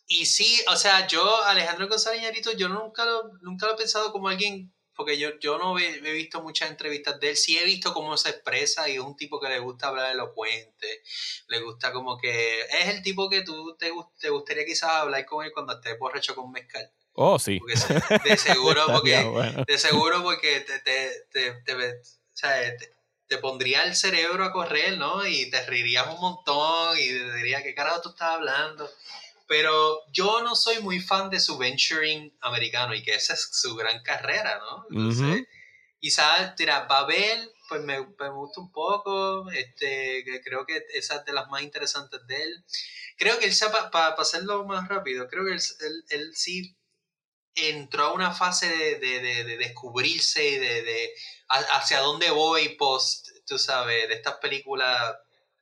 y 0.06 0.26
sí, 0.26 0.62
o 0.68 0.76
sea, 0.76 1.06
yo, 1.06 1.44
Alejandro 1.44 1.88
González 1.88 2.22
Ñarito, 2.22 2.52
yo 2.52 2.68
nunca 2.68 3.04
lo, 3.04 3.32
nunca 3.42 3.66
lo 3.66 3.74
he 3.74 3.76
pensado 3.76 4.12
como 4.12 4.28
alguien 4.28 4.72
porque 4.96 5.18
yo, 5.18 5.38
yo 5.38 5.58
no 5.58 5.78
he, 5.78 6.00
visto 6.12 6.42
muchas 6.42 6.70
entrevistas 6.70 7.20
de 7.20 7.30
él, 7.30 7.36
sí 7.36 7.58
he 7.58 7.64
visto 7.64 7.92
cómo 7.92 8.16
se 8.16 8.30
expresa 8.30 8.88
y 8.88 8.94
es 8.94 9.00
un 9.00 9.16
tipo 9.16 9.38
que 9.38 9.48
le 9.48 9.58
gusta 9.58 9.88
hablar 9.88 10.10
elocuente, 10.10 11.02
le 11.48 11.60
gusta 11.60 11.92
como 11.92 12.16
que 12.16 12.62
es 12.62 12.88
el 12.88 13.02
tipo 13.02 13.28
que 13.28 13.42
tú 13.42 13.76
te, 13.76 13.92
te 14.18 14.30
gustaría 14.30 14.64
quizás 14.64 14.90
hablar 14.90 15.24
con 15.26 15.44
él 15.44 15.52
cuando 15.52 15.74
estés 15.74 15.98
borracho 15.98 16.34
con 16.34 16.50
mezcal. 16.50 16.90
Oh, 17.18 17.38
sí. 17.38 17.60
de 18.24 18.36
seguro, 18.36 18.84
porque, 18.92 19.64
de 19.66 19.78
seguro 19.78 20.22
porque 20.22 20.60
te, 20.60 20.80
te, 20.80 21.54
te, 21.64 22.78
te, 23.26 23.38
pondría 23.38 23.84
el 23.84 23.96
cerebro 23.96 24.44
a 24.44 24.52
correr, 24.52 24.98
¿no? 24.98 25.26
Y 25.26 25.50
te 25.50 25.64
reirías 25.64 26.06
un 26.08 26.20
montón 26.20 26.98
y 26.98 27.08
te 27.08 27.34
diría, 27.36 27.62
¿qué 27.62 27.74
carajo 27.74 28.02
tú 28.02 28.08
estás 28.10 28.32
hablando? 28.32 28.90
Pero 29.48 30.02
yo 30.12 30.42
no 30.42 30.56
soy 30.56 30.80
muy 30.80 31.00
fan 31.00 31.30
de 31.30 31.40
su 31.40 31.56
venturing 31.56 32.36
americano 32.40 32.94
y 32.94 33.02
que 33.02 33.14
esa 33.14 33.34
es 33.34 33.48
su 33.52 33.76
gran 33.76 34.02
carrera, 34.02 34.58
¿no? 34.58 34.86
Entonces, 34.90 35.46
quizás, 36.00 36.54
tira, 36.56 36.86
Babel, 36.86 37.52
pues 37.68 37.82
me, 37.82 38.00
me, 38.00 38.28
gusta 38.30 38.60
un 38.60 38.72
poco, 38.72 39.50
este, 39.50 40.24
creo 40.44 40.66
que 40.66 40.84
esa 40.94 41.16
es 41.16 41.24
de 41.24 41.32
las 41.32 41.48
más 41.48 41.62
interesantes 41.62 42.20
de 42.26 42.42
él. 42.42 42.64
Creo 43.16 43.38
que 43.38 43.46
él, 43.46 43.54
para 43.92 44.14
hacerlo 44.14 44.64
más 44.64 44.88
rápido, 44.88 45.28
creo 45.28 45.44
que 45.44 45.52
él, 45.52 46.04
él, 46.08 46.32
sí 46.34 46.76
entró 47.54 48.06
a 48.06 48.12
una 48.12 48.32
fase 48.32 48.68
de, 48.68 48.98
de, 48.98 49.44
de, 49.44 49.56
descubrirse 49.56 50.46
y 50.46 50.58
de, 50.58 50.82
de, 50.82 51.10
hacia 51.48 52.00
dónde 52.00 52.30
voy 52.30 52.70
post, 52.70 53.28
tú 53.46 53.58
sabes, 53.58 54.08
de 54.08 54.14
estas 54.14 54.34
películas 54.34 55.16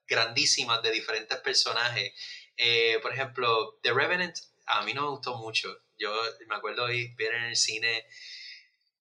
grandísimas 0.07 0.83
de 0.83 0.91
diferentes 0.91 1.39
personajes 1.39 2.13
eh, 2.57 2.99
por 3.03 3.13
ejemplo, 3.13 3.79
The 3.83 3.93
Revenant 3.93 4.37
a 4.67 4.83
mí 4.83 4.95
no 4.95 5.03
me 5.03 5.09
gustó 5.11 5.37
mucho. 5.37 5.69
Yo 5.99 6.11
me 6.49 6.57
acuerdo 6.57 6.87
de 6.87 7.15
ver 7.17 7.35
en 7.35 7.45
el 7.45 7.57
cine 7.57 8.07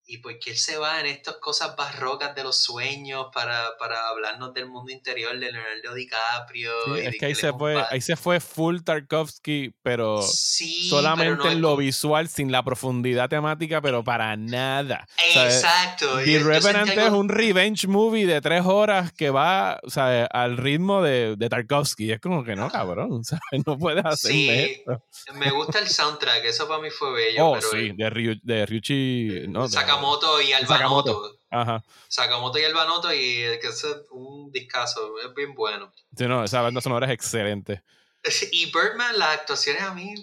y 0.06 0.18
porque 0.18 0.51
él 0.51 0.58
se 0.58 0.78
va 0.78 0.99
en 0.99 1.06
estas 1.06 1.38
cosas 1.38 1.76
barrocas 1.76 2.36
de 2.36 2.43
los 2.43 2.58
sueños 2.58 3.28
para, 3.34 3.78
para 3.80 4.10
hablarnos 4.10 4.54
del 4.54 4.68
mundo 4.68 4.91
interior 4.91 5.32
de 5.39 5.51
Leonardo 5.51 5.93
DiCaprio. 5.93 6.95
es 6.95 7.18
que, 7.18 7.28
ahí, 7.28 7.36
se 7.36 7.54
fue, 7.54 7.84
ahí 7.89 8.01
se 8.01 8.16
fue 8.16 8.39
full 8.39 8.82
Tarkovsky, 8.82 9.74
pero 9.82 10.22
solamente 10.22 11.49
en 11.49 11.62
lo 11.62 11.78
visual, 11.78 12.28
sin 12.28 12.51
la 12.51 12.64
profundidad 12.64 13.30
temática, 13.30 13.82
pero 13.82 14.04
para 14.04 14.36
nada. 14.36 15.08
Exacto. 15.34 16.18
The 16.24 16.39
Revenant 16.39 16.89
es 16.89 17.10
un 17.10 17.30
revenge 17.30 17.88
movie 17.88 18.26
de 18.26 18.41
tres 18.41 18.66
horas 18.66 19.12
que 19.14 19.30
va 19.30 19.80
o 19.84 19.89
sea, 19.89 20.26
al 20.26 20.58
ritmo 20.58 21.01
de, 21.01 21.36
de 21.38 21.49
Tarkovsky. 21.49 22.12
Es 22.12 22.20
como 22.20 22.43
que 22.43 22.56
no, 22.56 22.70
cabrón. 22.70 23.22
No 23.66 23.78
puedes 23.78 24.04
hacerme 24.04 24.84
sí. 25.10 25.32
Me 25.36 25.51
gusta 25.51 25.80
el 25.80 25.88
soundtrack, 25.88 26.43
eso 26.45 26.68
para 26.68 26.82
mí 26.82 26.89
fue 26.89 27.14
bello. 27.14 27.49
Oh, 27.49 27.62
sí, 27.62 27.93
de, 27.95 28.10
Ryu, 28.10 28.36
de 28.41 28.66
Ryuichi. 28.66 29.45
No, 29.47 29.68
Sakamoto 29.94 30.41
y 30.41 30.54
Albanoto. 30.54 31.38
Ajá. 31.52 31.84
Sakamoto 32.08 32.58
y 32.58 32.64
Albanoto 32.64 33.14
y 33.14 33.36
que 33.62 33.68
es 33.68 33.86
un 34.12 34.52
discazo, 34.52 35.20
es 35.20 35.34
bien 35.36 35.54
bueno. 35.54 35.91
Sí, 36.18 36.26
no, 36.28 36.44
esa 36.44 36.62
banda 36.62 36.82
sonora 36.82 37.08
es 37.08 37.14
excelente. 37.14 37.84
Y 38.52 38.72
Birdman, 38.72 39.20
las 39.20 39.39
actuaciones 39.39 39.82
a 39.82 39.94
mí 39.94 40.16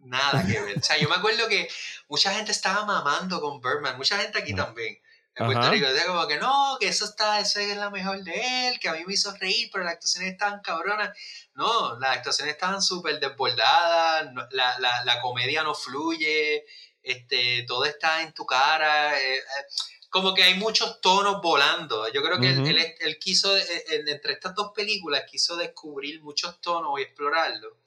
nada 0.00 0.44
que 0.46 0.58
ver. 0.58 0.78
O 0.78 0.82
sea, 0.82 0.96
yo 0.96 1.08
me 1.08 1.16
acuerdo 1.16 1.48
que 1.48 1.68
mucha 2.08 2.32
gente 2.32 2.52
estaba 2.52 2.84
mamando 2.84 3.40
con 3.40 3.60
Birdman, 3.60 3.96
mucha 3.96 4.18
gente 4.18 4.38
aquí 4.38 4.54
también. 4.54 4.98
En 5.34 5.44
Puerto 5.44 5.70
Rico, 5.70 5.86
decía 5.86 6.06
como 6.06 6.26
que 6.26 6.38
no, 6.38 6.78
que 6.80 6.88
eso 6.88 7.04
está, 7.04 7.38
eso 7.40 7.60
es 7.60 7.76
la 7.76 7.90
mejor 7.90 8.24
de 8.24 8.68
él, 8.68 8.80
que 8.80 8.88
a 8.88 8.94
mí 8.94 9.04
me 9.06 9.12
hizo 9.12 9.34
reír, 9.36 9.68
pero 9.70 9.84
las 9.84 9.94
actuaciones 9.94 10.32
estaban 10.32 10.60
cabronas. 10.60 11.10
No, 11.54 11.98
las 11.98 12.16
actuaciones 12.16 12.54
estaban 12.54 12.80
súper 12.80 13.20
desbordadas, 13.20 14.32
la, 14.52 14.78
la, 14.78 15.04
la 15.04 15.20
comedia 15.20 15.62
no 15.62 15.74
fluye, 15.74 16.64
este, 17.06 17.64
todo 17.68 17.84
está 17.84 18.22
en 18.22 18.32
tu 18.32 18.44
cara. 18.44 19.18
Eh, 19.18 19.36
eh, 19.36 19.42
como 20.10 20.34
que 20.34 20.42
hay 20.42 20.54
muchos 20.54 21.00
tonos 21.00 21.40
volando. 21.40 22.10
Yo 22.12 22.22
creo 22.22 22.40
que 22.40 22.50
él, 22.50 23.18
quiso, 23.18 23.56
eh, 23.56 23.84
entre 24.06 24.32
estas 24.32 24.54
dos 24.54 24.72
películas, 24.74 25.22
quiso 25.30 25.56
descubrir 25.56 26.20
muchos 26.22 26.60
tonos 26.60 26.98
y 26.98 27.02
explorarlo. 27.02 27.78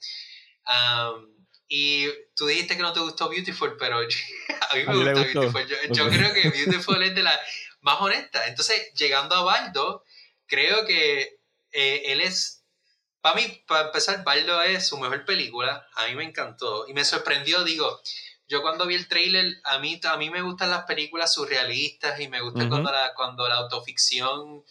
y 1.68 2.06
tú 2.34 2.46
dijiste 2.46 2.76
que 2.76 2.82
no 2.82 2.92
te 2.92 3.00
gustó 3.00 3.28
Beautiful, 3.28 3.76
pero 3.76 3.98
a 4.70 4.74
mí 4.74 4.84
me 4.86 4.94
gusta 4.94 5.12
Beautiful. 5.12 5.66
Yo, 5.90 6.08
creo 6.08 6.32
que 6.32 6.48
Beautiful 6.64 7.02
es 7.02 7.14
de 7.14 7.22
las 7.22 7.38
más 7.80 8.00
honestas. 8.00 8.48
Entonces, 8.48 8.92
llegando 8.94 9.34
a 9.34 9.42
Baldo, 9.42 10.04
creo 10.46 10.86
que 10.86 11.40
él 11.72 12.20
es 12.22 12.60
para 13.20 13.34
mí, 13.34 13.64
para 13.66 13.88
empezar, 13.88 14.24
Baldo 14.24 14.62
es 14.62 14.88
su 14.88 14.96
mejor 14.98 15.26
película. 15.26 15.86
A 15.94 16.06
mí 16.06 16.14
me 16.14 16.24
encantó. 16.24 16.88
Y 16.88 16.94
me 16.94 17.04
sorprendió, 17.04 17.64
digo, 17.64 18.00
yo 18.50 18.62
cuando 18.62 18.84
vi 18.84 18.96
el 18.96 19.06
trailer, 19.06 19.60
a 19.62 19.78
mí, 19.78 20.00
a 20.02 20.16
mí 20.16 20.28
me 20.28 20.42
gustan 20.42 20.70
las 20.70 20.84
películas 20.84 21.32
surrealistas 21.32 22.18
y 22.18 22.26
me 22.26 22.40
gusta 22.40 22.68
cuando, 22.68 22.90
la, 22.90 23.14
cuando 23.14 23.48
la 23.48 23.54
autoficción, 23.54 24.64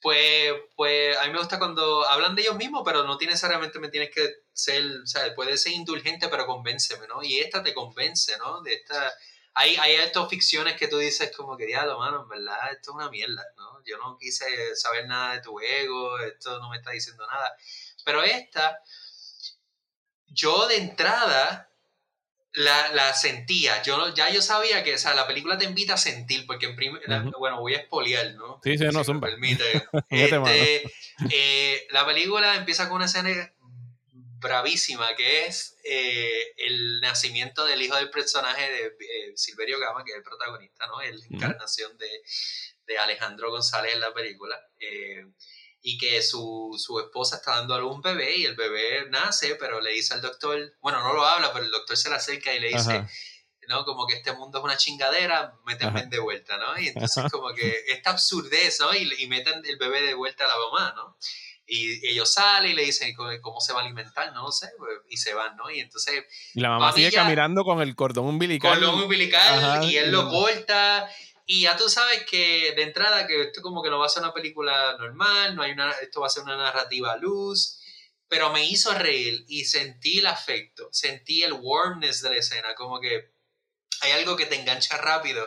pues, 0.00 0.54
pues 0.74 1.14
a 1.18 1.26
mí 1.26 1.32
me 1.32 1.38
gusta 1.38 1.58
cuando 1.58 2.08
hablan 2.08 2.34
de 2.34 2.42
ellos 2.42 2.56
mismos, 2.56 2.82
pero 2.86 3.04
no 3.04 3.18
necesariamente 3.18 3.78
me 3.78 3.90
tienes 3.90 4.10
que 4.10 4.26
ser, 4.54 4.82
o 5.02 5.06
sea, 5.06 5.34
puede 5.34 5.58
ser 5.58 5.72
indulgente, 5.72 6.28
pero 6.28 6.46
convénceme, 6.46 7.06
¿no? 7.06 7.22
Y 7.22 7.40
esta 7.40 7.62
te 7.62 7.74
convence, 7.74 8.38
¿no? 8.38 8.62
De 8.62 8.72
esta 8.72 9.12
hay, 9.52 9.76
hay 9.76 9.96
estas 9.96 10.26
ficciones 10.30 10.76
que 10.76 10.88
tú 10.88 10.96
dices 10.96 11.30
como 11.36 11.58
que, 11.58 11.66
diablo, 11.66 11.98
mano, 11.98 12.22
en 12.22 12.28
verdad, 12.28 12.72
esto 12.72 12.92
es 12.92 12.94
una 12.94 13.10
mierda, 13.10 13.44
¿no? 13.56 13.82
Yo 13.84 13.98
no 13.98 14.16
quise 14.16 14.74
saber 14.76 15.06
nada 15.06 15.34
de 15.34 15.42
tu 15.42 15.60
ego, 15.60 16.18
esto 16.20 16.58
no 16.58 16.70
me 16.70 16.78
está 16.78 16.92
diciendo 16.92 17.26
nada. 17.26 17.54
Pero 18.02 18.22
esta, 18.22 18.80
yo 20.28 20.66
de 20.68 20.76
entrada 20.76 21.67
la, 22.58 22.92
la, 22.92 23.14
sentía. 23.14 23.82
Yo 23.82 24.12
ya 24.14 24.30
yo 24.30 24.42
sabía 24.42 24.82
que, 24.82 24.94
o 24.94 24.98
sea, 24.98 25.14
la 25.14 25.28
película 25.28 25.56
te 25.56 25.64
invita 25.64 25.94
a 25.94 25.98
sentir, 25.98 26.44
porque 26.44 26.66
en 26.66 26.74
primer, 26.74 27.00
bueno, 27.38 27.60
voy 27.60 27.74
a 27.74 27.78
espoliar, 27.78 28.34
¿no? 28.34 28.60
Sí, 28.64 28.76
sí, 28.76 28.84
no, 28.92 29.04
son 29.04 29.20
permite. 29.20 29.86
este, 30.10 30.90
eh, 31.32 31.86
la 31.90 32.04
película 32.04 32.56
empieza 32.56 32.88
con 32.88 32.96
una 32.96 33.04
escena 33.04 33.52
bravísima, 34.40 35.14
que 35.14 35.46
es 35.46 35.76
eh, 35.84 36.54
el 36.56 37.00
nacimiento 37.00 37.64
del 37.64 37.80
hijo 37.80 37.96
del 37.96 38.10
personaje 38.10 38.68
de 38.70 38.86
eh, 38.86 39.32
Silverio 39.36 39.78
Gama, 39.78 40.02
que 40.04 40.10
es 40.10 40.16
el 40.16 40.24
protagonista, 40.24 40.86
¿no? 40.88 41.00
La 41.00 41.26
encarnación 41.30 41.96
de, 41.96 42.10
de, 42.86 42.98
Alejandro 42.98 43.52
González 43.52 43.94
en 43.94 44.00
la 44.00 44.12
película 44.12 44.60
y 45.82 45.96
que 45.98 46.22
su, 46.22 46.74
su, 46.76 46.98
esposa 46.98 47.36
está 47.36 47.56
dando 47.56 47.74
a 47.74 47.78
luz 47.78 47.94
un 47.94 48.02
bebé 48.02 48.36
y 48.36 48.44
el 48.44 48.56
bebé 48.56 49.08
nace, 49.10 49.54
pero 49.54 49.80
le 49.80 49.92
dice 49.92 50.14
al 50.14 50.22
doctor, 50.22 50.74
bueno, 50.80 51.02
no 51.02 51.12
lo 51.12 51.24
habla, 51.24 51.52
pero 51.52 51.64
el 51.64 51.70
doctor 51.70 51.96
se 51.96 52.08
le 52.08 52.16
acerca 52.16 52.52
y 52.52 52.60
le 52.60 52.68
dice, 52.68 53.06
¿no? 53.68 53.84
Como 53.84 54.06
que 54.06 54.16
este 54.16 54.32
mundo 54.32 54.58
es 54.58 54.64
una 54.64 54.76
chingadera, 54.76 55.54
métanme 55.64 56.06
de 56.06 56.18
vuelta, 56.18 56.56
¿no? 56.56 56.78
Y 56.80 56.88
entonces 56.88 57.30
como 57.30 57.54
que 57.54 57.84
esta 57.88 58.10
absurdez, 58.10 58.80
¿no? 58.80 58.94
Y, 58.94 59.10
y 59.18 59.26
meten 59.28 59.62
el 59.64 59.76
bebé 59.76 60.02
de 60.02 60.14
vuelta 60.14 60.44
a 60.44 60.48
la 60.48 60.54
mamá, 60.56 60.94
¿no? 60.96 61.16
Y 61.70 62.08
ellos 62.08 62.32
salen 62.32 62.70
y 62.70 62.74
le 62.74 62.84
dicen 62.84 63.14
cómo 63.14 63.60
se 63.60 63.74
va 63.74 63.80
a 63.80 63.84
alimentar, 63.84 64.32
no 64.32 64.50
sé, 64.50 64.70
y 65.10 65.18
se 65.18 65.34
van, 65.34 65.54
¿no? 65.54 65.70
Y 65.70 65.80
entonces... 65.80 66.24
Y 66.54 66.60
la 66.60 66.70
mamá 66.70 66.92
sigue 66.92 67.12
caminando 67.12 67.62
con 67.62 67.82
el 67.82 67.94
cordón 67.94 68.24
umbilical. 68.24 68.78
Cordón 68.78 69.02
umbilical 69.02 69.84
y 69.84 69.96
él 69.98 70.10
lo 70.10 70.30
corta 70.30 71.06
y 71.50 71.62
ya 71.62 71.78
tú 71.78 71.88
sabes 71.88 72.26
que 72.26 72.74
de 72.76 72.82
entrada 72.82 73.26
que 73.26 73.44
esto 73.44 73.62
como 73.62 73.82
que 73.82 73.88
no 73.88 73.98
va 73.98 74.04
a 74.04 74.10
ser 74.10 74.22
una 74.22 74.34
película 74.34 74.98
normal, 74.98 75.56
no 75.56 75.62
hay 75.62 75.72
una, 75.72 75.90
esto 75.92 76.20
va 76.20 76.26
a 76.26 76.30
ser 76.30 76.42
una 76.42 76.58
narrativa 76.58 77.16
luz, 77.16 77.80
pero 78.28 78.52
me 78.52 78.68
hizo 78.68 78.92
reír 78.92 79.46
y 79.48 79.64
sentí 79.64 80.18
el 80.18 80.26
afecto, 80.26 80.90
sentí 80.92 81.42
el 81.42 81.54
warmness 81.54 82.20
de 82.20 82.28
la 82.28 82.36
escena, 82.36 82.74
como 82.74 83.00
que 83.00 83.32
hay 84.02 84.12
algo 84.12 84.36
que 84.36 84.44
te 84.44 84.56
engancha 84.56 84.98
rápido 84.98 85.42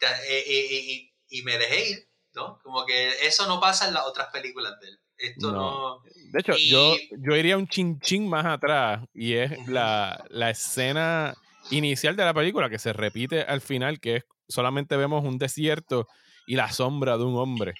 eh, 0.00 0.08
eh, 0.26 0.66
eh, 0.68 1.12
y, 1.28 1.42
me 1.42 1.58
dejé 1.58 1.90
ir, 1.90 2.08
¿no? 2.34 2.58
Como 2.64 2.84
que 2.84 3.24
eso 3.24 3.46
no 3.46 3.60
pasa 3.60 3.86
en 3.86 3.94
las 3.94 4.04
otras 4.04 4.26
películas 4.32 4.74
de 4.80 4.88
él. 4.88 5.00
Esto 5.16 5.52
no. 5.52 6.02
De 6.32 6.40
hecho, 6.40 6.56
yo, 6.56 6.96
yo 7.20 7.36
iría 7.36 7.56
un 7.56 7.68
chin 7.68 8.00
chin 8.00 8.28
más 8.28 8.46
atrás 8.46 9.00
y 9.14 9.34
es 9.34 9.68
la, 9.68 10.26
la 10.28 10.50
escena 10.50 11.36
inicial 11.70 12.16
de 12.16 12.24
la 12.24 12.34
película 12.34 12.68
que 12.68 12.80
se 12.80 12.92
repite 12.92 13.42
al 13.42 13.60
final, 13.60 14.00
que 14.00 14.16
es 14.16 14.24
solamente 14.48 14.96
vemos 14.96 15.24
un 15.24 15.38
desierto 15.38 16.08
y 16.46 16.56
la 16.56 16.70
sombra 16.72 17.18
de 17.18 17.24
un 17.24 17.36
hombre 17.36 17.74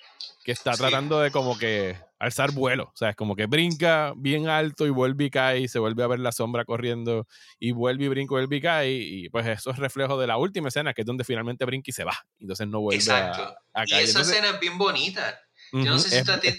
que 0.44 0.52
está 0.52 0.72
tratando 0.72 1.20
de 1.20 1.30
como 1.30 1.58
que 1.58 1.96
alzar 2.18 2.52
vuelo, 2.52 2.84
o 2.84 2.96
sea, 2.96 3.10
es 3.10 3.16
como 3.16 3.36
que 3.36 3.46
brinca 3.46 4.12
bien 4.16 4.48
alto 4.48 4.86
y 4.86 4.90
vuelve 4.90 5.24
y 5.24 5.30
cae 5.30 5.60
y 5.60 5.68
se 5.68 5.78
vuelve 5.78 6.02
a 6.02 6.06
ver 6.06 6.20
la 6.20 6.32
sombra 6.32 6.64
corriendo 6.64 7.26
y 7.58 7.72
vuelve 7.72 8.04
y 8.04 8.08
brinca, 8.08 8.30
vuelve 8.30 8.56
y 8.56 8.60
cae 8.60 8.92
y 8.92 9.28
pues 9.28 9.46
eso 9.46 9.70
es 9.70 9.78
reflejo 9.78 10.18
de 10.18 10.26
la 10.26 10.36
última 10.36 10.68
escena 10.68 10.94
que 10.94 11.02
es 11.02 11.06
donde 11.06 11.24
finalmente 11.24 11.64
brinca 11.64 11.90
y 11.90 11.92
se 11.92 12.04
va, 12.04 12.16
entonces 12.38 12.68
no 12.68 12.80
vuelve 12.80 13.02
a, 13.12 13.32
caer. 13.74 13.88
Y 13.88 13.94
esa 13.94 14.20
escena 14.20 14.50
es 14.50 14.60
bien 14.60 14.78
bonita. 14.78 15.38
Yo 15.72 15.84
no 15.84 15.98
sé 15.98 16.22
si 16.22 16.30
a 16.30 16.40
ti, 16.40 16.52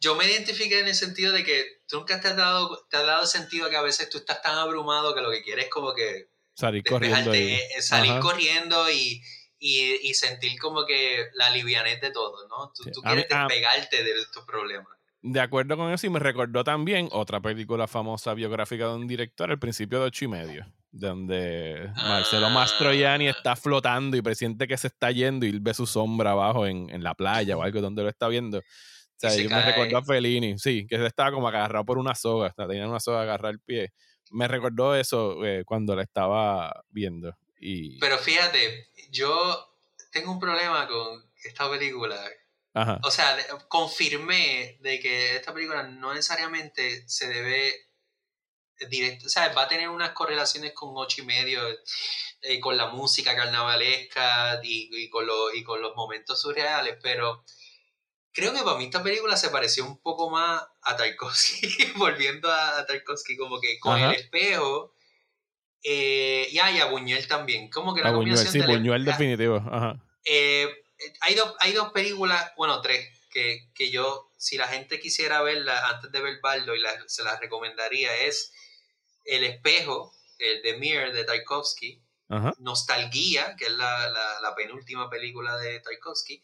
yo 0.00 0.16
me 0.16 0.26
identifiqué 0.26 0.80
en 0.80 0.88
el 0.88 0.94
sentido 0.96 1.32
de 1.32 1.44
que 1.44 1.64
tú 1.86 1.98
nunca 1.98 2.20
te 2.20 2.28
has 2.28 2.36
dado, 2.36 2.86
te 2.90 2.96
has 2.96 3.06
dado 3.06 3.24
sentido 3.24 3.70
que 3.70 3.76
a 3.76 3.82
veces 3.82 4.10
tú 4.10 4.18
estás 4.18 4.42
tan 4.42 4.58
abrumado 4.58 5.14
que 5.14 5.20
lo 5.20 5.30
que 5.30 5.42
quieres 5.42 5.66
es 5.66 5.70
como 5.70 5.94
que 5.94 6.28
salir 6.54 6.82
corriendo. 6.84 7.34
Y, 7.34 7.58
salir 7.80 8.18
corriendo 8.20 8.90
y, 8.90 9.22
y, 9.58 10.14
sentir 10.14 10.58
como 10.58 10.84
que 10.84 11.26
la 11.34 11.50
livianez 11.50 12.00
de 12.00 12.10
todo, 12.10 12.48
¿no? 12.48 12.72
Tú, 12.74 13.00
quieres 13.02 13.26
despegarte 13.28 14.02
de 14.02 14.20
estos 14.20 14.44
problemas. 14.44 14.92
De 15.22 15.40
acuerdo 15.40 15.76
con 15.76 15.92
eso, 15.92 16.06
y 16.06 16.10
me 16.10 16.18
recordó 16.18 16.64
también 16.64 17.08
otra 17.12 17.40
película 17.40 17.86
famosa 17.86 18.34
biográfica 18.34 18.88
de 18.88 18.94
un 18.94 19.06
director, 19.06 19.50
El 19.50 19.58
principio 19.58 20.00
de 20.00 20.06
ocho 20.06 20.24
y 20.24 20.28
medio, 20.28 20.66
donde 20.90 21.92
Marcelo 21.94 22.46
ah. 22.46 22.50
Mastroianni 22.50 23.28
está 23.28 23.54
flotando 23.54 24.16
y 24.16 24.22
presiente 24.22 24.66
que 24.66 24.76
se 24.76 24.88
está 24.88 25.12
yendo 25.12 25.46
y 25.46 25.56
ve 25.60 25.74
su 25.74 25.86
sombra 25.86 26.32
abajo 26.32 26.66
en, 26.66 26.90
en 26.90 27.04
la 27.04 27.14
playa 27.14 27.56
o 27.56 27.62
algo 27.62 27.80
donde 27.80 28.02
lo 28.02 28.08
está 28.08 28.26
viendo. 28.26 28.58
O 28.58 28.62
sea, 29.14 29.36
yo 29.36 29.48
me 29.48 29.62
recordó 29.62 29.98
a 29.98 30.02
Fellini, 30.02 30.58
sí, 30.58 30.84
que 30.88 30.96
se 30.96 31.06
estaba 31.06 31.30
como 31.30 31.46
agarrado 31.46 31.84
por 31.84 31.98
una 31.98 32.16
soga, 32.16 32.52
tenía 32.56 32.88
una 32.88 32.98
soga 32.98 33.22
agarrada 33.22 33.50
al 33.50 33.60
pie 33.60 33.92
me 34.32 34.48
recordó 34.48 34.94
eso 34.96 35.44
eh, 35.44 35.64
cuando 35.64 35.94
la 35.94 36.02
estaba 36.02 36.84
viendo. 36.90 37.36
Y... 37.60 37.98
Pero 37.98 38.18
fíjate, 38.18 38.88
yo 39.10 39.76
tengo 40.10 40.32
un 40.32 40.40
problema 40.40 40.86
con 40.88 41.24
esta 41.44 41.70
película. 41.70 42.16
O 43.02 43.10
sea, 43.10 43.36
confirmé 43.68 44.78
de 44.80 44.98
que 44.98 45.36
esta 45.36 45.52
película 45.52 45.82
no 45.82 46.14
necesariamente 46.14 47.06
se 47.06 47.28
debe 47.28 47.74
directo, 48.88 49.26
o 49.26 49.28
sea, 49.28 49.52
va 49.52 49.62
a 49.62 49.68
tener 49.68 49.88
unas 49.88 50.12
correlaciones 50.12 50.72
con 50.72 50.90
ocho 50.94 51.22
y 51.22 51.26
medio, 51.26 51.60
eh, 52.40 52.58
con 52.60 52.76
la 52.76 52.88
música 52.88 53.36
carnavalesca 53.36 54.60
y, 54.62 54.88
y, 54.90 55.10
con 55.10 55.26
y 55.54 55.62
con 55.62 55.82
los 55.82 55.94
momentos 55.94 56.40
surreales, 56.40 56.96
pero 57.02 57.44
creo 58.32 58.52
que 58.52 58.62
para 58.62 58.76
mí 58.78 58.84
esta 58.84 59.02
película 59.02 59.36
se 59.36 59.50
pareció 59.50 59.84
un 59.84 59.98
poco 59.98 60.30
más 60.30 60.62
a 60.82 60.96
Tarkovsky, 60.96 61.92
volviendo 61.96 62.50
a 62.50 62.84
Tarkovsky, 62.86 63.36
como 63.36 63.60
que 63.60 63.78
con 63.78 63.98
el 63.98 64.12
espejo. 64.12 64.94
Eh, 65.84 66.48
y, 66.50 66.58
a 66.58 66.86
Buñuel 66.86 67.26
también. 67.26 67.68
Como 67.68 67.94
que 67.94 68.02
la 68.02 68.12
combinación 68.12 68.52
sí, 68.52 68.60
Buñuel 68.60 69.04
definitivo. 69.04 69.62
Eh, 70.24 70.68
hay, 71.20 71.34
dos, 71.34 71.54
hay 71.58 71.72
dos 71.72 71.92
películas, 71.92 72.52
bueno, 72.56 72.80
tres, 72.80 73.08
que, 73.30 73.68
que, 73.74 73.90
yo, 73.90 74.30
si 74.36 74.56
la 74.56 74.68
gente 74.68 75.00
quisiera 75.00 75.42
verla 75.42 75.88
antes 75.88 76.12
de 76.12 76.20
ver 76.20 76.38
Baldo, 76.40 76.76
y 76.76 76.80
se 77.06 77.24
las 77.24 77.40
recomendaría, 77.40 78.14
es 78.24 78.52
El 79.24 79.44
espejo, 79.44 80.14
el 80.38 80.62
de 80.62 80.78
Mir 80.78 81.12
de 81.12 81.24
Tarkovsky, 81.24 82.00
Nostalgia, 82.60 83.56
que 83.56 83.66
es 83.66 83.72
la, 83.72 84.08
la, 84.08 84.40
la 84.40 84.54
penúltima 84.54 85.10
película 85.10 85.58
de 85.58 85.80
Tarkovsky, 85.80 86.42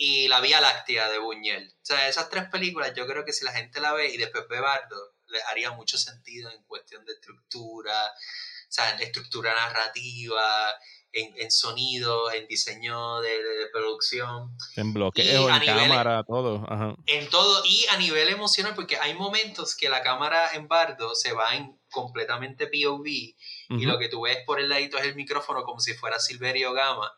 y 0.00 0.28
La 0.28 0.40
Vía 0.40 0.60
Láctea 0.60 1.10
de 1.10 1.18
Buñuel. 1.18 1.74
O 1.82 1.84
sea, 1.84 2.08
esas 2.08 2.30
tres 2.30 2.48
películas 2.48 2.94
yo 2.94 3.06
creo 3.06 3.24
que 3.24 3.32
si 3.32 3.44
la 3.44 3.52
gente 3.52 3.80
la 3.80 3.92
ve 3.92 4.14
y 4.14 4.16
después 4.16 4.44
ve 4.48 4.60
Bardo, 4.60 5.16
le 5.26 5.42
haría 5.50 5.72
mucho 5.72 5.98
sentido 5.98 6.50
en 6.50 6.62
cuestión 6.62 7.04
de 7.04 7.14
estructura, 7.14 8.06
o 8.06 8.70
sea, 8.72 8.94
en 8.94 9.00
estructura 9.00 9.52
narrativa, 9.56 10.72
en, 11.10 11.34
en 11.36 11.50
sonido, 11.50 12.30
en 12.32 12.46
diseño 12.46 13.20
de, 13.20 13.30
producción. 13.72 14.56
En 14.76 14.92
bloqueo, 14.94 15.50
en 15.50 15.66
cámara, 15.66 16.22
todo. 16.22 16.64
En 17.06 17.28
todo 17.28 17.64
y 17.64 17.84
a 17.90 17.96
nivel 17.96 18.28
emocional, 18.28 18.74
porque 18.76 18.98
hay 18.98 19.14
momentos 19.14 19.74
que 19.74 19.88
la 19.88 20.02
cámara 20.02 20.52
en 20.54 20.68
Bardo 20.68 21.16
se 21.16 21.32
va 21.32 21.56
en 21.56 21.76
completamente 21.90 22.68
POV 22.68 23.06
y 23.06 23.36
lo 23.68 23.98
que 23.98 24.08
tú 24.08 24.22
ves 24.22 24.38
por 24.46 24.60
el 24.60 24.68
ladito 24.68 24.96
es 24.98 25.04
el 25.04 25.16
micrófono 25.16 25.64
como 25.64 25.80
si 25.80 25.94
fuera 25.94 26.20
Silverio 26.20 26.72
Gama 26.72 27.12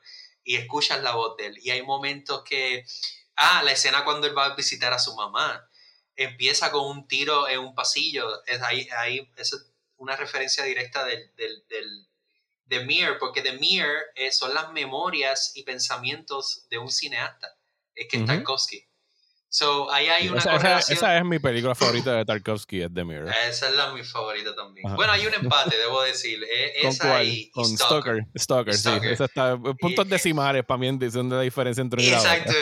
y 0.45 0.57
escuchas 0.57 1.03
la 1.03 1.15
voz 1.15 1.37
de 1.37 1.47
él. 1.47 1.59
Y 1.63 1.71
hay 1.71 1.83
momentos 1.83 2.43
que, 2.45 2.85
ah, 3.37 3.63
la 3.65 3.73
escena 3.73 4.05
cuando 4.05 4.27
él 4.27 4.37
va 4.37 4.47
a 4.47 4.55
visitar 4.55 4.93
a 4.93 4.99
su 4.99 5.15
mamá, 5.15 5.69
empieza 6.17 6.71
con 6.71 6.87
un 6.87 7.09
tiro 7.09 7.49
en 7.49 7.61
un 7.61 7.75
pasillo, 7.75 8.45
es 8.47 8.61
ahí, 8.63 8.89
ahí 8.99 9.31
es 9.37 9.57
una 9.97 10.17
referencia 10.17 10.65
directa 10.65 11.05
del, 11.05 11.35
del, 11.37 11.65
del 11.69 12.11
de 12.65 12.85
Mir, 12.85 13.19
porque 13.19 13.43
The 13.43 13.55
Mir 13.55 13.89
eh, 14.15 14.31
son 14.31 14.55
las 14.55 14.73
memorias 14.73 15.53
y 15.57 15.65
pensamientos 15.65 16.67
de 16.71 16.79
un 16.79 16.91
cineasta, 16.91 17.59
es 17.95 18.07
que 18.09 18.21
Tarkovsky. 18.21 18.90
So, 19.53 19.91
ahí 19.91 20.07
hay 20.07 20.29
una 20.29 20.39
esa, 20.39 20.79
esa, 20.79 21.19
es 21.19 21.25
mi 21.25 21.41
película 21.41 21.75
favorita 21.75 22.15
de 22.15 22.25
Tarkovsky, 22.25 22.83
es 22.83 22.95
The 22.95 23.05
Mirror. 23.05 23.35
Esa 23.49 23.69
es 23.69 23.75
la 23.75 23.93
mi 23.93 24.05
favorita 24.05 24.55
también. 24.55 24.95
Bueno, 24.95 25.13
hay 25.13 25.27
un 25.27 25.35
empate, 25.35 25.77
debo 25.77 26.03
decir. 26.03 26.41
Eh, 26.45 26.87
esa 26.87 27.17
¿Con 27.17 27.27
Y, 27.27 27.51
Con 27.51 27.65
Stalker. 27.67 28.27
Stalker, 28.39 28.75
sí. 28.75 28.89
Esa 29.03 29.25
está, 29.25 29.59
puntos 29.81 30.09
decimales 30.09 30.65
para 30.65 30.79
mí 30.79 30.97
dicen 30.99 31.29
de 31.29 31.35
la 31.35 31.43
diferencia 31.43 31.83
entre 31.83 32.07
una 32.07 32.17
Exacto. 32.17 32.53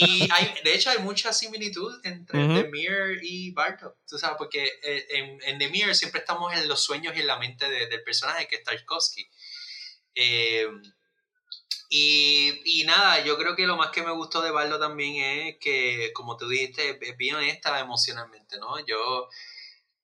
y 0.00 0.28
hay, 0.32 0.52
de 0.64 0.74
hecho 0.74 0.90
hay 0.90 0.98
mucha 0.98 1.32
similitud 1.32 2.00
entre 2.02 2.40
The 2.40 2.70
Mirror 2.72 3.18
y 3.22 3.52
Bartok. 3.52 3.94
Tú 4.08 4.18
sabes, 4.18 4.36
porque 4.36 4.68
eh, 4.82 5.06
en, 5.10 5.38
en, 5.44 5.58
The 5.58 5.68
Mirror 5.68 5.94
siempre 5.94 6.18
estamos 6.18 6.52
en 6.54 6.66
los 6.66 6.82
sueños 6.82 7.14
y 7.14 7.20
en 7.20 7.28
la 7.28 7.38
mente 7.38 7.70
del 7.70 8.02
personaje 8.02 8.48
que 8.48 8.56
es 8.56 8.64
Tarkovsky. 8.64 9.30
Eh, 10.16 10.66
y, 11.88 12.62
y, 12.64 12.84
nada, 12.84 13.22
yo 13.24 13.38
creo 13.38 13.54
que 13.54 13.66
lo 13.66 13.76
más 13.76 13.90
que 13.90 14.02
me 14.02 14.10
gustó 14.10 14.42
de 14.42 14.50
Bardo 14.50 14.78
también 14.78 15.22
es 15.22 15.56
que, 15.60 16.10
como 16.14 16.36
tú 16.36 16.48
dijiste, 16.48 16.98
es 17.00 17.16
bien 17.16 17.36
honesta 17.36 17.78
emocionalmente, 17.78 18.58
¿no? 18.58 18.84
Yo, 18.84 19.28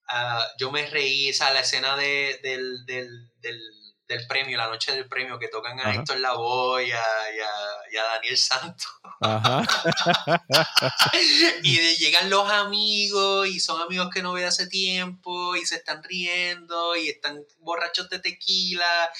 uh, 0.09 0.41
yo 0.57 0.71
me 0.71 0.87
reí, 0.87 1.31
o 1.31 1.33
sea, 1.33 1.51
la 1.51 1.59
escena 1.59 1.97
de, 1.97 2.39
del, 2.41 2.85
del, 2.85 3.29
del, 3.41 3.59
del, 4.07 4.27
premio, 4.27 4.57
la 4.57 4.69
noche 4.69 4.93
del 4.93 5.09
premio, 5.09 5.37
que 5.39 5.49
tocan 5.49 5.77
a 5.79 5.93
Héctor 5.93 6.19
Lavoe 6.19 6.87
y 6.87 6.91
a, 6.91 7.05
y, 7.35 7.39
a, 7.39 7.51
y 7.91 7.97
a 7.97 8.03
Daniel 8.03 8.37
Santos. 8.37 8.87
y 11.63 11.77
llegan 11.97 12.29
los 12.29 12.49
amigos 12.49 13.47
y 13.47 13.59
son 13.59 13.81
amigos 13.81 14.09
que 14.13 14.21
no 14.21 14.33
ve 14.33 14.45
hace 14.45 14.67
tiempo 14.67 15.55
y 15.55 15.65
se 15.65 15.75
están 15.75 16.03
riendo 16.03 16.95
y 16.95 17.09
están 17.09 17.43
borrachos 17.59 18.09
de 18.09 18.19
tequila 18.19 19.11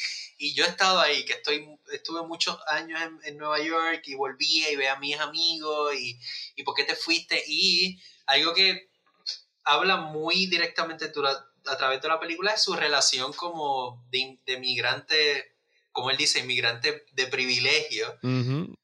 Y 0.44 0.54
yo 0.54 0.66
he 0.66 0.68
estado 0.68 1.00
ahí, 1.00 1.24
que 1.24 1.34
estoy, 1.34 1.66
estuve 1.94 2.22
muchos 2.28 2.58
años 2.68 3.00
en, 3.24 3.38
Nueva 3.38 3.62
York 3.62 4.02
y 4.08 4.16
volví 4.16 4.66
y 4.68 4.76
ve 4.76 4.90
a 4.90 4.98
mis 4.98 5.18
amigos 5.18 5.96
y, 5.96 6.20
y 6.58 6.64
por 6.64 6.76
qué 6.76 6.84
te 6.84 6.98
fuiste. 6.98 7.42
Y 7.48 7.98
algo 8.26 8.54
que 8.54 8.90
habla 9.64 9.96
muy 9.96 10.48
directamente 10.48 11.06
a 11.06 11.78
través 11.78 12.02
de 12.02 12.08
la 12.10 12.20
película 12.20 12.52
es 12.52 12.62
su 12.62 12.74
relación 12.74 13.32
como 13.32 14.06
de, 14.12 14.38
de 14.46 14.60
migrante, 14.60 15.56
como 15.94 16.10
él 16.10 16.18
dice, 16.18 16.40
inmigrante 16.40 17.06
de 17.14 17.28
privilegio, 17.28 18.20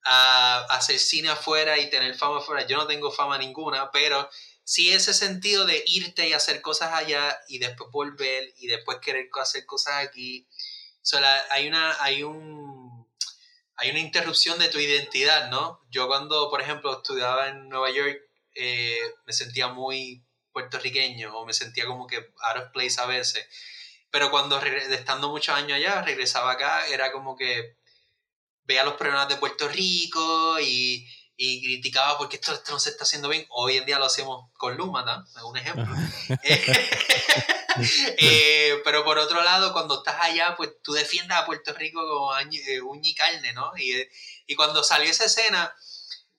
a, 0.06 0.66
hacer 0.70 0.98
cine 0.98 1.28
afuera 1.28 1.78
y 1.78 1.90
tener 1.90 2.16
fama 2.16 2.38
afuera. 2.38 2.66
Yo 2.66 2.78
no 2.78 2.88
tengo 2.88 3.12
fama 3.12 3.38
ninguna, 3.38 3.92
pero 3.92 4.30
sí 4.64 4.94
ese 4.94 5.14
sentido 5.14 5.66
de 5.66 5.84
irte 5.88 6.30
y 6.30 6.32
hacer 6.32 6.62
cosas 6.62 6.94
allá 6.94 7.38
y 7.50 7.58
después 7.58 7.92
volver 7.92 8.54
y 8.60 8.68
después 8.68 9.00
querer 9.00 9.28
hacer 9.42 9.66
cosas 9.66 10.06
aquí. 10.06 10.48
Hay 11.52 11.68
una, 11.68 11.96
hay 12.02 12.24
un 12.24 13.08
hay 13.80 13.92
una 13.92 14.00
interrupción 14.00 14.60
de 14.60 14.68
tu 14.68 14.78
identidad, 14.78 15.50
¿no? 15.50 15.80
Yo 15.90 16.08
cuando, 16.08 16.50
por 16.50 16.62
ejemplo, 16.62 16.98
estudiaba 16.98 17.48
en 17.48 17.70
Nueva 17.70 17.90
York, 17.90 18.20
eh, 18.54 19.00
me 19.26 19.32
sentía 19.32 19.70
muy 19.70 20.22
puertorriqueño 20.52 21.34
o 21.34 21.46
me 21.46 21.54
sentía 21.54 21.86
como 21.86 22.06
que 22.06 22.18
out 22.18 22.58
of 22.58 22.72
place 22.74 23.00
a 23.00 23.06
veces. 23.06 23.48
Pero 24.12 24.32
cuando 24.32 24.60
estando 24.62 25.30
muchos 25.30 25.56
años 25.56 25.78
allá, 25.78 26.02
regresaba 26.02 26.52
acá, 26.52 26.88
era 26.88 27.14
como 27.14 27.38
que 27.38 27.78
veía 28.66 28.84
los 28.84 28.96
problemas 28.96 29.30
de 29.30 29.38
Puerto 29.38 29.70
Rico 29.70 30.60
y, 30.60 31.08
y 31.42 31.64
criticaba 31.64 32.18
porque 32.18 32.36
esto, 32.36 32.54
esto, 32.54 32.74
no 32.74 32.80
se 32.80 32.90
está 32.90 33.06
haciendo 33.06 33.30
bien. 33.30 33.46
Hoy 33.50 33.78
en 33.78 33.86
día 33.86 33.98
lo 33.98 34.06
hacemos 34.06 34.52
con 34.58 34.76
Luma, 34.76 35.06
¿no? 35.06 35.26
Es 35.38 35.44
un 35.44 35.58
ejemplo. 35.58 35.86
Eh, 38.18 38.82
pero 38.84 39.06
por 39.06 39.18
otro 39.20 39.42
lado, 39.42 39.72
cuando 39.72 40.00
estás 40.00 40.18
allá, 40.20 40.54
pues 40.58 40.72
tú 40.84 40.92
defiendes 40.92 41.38
a 41.38 41.46
Puerto 41.46 41.72
Rico 41.72 42.02
como 42.02 42.38
eh, 42.38 42.82
uña 42.82 43.10
y 43.10 43.16
carne, 43.16 43.54
¿no? 43.54 43.72
Y, 43.78 44.06
y 44.48 44.56
cuando 44.56 44.84
salió 44.84 45.10
esa 45.10 45.26
escena, 45.26 45.74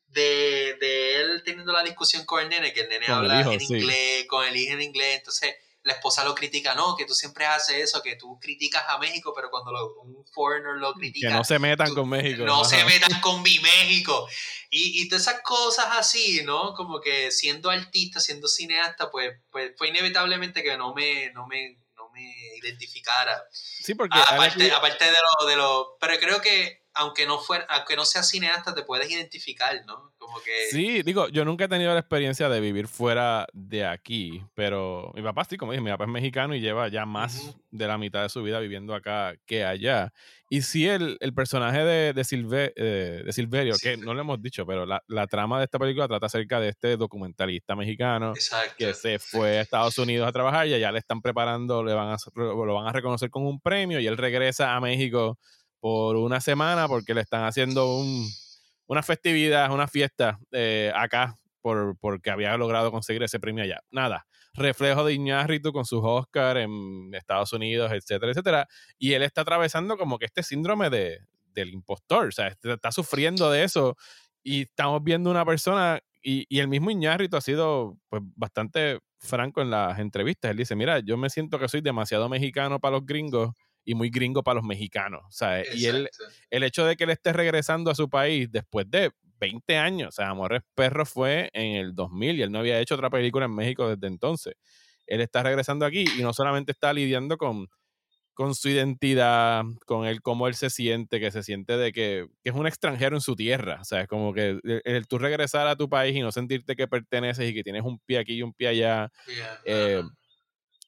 de, 0.09 0.77
de, 0.81 1.21
él 1.21 1.43
teniendo 1.43 1.73
la 1.73 1.83
discusión 1.83 2.27
con 2.27 2.43
el 2.43 2.51
nene, 2.51 2.75
que 2.75 2.81
el 2.81 2.91
nene 2.91 3.07
habla 3.07 3.41
en 3.41 3.61
inglés, 3.63 4.27
con 4.27 4.47
el 4.47 4.55
hijo 4.55 4.75
en 4.75 4.83
inglés, 4.83 5.19
entonces 5.19 5.55
la 5.91 5.97
esposa 5.97 6.25
lo 6.25 6.35
critica, 6.35 6.75
no, 6.75 6.97
que 6.97 7.05
tú 7.05 7.15
siempre 7.15 7.45
haces 7.47 7.77
eso, 7.77 8.03
que 8.03 8.17
tú 8.17 8.39
criticas 8.41 8.85
a 8.89 8.99
México, 8.99 9.33
pero 9.35 9.51
cuando 9.51 9.73
un 10.03 10.25
foreigner 10.33 10.77
lo 10.77 10.93
critica... 10.95 11.29
Que 11.29 11.35
no 11.35 11.45
se 11.45 11.59
metan 11.59 11.95
con 11.95 12.09
México. 12.09 12.45
No 12.45 12.65
se 12.65 12.85
metan 12.85 13.21
con 13.21 13.43
mi 13.43 13.59
México. 13.59 14.29
Y, 14.71 15.03
y 15.03 15.09
todas 15.09 15.23
esas 15.23 15.41
cosas 15.43 15.87
así, 15.91 16.43
¿no? 16.45 16.75
Como 16.75 17.01
que 17.01 17.31
siendo 17.31 17.71
artista, 17.71 18.21
siendo 18.21 18.49
cineasta, 18.49 19.11
pues, 19.11 19.37
pues 19.51 19.73
fue 19.77 19.89
inevitablemente 19.89 20.63
que 20.63 20.77
no 20.77 20.95
me, 20.95 21.31
no 21.33 21.47
me, 21.47 21.79
no 21.97 22.09
me 22.11 22.33
identificara. 22.63 23.43
Sí, 23.53 23.95
porque... 23.95 24.19
aparte, 24.19 24.73
aparte 24.73 25.05
de 25.05 25.11
lo, 25.11 25.47
de 25.47 25.57
lo... 25.57 25.97
Pero 26.01 26.19
creo 26.19 26.41
que 26.41 26.80
aunque 26.95 27.27
no 27.27 27.39
fuera, 27.39 27.65
aunque 27.69 27.97
no 27.97 28.05
seas 28.05 28.29
cineasta, 28.29 28.75
te 28.75 28.83
puedes 28.83 29.11
identificar, 29.11 29.85
¿no? 29.87 30.13
Como 30.19 30.41
que... 30.41 30.67
Sí, 30.71 31.03
digo, 31.03 31.29
yo 31.29 31.45
nunca 31.45 31.65
he 31.65 31.69
tenido 31.69 31.93
la 31.93 32.01
experiencia 32.01 32.49
de 32.49 32.61
vivir 32.61 32.89
fuera 32.89 33.47
de 33.53 33.87
aquí, 33.87 34.43
pero 34.55 35.13
mi 35.15 35.23
papá 35.23 35.45
sí, 35.45 35.57
como 35.57 35.73
dije, 35.73 35.83
mi 35.83 35.91
papá 35.91 36.05
es 36.05 36.11
mexicano 36.11 36.55
y 36.55 36.61
lleva 36.61 36.89
ya 36.89 37.07
más 37.07 37.57
de 37.71 37.87
la 37.87 37.97
mitad 37.99 38.23
de 38.23 38.29
su 38.29 38.43
vida 38.43 38.59
viviendo 38.59 38.95
acá 38.95 39.35
que 39.47 39.65
allá. 39.65 40.13
Y 40.53 40.63
sí, 40.63 40.89
el, 40.89 41.17
el 41.21 41.33
personaje 41.33 41.85
de, 41.85 42.13
de, 42.13 42.73
eh, 42.75 43.23
de 43.25 43.33
Silverio, 43.33 43.77
que 43.81 43.97
no 43.97 44.15
lo 44.15 44.23
hemos 44.23 44.43
dicho, 44.43 44.67
pero 44.67 44.85
la, 44.85 45.01
la, 45.07 45.29
trama 45.29 45.59
de 45.59 45.65
esta 45.67 45.79
película 45.79 46.09
trata 46.09 46.27
acerca 46.27 46.59
de 46.59 46.71
este 46.71 46.97
documentalista 46.97 47.77
mexicano 47.77 48.33
que 48.77 48.95
se 48.95 49.21
fue 49.21 49.59
a 49.59 49.61
Estados 49.61 49.97
Unidos 49.99 50.29
a 50.29 50.33
trabajar 50.33 50.67
y 50.67 50.75
allá 50.75 50.91
le 50.91 50.99
están 50.99 51.23
preparando, 51.23 51.85
le 51.85 51.95
van 51.95 52.09
a, 52.09 52.17
lo 52.35 52.75
van 52.75 52.89
a 52.89 52.93
reconocer 52.93 53.31
con 53.31 53.47
un 53.47 53.61
premio 53.61 54.01
y 54.01 54.09
él 54.09 54.17
regresa 54.17 54.75
a 54.75 54.81
México 54.81 55.39
por 55.81 56.17
una 56.17 56.41
semana 56.41 56.87
porque 56.87 57.15
le 57.15 57.23
están 57.23 57.45
haciendo 57.45 57.97
un, 57.97 58.29
una 58.87 59.03
festividad, 59.03 59.73
una 59.73 59.89
fiesta 59.89 60.39
eh, 60.53 60.93
acá 60.95 61.39
por, 61.61 61.97
porque 61.99 62.31
había 62.31 62.57
logrado 62.57 62.91
conseguir 62.91 63.23
ese 63.23 63.41
premio 63.41 63.65
allá. 63.65 63.81
Nada, 63.91 64.27
reflejo 64.55 65.05
de 65.05 65.15
Iñárritu 65.15 65.73
con 65.73 65.85
sus 65.85 66.01
Oscars 66.03 66.61
en 66.61 67.15
Estados 67.15 67.53
Unidos, 67.53 67.91
etcétera, 67.93 68.33
etcétera. 68.33 68.69
Y 68.99 69.13
él 69.15 69.23
está 69.23 69.43
atravesando 69.43 69.97
como 69.97 70.19
que 70.19 70.27
este 70.27 70.43
síndrome 70.43 70.91
de, 70.91 71.21
del 71.55 71.71
impostor, 71.71 72.29
o 72.29 72.33
sea, 72.33 72.49
este, 72.49 72.73
está 72.73 72.93
sufriendo 72.93 73.51
de 73.51 73.65
eso 73.65 73.97
y 74.43 74.63
estamos 74.63 75.03
viendo 75.03 75.31
una 75.31 75.45
persona 75.45 76.01
y, 76.23 76.47
y 76.49 76.61
el 76.61 76.69
mismo 76.69 76.91
Iñárritu 76.91 77.37
ha 77.37 77.41
sido 77.41 77.97
pues 78.09 78.23
bastante 78.37 78.99
franco 79.19 79.63
en 79.63 79.71
las 79.71 79.99
entrevistas. 79.99 80.51
Él 80.51 80.57
dice, 80.59 80.77
mira, 80.77 80.99
yo 81.01 81.17
me 81.17 81.31
siento 81.31 81.59
que 81.59 81.69
soy 81.69 81.81
demasiado 81.81 82.29
mexicano 82.29 82.81
para 82.81 82.97
los 82.97 83.07
gringos 83.07 83.53
y 83.85 83.95
muy 83.95 84.11
gringo 84.11 84.43
para 84.43 84.57
los 84.57 84.65
mexicanos. 84.65 85.23
Sea, 85.31 85.63
y 85.75 85.87
él, 85.87 86.09
el 86.51 86.63
hecho 86.63 86.85
de 86.85 86.97
que 86.97 87.05
él 87.05 87.11
esté 87.11 87.33
regresando 87.33 87.91
a 87.91 87.95
su 87.95 88.09
país 88.09 88.51
después 88.51 88.91
de 88.91 89.11
20 89.41 89.77
años, 89.77 90.09
o 90.09 90.13
sea, 90.13 90.31
Amores 90.31 90.63
Perros 90.75 91.09
fue 91.09 91.51
en 91.53 91.77
el 91.77 91.95
2000 91.95 92.39
y 92.39 92.43
él 92.43 92.53
no 92.53 92.59
había 92.61 92.79
hecho 92.79 92.95
otra 92.95 93.11
película 93.11 93.47
en 93.47 93.55
México 93.55 93.89
desde 93.89 94.07
entonces. 94.07 94.55
Él 95.07 95.21
está 95.21 95.43
regresando 95.43 95.87
aquí 95.87 96.05
y 96.19 96.23
no 96.23 96.33
solamente 96.33 96.73
está 96.73 96.93
lidiando 96.93 97.37
con, 97.37 97.69
con 98.35 98.55
su 98.55 98.69
identidad, 98.69 99.65
con 99.87 100.07
él, 100.07 100.23
cómo 100.23 100.47
él 100.47 100.55
se 100.55 100.71
siente, 100.71 101.21
que 101.21 101.31
se 101.31 101.43
siente 101.43 101.77
de 101.77 101.93
que, 101.93 102.27
es 102.45 102.55
un 102.55 102.67
extranjero 102.67 103.17
en 103.17 103.21
su 103.21 103.35
tierra. 103.35 103.79
O 103.81 103.85
sea, 103.85 104.03
es 104.03 104.09
como 104.09 104.33
que 104.33 104.61
el, 104.63 105.07
tú 105.09 105.19
regresar 105.19 105.67
a 105.67 105.77
tu 105.77 105.89
país 105.89 106.17
y 106.17 106.21
no 106.21 106.31
sentirte 106.31 106.77
que 106.77 106.87
perteneces 106.87 107.51
y 107.51 107.55
que 107.55 107.65
tienes 107.65 107.83
un 107.83 107.99
pie 107.99 108.19
aquí 108.19 108.35
y 108.35 108.43
un 108.43 108.53
pie 108.53 108.69
allá. 108.69 109.11
Eh, 109.65 110.03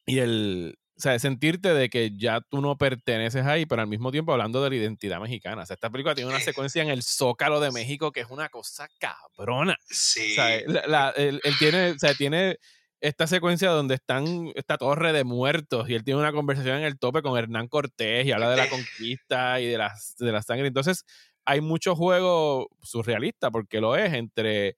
y 0.07 0.18
el, 0.18 0.78
sea, 1.03 1.18
sentirte 1.18 1.74
de 1.74 1.90
que 1.90 2.12
ya 2.16 2.40
tú 2.40 2.61
no 2.61 2.78
perteneces 2.78 3.44
ahí, 3.44 3.66
pero 3.66 3.82
al 3.82 3.88
mismo 3.88 4.11
tiempo 4.11 4.32
hablando 4.32 4.62
de 4.62 4.70
la 4.70 4.76
identidad 4.76 5.20
mexicana. 5.20 5.62
O 5.62 5.66
sea, 5.66 5.74
esta 5.74 5.90
película 5.90 6.14
tiene 6.14 6.30
una 6.30 6.40
secuencia 6.40 6.82
en 6.82 6.88
el 6.88 7.03
Zócalo 7.03 7.61
de 7.61 7.72
México 7.72 8.12
que 8.12 8.20
es 8.20 8.30
una 8.30 8.48
cosa 8.48 8.88
cabrona. 8.98 9.76
Sí. 9.88 10.32
O 10.32 10.34
sea, 10.34 10.57
él, 10.57 11.40
tiene, 11.59 11.90
o 11.90 11.98
sea, 11.98 12.14
tiene 12.14 12.59
esta 13.00 13.26
secuencia 13.26 13.70
donde 13.70 13.96
están 13.96 14.53
esta 14.55 14.78
torre 14.78 15.12
de 15.12 15.24
muertos 15.24 15.90
y 15.90 15.94
él 15.94 16.05
tiene 16.05 16.20
una 16.20 16.32
conversación 16.32 16.78
en 16.78 16.84
el 16.84 16.98
tope 16.98 17.20
con 17.20 17.36
Hernán 17.36 17.68
Cortés 17.68 18.24
y 18.24 18.32
habla 18.32 18.50
de 18.50 18.57
la 18.57 18.68
conquista 18.68 19.61
y 19.61 19.66
de 19.66 19.78
la, 19.78 19.92
de 20.18 20.32
la 20.32 20.42
sangre. 20.42 20.68
Entonces, 20.68 21.05
hay 21.44 21.61
mucho 21.61 21.96
juego 21.96 22.68
surrealista, 22.80 23.50
porque 23.50 23.80
lo 23.80 23.96
es, 23.96 24.12
entre 24.14 24.76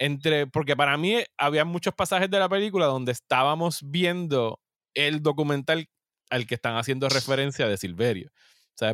entre, 0.00 0.46
porque 0.46 0.76
para 0.76 0.96
mí 0.96 1.22
había 1.36 1.64
muchos 1.66 1.92
pasajes 1.94 2.30
de 2.30 2.38
la 2.38 2.48
película 2.48 2.86
donde 2.86 3.12
estábamos 3.12 3.80
viendo 3.84 4.58
el 4.94 5.22
documental 5.22 5.88
al 6.30 6.46
que 6.46 6.54
están 6.54 6.76
haciendo 6.76 7.08
referencia 7.08 7.66
de 7.66 7.76
Silverio. 7.76 8.30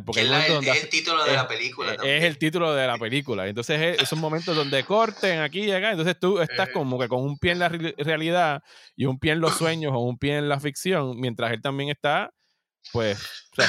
Porque 0.05 0.21
es, 0.21 0.83
el 0.83 0.89
título 0.89 1.23
de 1.23 1.33
la 1.33 1.47
película. 1.47 1.93
Es, 1.93 2.23
el 2.23 2.37
título 2.37 2.73
de 2.75 2.87
la 2.87 2.97
película. 2.97 3.47
Entonces 3.47 3.97
es, 4.01 4.11
un 4.11 4.19
momento 4.19 4.53
donde 4.53 4.83
corten 4.83 5.39
aquí 5.39 5.61
y 5.61 5.71
acá. 5.71 5.91
Entonces 5.91 6.19
tú 6.19 6.39
estás 6.39 6.69
como 6.69 6.99
que 6.99 7.07
con 7.07 7.21
un 7.23 7.37
pie 7.37 7.53
en 7.53 7.59
la 7.59 7.69
realidad 7.69 8.61
y 8.95 9.05
un 9.05 9.17
pie 9.17 9.31
en 9.31 9.39
los 9.39 9.53
sueños 9.57 9.93
o 9.95 9.99
un 9.99 10.17
pie 10.17 10.37
en 10.37 10.49
la 10.49 10.59
ficción, 10.59 11.17
mientras 11.19 11.53
él 11.53 11.61
también 11.61 11.89
está, 11.89 12.31
pues, 12.91 13.17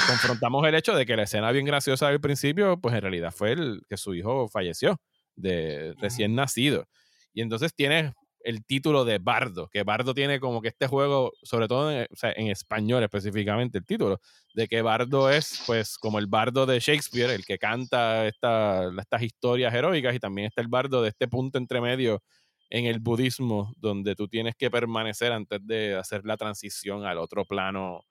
confrontamos 0.07 0.67
el 0.67 0.75
hecho 0.75 0.93
de 0.93 1.05
que 1.05 1.15
la 1.15 1.23
escena 1.23 1.51
bien 1.51 1.65
graciosa 1.65 2.09
al 2.09 2.19
principio, 2.19 2.79
pues 2.81 2.95
en 2.95 3.01
realidad 3.01 3.31
fue 3.31 3.53
el 3.53 3.81
que 3.87 3.95
su 3.95 4.13
hijo 4.13 4.49
falleció 4.49 4.99
de 5.35 5.93
recién 5.99 6.35
nacido. 6.35 6.85
Y 7.33 7.41
entonces 7.41 7.73
tienes 7.73 8.11
el 8.43 8.65
título 8.65 9.05
de 9.05 9.19
Bardo, 9.19 9.67
que 9.67 9.83
Bardo 9.83 10.13
tiene 10.13 10.39
como 10.39 10.61
que 10.61 10.69
este 10.69 10.87
juego, 10.87 11.33
sobre 11.43 11.67
todo 11.67 11.91
en, 11.91 12.07
español 12.47 13.03
específicamente 13.03 13.77
el 13.77 13.85
título, 13.85 14.19
de 14.53 14.67
que 14.67 14.81
Bardo 14.81 15.29
es 15.29 15.63
pues 15.65 15.97
como 15.97 16.19
el 16.19 16.27
bardo 16.27 16.65
de 16.65 16.79
Shakespeare, 16.79 17.31
el 17.31 17.45
que 17.45 17.57
canta 17.57 18.27
esta, 18.27 18.89
estas 18.99 19.21
historias 19.21 19.73
heroicas 19.73 20.15
y 20.15 20.19
también 20.19 20.47
está 20.47 20.61
el 20.61 20.67
bardo 20.67 21.01
de 21.01 21.09
este 21.09 21.27
punto 21.27 21.57
entre 21.57 21.81
medio 21.81 22.23
en 22.69 22.85
el 22.85 22.99
budismo, 22.99 23.73
donde 23.77 24.15
tú 24.15 24.27
tienes 24.27 24.55
que 24.55 24.69
permanecer 24.69 25.31
antes 25.31 25.59
de 25.65 25.95
hacer 25.95 26.25
la 26.25 26.37
transición 26.37 27.05
al 27.05 27.17
otro 27.17 27.45
plano 27.45 28.05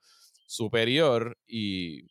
superior 0.46 1.36
y 1.46 2.06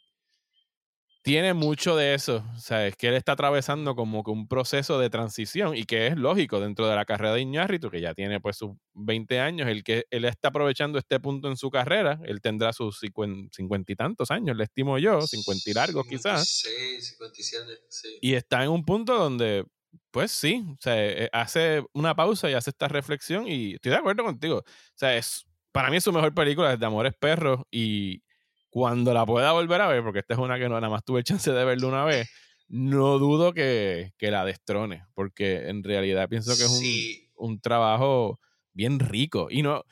tiene 1.27 1.53
mucho 1.53 1.97
de 1.97 2.13
eso. 2.13 2.41
O 2.55 2.59
sea, 2.59 2.87
es 2.87 2.95
que 2.95 3.09
él 3.09 3.15
está 3.15 3.33
atravesando 3.33 3.97
como 3.97 4.23
que 4.23 4.31
un 4.31 4.47
proceso 4.47 4.97
de 4.97 5.09
transición 5.09 5.75
y 5.75 5.83
que 5.83 6.07
es 6.07 6.15
lógico 6.15 6.61
dentro 6.61 6.87
de 6.87 6.95
la 6.95 7.03
carrera 7.03 7.33
de 7.33 7.41
Iñárritu, 7.41 7.91
que 7.91 7.99
ya 7.99 8.13
tiene 8.13 8.39
pues 8.39 8.55
sus 8.55 8.71
20 8.93 9.41
años, 9.41 9.67
el 9.67 9.83
que 9.83 10.05
él 10.09 10.23
está 10.23 10.47
aprovechando 10.47 10.97
este 10.97 11.19
punto 11.19 11.49
en 11.49 11.57
su 11.57 11.69
carrera, 11.69 12.17
él 12.23 12.39
tendrá 12.39 12.71
sus 12.71 12.99
50 12.99 13.51
y 13.91 13.95
tantos 13.97 14.31
años, 14.31 14.55
le 14.55 14.63
estimo 14.63 14.97
yo, 14.99 15.21
50 15.21 15.69
y 15.69 15.73
largos 15.73 16.07
quizás. 16.07 16.47
Sí, 16.47 17.01
57, 17.01 17.73
sí. 17.89 18.19
Y 18.21 18.35
está 18.35 18.63
en 18.63 18.69
un 18.69 18.85
punto 18.85 19.17
donde, 19.17 19.65
pues 20.11 20.31
sí, 20.31 20.63
o 20.65 20.77
sea, 20.79 20.95
eh, 20.97 21.29
hace 21.33 21.83
una 21.91 22.15
pausa 22.15 22.49
y 22.49 22.53
hace 22.53 22.69
esta 22.69 22.87
reflexión 22.87 23.49
y 23.49 23.73
estoy 23.73 23.91
de 23.91 23.97
acuerdo 23.97 24.23
contigo. 24.23 24.59
O 24.59 24.63
sea, 24.95 25.17
es, 25.17 25.45
para 25.73 25.89
mí 25.89 25.97
es 25.97 26.05
su 26.05 26.13
mejor 26.13 26.33
película 26.33 26.71
desde 26.71 26.85
Amores 26.85 27.15
Perros 27.19 27.63
y 27.69 28.21
cuando 28.69 29.13
la 29.13 29.25
pueda 29.25 29.51
volver 29.51 29.81
a 29.81 29.87
ver, 29.87 30.03
porque 30.03 30.19
esta 30.19 30.33
es 30.33 30.39
una 30.39 30.57
que 30.57 30.69
no 30.69 30.75
nada 30.75 30.89
más 30.89 31.03
tuve 31.03 31.23
chance 31.23 31.51
de 31.51 31.65
verla 31.65 31.87
una 31.87 32.05
vez, 32.05 32.29
no 32.67 33.17
dudo 33.17 33.53
que, 33.53 34.11
la 34.19 34.45
destrone, 34.45 35.05
porque 35.13 35.69
en 35.69 35.83
realidad 35.83 36.27
pienso 36.29 36.51
que 36.57 36.63
es 36.63 37.31
un, 37.35 37.59
trabajo 37.59 38.39
bien 38.73 38.99
rico. 38.99 39.47
Y 39.49 39.61
no, 39.61 39.83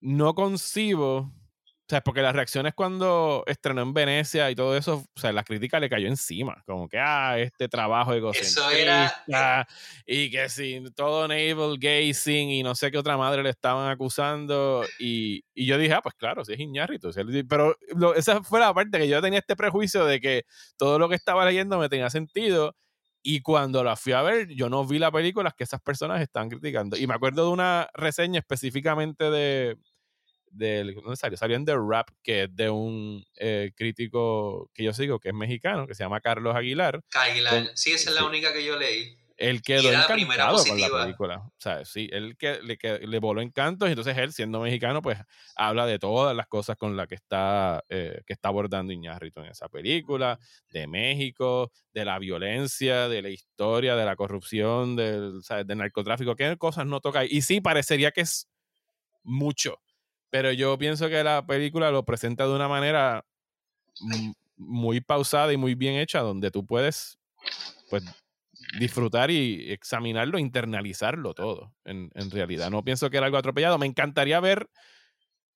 no 0.00 0.34
concibo 0.34 1.32
sea, 1.90 2.02
porque 2.02 2.20
las 2.20 2.34
reacciones 2.34 2.74
cuando 2.74 3.44
estrenó 3.46 3.80
en 3.80 3.94
Venecia 3.94 4.50
y 4.50 4.54
todo 4.54 4.76
eso, 4.76 5.04
o 5.14 5.20
sea, 5.20 5.32
la 5.32 5.42
crítica 5.42 5.80
le 5.80 5.88
cayó 5.88 6.06
encima. 6.06 6.62
Como 6.66 6.88
que, 6.88 6.98
ah, 6.98 7.38
este 7.38 7.68
trabajo 7.68 8.12
egocentrista. 8.12 9.66
Y 10.06 10.30
que 10.30 10.48
sin 10.50 10.92
todo 10.92 11.26
navel 11.26 11.78
gazing 11.78 12.50
y 12.50 12.62
no 12.62 12.74
sé 12.74 12.90
qué 12.90 12.98
otra 12.98 13.16
madre 13.16 13.42
le 13.42 13.50
estaban 13.50 13.90
acusando. 13.90 14.84
Y, 14.98 15.42
y 15.54 15.66
yo 15.66 15.78
dije, 15.78 15.94
ah, 15.94 16.02
pues 16.02 16.14
claro, 16.14 16.44
sí 16.44 16.52
es 16.52 16.60
Iñárritu. 16.60 17.10
Pero 17.48 17.74
esa 18.14 18.42
fue 18.42 18.60
la 18.60 18.74
parte 18.74 18.98
que 18.98 19.08
yo 19.08 19.22
tenía 19.22 19.38
este 19.38 19.56
prejuicio 19.56 20.04
de 20.04 20.20
que 20.20 20.44
todo 20.76 20.98
lo 20.98 21.08
que 21.08 21.14
estaba 21.14 21.44
leyendo 21.46 21.78
me 21.78 21.88
tenía 21.88 22.10
sentido. 22.10 22.76
Y 23.22 23.40
cuando 23.40 23.82
la 23.82 23.96
fui 23.96 24.12
a 24.12 24.22
ver, 24.22 24.48
yo 24.48 24.68
no 24.68 24.86
vi 24.86 24.98
la 24.98 25.10
película 25.10 25.54
que 25.56 25.64
esas 25.64 25.80
personas 25.80 26.20
están 26.20 26.48
criticando. 26.50 26.96
Y 26.96 27.06
me 27.06 27.14
acuerdo 27.14 27.46
de 27.46 27.50
una 27.50 27.88
reseña 27.94 28.40
específicamente 28.40 29.30
de 29.30 29.76
del, 30.50 30.94
¿dónde 30.94 31.16
salió? 31.16 31.36
Salió 31.36 31.56
en 31.56 31.64
The 31.64 31.76
Rap, 31.76 32.08
que 32.22 32.44
es 32.44 32.54
de 32.54 32.70
un 32.70 33.24
eh, 33.36 33.72
crítico 33.76 34.70
que 34.74 34.84
yo 34.84 34.92
sigo, 34.92 35.18
que 35.18 35.28
es 35.28 35.34
mexicano, 35.34 35.86
que 35.86 35.94
se 35.94 36.04
llama 36.04 36.20
Carlos 36.20 36.54
Aguilar. 36.54 37.00
Aguilar, 37.14 37.70
sí, 37.74 37.92
esa 37.92 38.10
es 38.10 38.16
la 38.16 38.24
única 38.24 38.52
que 38.52 38.64
yo 38.64 38.78
leí. 38.78 39.16
Él 39.38 39.62
quedó 39.62 39.92
encantado 39.92 40.64
con 40.64 40.80
la 40.80 40.88
película. 40.90 41.36
O 41.46 41.60
sea, 41.60 41.84
sí, 41.84 42.08
él 42.10 42.36
que, 42.36 42.60
le, 42.60 42.76
le 43.06 43.18
voló 43.20 43.40
encantos 43.40 43.88
y 43.88 43.92
entonces 43.92 44.18
él, 44.18 44.32
siendo 44.32 44.60
mexicano, 44.60 45.00
pues 45.00 45.16
habla 45.54 45.86
de 45.86 46.00
todas 46.00 46.36
las 46.36 46.48
cosas 46.48 46.76
con 46.76 46.96
las 46.96 47.06
que 47.06 47.14
está, 47.14 47.84
eh, 47.88 48.20
que 48.26 48.32
está 48.32 48.48
abordando 48.48 48.92
Iñárritu 48.92 49.40
en 49.40 49.46
esa 49.46 49.68
película, 49.68 50.40
de 50.72 50.88
México, 50.88 51.70
de 51.94 52.04
la 52.04 52.18
violencia, 52.18 53.08
de 53.08 53.22
la 53.22 53.28
historia, 53.28 53.94
de 53.94 54.04
la 54.04 54.16
corrupción, 54.16 54.96
del, 54.96 55.40
del 55.64 55.78
narcotráfico, 55.78 56.34
qué 56.34 56.56
cosas 56.56 56.86
no 56.86 57.00
toca. 57.00 57.24
Y 57.24 57.42
sí, 57.42 57.60
parecería 57.60 58.10
que 58.10 58.22
es 58.22 58.48
mucho, 59.22 59.80
pero 60.30 60.52
yo 60.52 60.76
pienso 60.78 61.08
que 61.08 61.22
la 61.24 61.46
película 61.46 61.90
lo 61.90 62.04
presenta 62.04 62.46
de 62.46 62.54
una 62.54 62.68
manera 62.68 63.24
muy 64.56 65.00
pausada 65.00 65.52
y 65.52 65.56
muy 65.56 65.74
bien 65.74 65.94
hecha, 65.94 66.20
donde 66.20 66.50
tú 66.50 66.66
puedes 66.66 67.18
pues, 67.90 68.04
disfrutar 68.78 69.30
y 69.30 69.72
examinarlo, 69.72 70.38
internalizarlo 70.38 71.34
todo, 71.34 71.72
en, 71.84 72.10
realidad. 72.30 72.70
No 72.70 72.84
pienso 72.84 73.08
que 73.10 73.16
era 73.16 73.26
algo 73.26 73.38
atropellado. 73.38 73.78
Me 73.78 73.86
encantaría 73.86 74.40
ver 74.40 74.68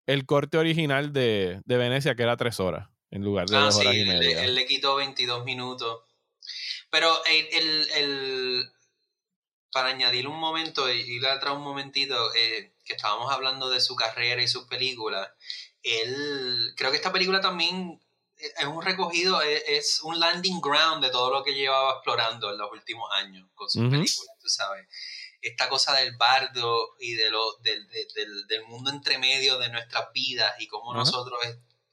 el 0.06 0.24
corte 0.24 0.58
original 0.58 1.12
de, 1.12 1.60
Venecia, 1.66 2.14
que 2.14 2.22
era 2.22 2.36
tres 2.36 2.60
horas, 2.60 2.88
en 3.10 3.22
lugar 3.22 3.48
de 3.48 3.56
ah, 3.56 3.60
dos 3.64 3.76
horas 3.76 3.94
y 3.94 4.04
media. 4.04 4.44
Él, 4.44 4.54
le 4.54 4.66
quitó 4.66 4.96
22 4.96 5.44
minutos. 5.44 6.00
Pero 6.90 7.10
el, 7.26 8.70
para 9.72 9.88
añadir 9.88 10.28
un 10.28 10.38
momento 10.38 10.90
y 10.92 11.00
ir 11.00 11.26
atrás 11.26 11.54
un 11.54 11.62
momentito, 11.62 12.34
eh, 12.34 12.72
que 12.84 12.94
estábamos 12.94 13.32
hablando 13.32 13.70
de 13.70 13.80
su 13.80 13.96
carrera 13.96 14.42
y 14.42 14.48
sus 14.48 14.64
películas, 14.64 15.28
él, 15.82 16.74
creo 16.76 16.90
que 16.90 16.98
esta 16.98 17.12
película 17.12 17.40
también 17.40 18.00
es 18.36 18.66
un 18.66 18.82
recogido, 18.82 19.40
es, 19.40 20.00
un 20.02 20.18
landing 20.18 20.60
ground 20.60 21.02
de 21.02 21.10
todo 21.10 21.32
lo 21.32 21.44
que 21.44 21.54
llevaba 21.54 21.92
explorando 21.92 22.50
en 22.50 22.58
los 22.58 22.70
últimos 22.72 23.08
años 23.12 23.48
con 23.54 23.70
sus 23.70 23.82
películas, 23.82 24.36
tú 24.40 24.48
sabes. 24.48 24.86
Esta 25.40 25.68
cosa 25.68 25.94
del 25.94 26.16
bardo 26.16 26.96
y 27.00 27.14
de 27.14 27.30
lo, 27.30 27.56
del, 27.58 27.88
del, 27.88 28.46
del 28.46 28.64
mundo 28.64 28.90
entre 28.90 29.18
medio 29.18 29.58
de 29.58 29.70
nuestras 29.70 30.12
vidas 30.12 30.54
y 30.60 30.68
cómo 30.68 30.94
nosotros 30.94 31.38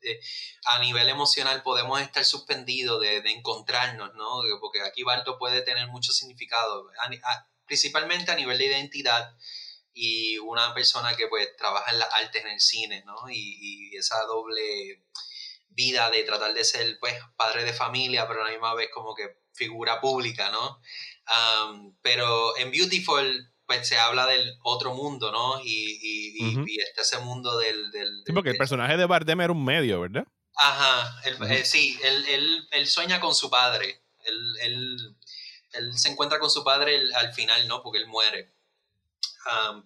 eh, 0.01 0.19
a 0.65 0.79
nivel 0.79 1.09
emocional 1.09 1.61
podemos 1.63 1.99
estar 2.01 2.23
suspendidos 2.23 3.01
de, 3.01 3.21
de, 3.21 3.31
encontrarnos, 3.31 4.13
¿no? 4.15 4.41
Porque 4.59 4.81
aquí 4.81 5.03
bardo 5.03 5.37
puede 5.37 5.61
tener 5.61 5.87
mucho 5.87 6.13
significado, 6.13 6.89
principalmente 7.69 8.31
a 8.31 8.35
nivel 8.35 8.57
de 8.57 8.65
identidad 8.65 9.31
y 9.93 10.39
una 10.39 10.73
persona 10.73 11.15
que 11.15 11.27
pues 11.27 11.55
trabaja 11.55 11.91
en 11.91 11.99
las 11.99 12.11
artes 12.13 12.43
en 12.43 12.49
el 12.49 12.59
cine, 12.59 13.03
¿no? 13.05 13.15
Y, 13.29 13.95
esa 13.95 14.21
doble 14.25 15.03
vida 15.67 16.09
de 16.09 16.23
tratar 16.23 16.53
de 16.53 16.63
ser 16.63 16.97
pues 16.99 17.13
padre 17.35 17.63
de 17.63 17.73
familia, 17.73 18.27
pero 18.27 18.41
a 18.41 18.45
la 18.45 18.51
misma 18.51 18.73
vez 18.75 18.89
como 18.93 19.13
que 19.13 19.37
figura 19.53 19.99
pública, 20.01 20.49
¿no? 20.51 20.81
pero 22.01 22.57
en 22.57 22.71
Beautiful 22.71 23.53
pues 23.67 23.87
se 23.87 23.97
habla 23.97 24.25
del 24.25 24.57
otro 24.63 24.95
mundo, 24.95 25.31
¿no? 25.31 25.61
Y, 25.63 25.99
y, 26.01 26.79
este, 26.79 27.01
ese 27.01 27.19
mundo 27.19 27.55
del... 27.59 27.91
del, 27.91 28.23
sí, 28.25 28.33
porque 28.33 28.49
el 28.49 28.57
personaje 28.57 28.97
de 28.97 29.05
Bardem 29.05 29.41
era 29.41 29.53
un 29.53 29.63
medio, 29.63 30.01
¿verdad? 30.01 30.25
Ajá, 30.55 31.21
eh, 31.23 31.63
sí, 31.65 31.99
él, 32.03 32.25
él, 32.29 32.67
él, 32.71 32.87
sueña 32.87 33.19
con 33.19 33.35
su 33.35 33.49
padre, 33.49 34.01
él, 34.25 34.57
él, 34.61 35.15
él 35.73 35.97
se 35.97 36.09
encuentra 36.09 36.39
con 36.39 36.49
su 36.49 36.63
padre 36.63 37.01
al 37.15 37.33
final, 37.33 37.67
¿no? 37.67 37.81
Porque 37.83 37.99
él 37.99 38.07
muere 38.07 38.53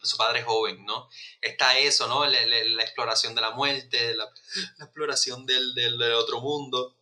su 0.02 0.18
padre 0.18 0.44
joven, 0.44 0.84
¿no? 0.86 1.10
Está 1.42 1.78
eso, 1.78 2.08
¿no? 2.08 2.26
La, 2.26 2.40
exploración 2.82 3.36
de 3.36 3.42
la 3.42 3.52
muerte, 3.52 4.14
la, 4.16 4.26
exploración 4.80 5.46
del, 5.46 5.74
del, 5.74 6.02
otro 6.14 6.42
mundo. 6.42 6.96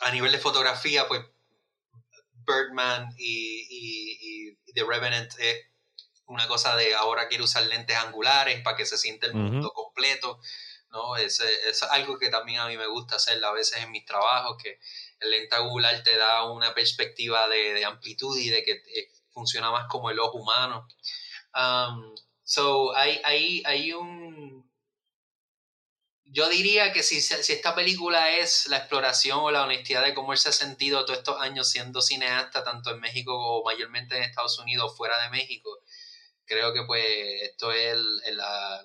A 0.00 0.10
nivel 0.10 0.32
de 0.32 0.38
fotografía, 0.38 1.06
pues 1.06 1.22
Birdman 2.46 3.14
y, 3.18 3.66
y, 3.70 4.72
The 4.72 4.84
Revenant 4.84 5.32
es 5.38 5.66
una 6.26 6.46
cosa 6.46 6.76
de 6.76 6.94
ahora 6.94 7.28
quiero 7.28 7.44
usar 7.44 7.64
lentes 7.64 7.96
angulares 7.96 8.62
para 8.62 8.76
que 8.76 8.86
se 8.86 8.96
sienta 8.96 9.26
el 9.26 9.34
mundo 9.34 9.72
completo, 9.72 10.38
¿no? 10.90 11.16
Es, 11.16 11.40
es, 11.40 11.82
algo 11.82 12.18
que 12.18 12.30
también 12.30 12.60
a 12.60 12.68
mí 12.68 12.76
me 12.76 12.86
gusta 12.86 13.16
hacer 13.16 13.44
a 13.44 13.52
veces 13.52 13.82
en 13.82 13.90
mis 13.90 14.04
trabajos, 14.04 14.56
que 14.62 14.78
el 15.20 15.30
lente 15.30 15.54
angular 15.56 16.02
te 16.02 16.16
da 16.16 16.50
una 16.50 16.74
perspectiva 16.74 17.48
de, 17.48 17.74
de 17.74 17.84
amplitud 17.84 18.36
y 18.36 18.48
de 18.48 18.62
que 18.62 18.72
eh, 18.72 19.12
funciona 19.30 19.70
más 19.70 19.86
como 19.88 20.10
el 20.10 20.18
ojo 20.18 20.38
humano. 20.38 20.86
Um, 21.54 22.14
so, 22.42 22.96
hay, 22.96 23.20
hay, 23.24 23.62
hay 23.64 23.92
un... 23.92 24.68
Yo 26.32 26.48
diría 26.48 26.92
que 26.92 27.02
si, 27.02 27.20
si 27.20 27.52
esta 27.52 27.74
película 27.74 28.36
es 28.36 28.66
la 28.68 28.78
exploración 28.78 29.40
o 29.40 29.50
la 29.50 29.64
honestidad 29.64 30.04
de 30.04 30.14
cómo 30.14 30.32
él 30.32 30.38
se 30.38 30.50
ha 30.50 30.52
sentido 30.52 31.04
todos 31.04 31.18
estos 31.18 31.40
años 31.40 31.68
siendo 31.68 32.00
cineasta, 32.00 32.62
tanto 32.62 32.90
en 32.90 33.00
México 33.00 33.34
o 33.34 33.64
mayormente 33.64 34.16
en 34.16 34.22
Estados 34.22 34.58
Unidos, 34.60 34.96
fuera 34.96 35.20
de 35.22 35.30
México, 35.30 35.80
creo 36.44 36.72
que 36.72 36.84
pues 36.84 37.04
esto 37.42 37.72
es 37.72 37.96
la, 38.32 38.84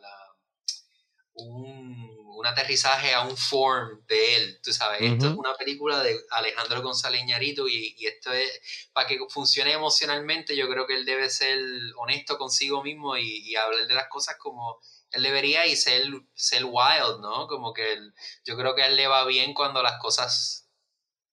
un 1.34 2.05
un 2.46 2.52
aterrizaje 2.52 3.12
a 3.12 3.22
un 3.22 3.36
form 3.36 4.06
de 4.06 4.36
él, 4.36 4.60
tú 4.62 4.72
sabes. 4.72 5.02
Esto 5.02 5.30
es 5.30 5.36
una 5.36 5.56
película 5.56 6.04
de 6.04 6.16
Alejandro 6.30 6.84
González 6.84 7.22
Iñárritu 7.22 7.68
y, 7.68 7.96
y, 7.98 8.06
esto 8.06 8.32
es, 8.32 8.62
para 8.94 9.08
que 9.08 9.18
funcione 9.30 9.72
emocionalmente, 9.72 10.56
yo 10.56 10.70
creo 10.70 10.86
que 10.86 10.94
él 10.94 11.06
debe 11.06 11.30
ser 11.30 11.60
honesto 11.98 12.38
consigo 12.38 12.84
mismo 12.84 13.18
y, 13.18 13.56
hablar 13.56 13.88
de 13.88 13.94
las 13.96 14.08
cosas 14.10 14.36
como 14.38 14.80
él 15.12 15.24
debería 15.24 15.66
y 15.66 15.76
ser, 15.76 16.04
ser 16.36 16.66
wild, 16.66 17.20
¿no? 17.22 17.48
Como 17.48 17.74
que 17.74 17.94
él, 17.94 18.14
yo 18.44 18.56
creo 18.56 18.76
que 18.76 18.84
a 18.84 18.88
él 18.88 18.96
le 18.96 19.08
va 19.08 19.26
bien 19.26 19.54
cuando 19.56 19.82
las 19.82 20.00
cosas 20.00 20.70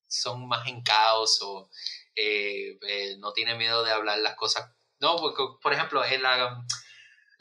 son 0.09 0.49
más 0.49 0.67
en 0.67 0.83
caos 0.83 1.41
o 1.43 1.69
eh, 2.15 2.79
eh, 2.89 3.17
no 3.19 3.33
tiene 3.33 3.55
miedo 3.55 3.85
de 3.85 3.93
hablar 3.93 4.19
las 4.19 4.35
cosas. 4.37 4.71
No, 4.99 5.17
porque, 5.17 5.43
por 5.61 5.75
ejemplo, 5.75 6.03
en 6.05 6.23
la 6.23 6.65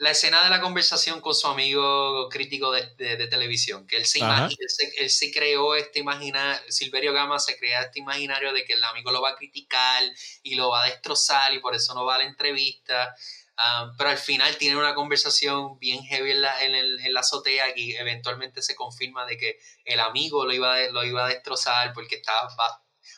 la 0.02 0.10
escena 0.10 0.42
de 0.42 0.50
la 0.50 0.60
conversación 0.60 1.20
con 1.20 1.32
su 1.32 1.46
amigo 1.46 2.28
crítico 2.28 2.72
de, 2.72 3.28
televisión, 3.28 3.86
que 3.86 3.96
él 3.96 4.04
se, 4.04 4.18
él 4.98 5.10
se, 5.10 5.30
creó 5.30 5.76
este 5.76 6.00
imaginario, 6.00 6.60
Silverio 6.72 7.12
Gama 7.12 7.38
se 7.38 7.56
crea 7.56 7.82
este 7.82 8.00
imaginario 8.00 8.52
de 8.52 8.64
que 8.64 8.72
el 8.72 8.82
amigo 8.82 9.12
lo 9.12 9.22
va 9.22 9.30
a 9.30 9.36
criticar 9.36 10.02
y 10.42 10.56
lo 10.56 10.70
va 10.70 10.82
a 10.82 10.86
destrozar 10.88 11.54
y 11.54 11.60
por 11.60 11.76
eso 11.76 11.94
no 11.94 12.04
va 12.04 12.16
a 12.16 12.18
la 12.18 12.24
entrevista. 12.24 13.14
Um, 13.52 13.96
pero 13.96 14.10
al 14.10 14.18
final 14.18 14.56
tiene 14.56 14.76
una 14.76 14.92
conversación 14.92 15.78
bien 15.78 16.02
heavy 16.02 16.32
en 16.32 16.42
la, 16.42 16.64
en, 16.64 17.14
la 17.14 17.20
azotea 17.20 17.66
y 17.76 17.94
eventualmente 17.94 18.60
se 18.60 18.74
confirma 18.74 19.24
de 19.24 19.36
que 19.36 19.60
el 19.84 20.00
amigo 20.00 20.44
lo 20.44 20.52
iba, 20.52 20.80
lo 20.88 21.04
iba 21.04 21.26
a 21.26 21.28
destrozar 21.28 21.92
porque 21.92 22.16
estaba 22.16 22.48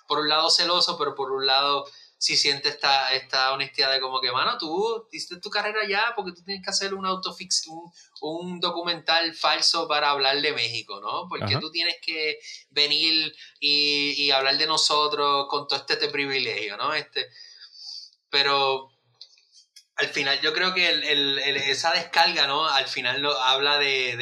por 0.07 0.19
un 0.19 0.29
lado 0.29 0.51
celoso, 0.51 0.99
pero 0.99 1.15
por 1.15 1.33
un 1.33 1.47
lado 1.47 1.87
si 2.25 2.39
siente 2.39 2.71
esta, 2.71 3.13
esta 3.13 3.53
honestidad 3.53 3.93
de 3.93 4.01
como 4.01 4.19
que, 4.19 4.33
mano, 4.33 4.57
tú 4.57 5.07
hiciste 5.13 5.41
tu 5.41 5.51
carrera 5.51 5.87
ya 5.87 6.15
porque 6.17 6.33
tú 6.33 6.43
tienes 6.43 6.65
que 6.65 6.71
hacer 6.71 6.95
un 6.95 7.05
autoficción, 7.05 7.77
un, 8.23 8.61
documental 8.61 9.35
falso 9.35 9.87
para 9.87 10.09
hablar 10.09 10.41
de 10.41 10.55
México, 10.55 11.03
¿no? 11.03 11.29
Porque 11.29 11.59
tú 11.59 11.71
tienes 11.71 11.97
que 12.01 12.39
venir 12.71 13.37
y, 13.61 14.15
y, 14.17 14.31
hablar 14.31 14.57
de 14.57 14.67
nosotros 14.67 15.49
con 15.51 15.69
todo 15.69 15.79
este, 15.79 15.93
este 15.93 16.09
privilegio, 16.09 16.79
¿no? 16.79 16.95
Este, 16.95 17.29
pero 18.31 18.89
al 19.97 20.09
final 20.09 20.41
yo 20.41 20.55
creo 20.55 20.73
que 20.73 20.89
el, 20.89 21.39
esa 21.39 21.93
descarga, 21.93 22.47
¿no? 22.47 22.67
Al 22.67 22.87
final 22.87 23.21
lo, 23.21 23.39
habla 23.39 23.79
de, 23.79 24.17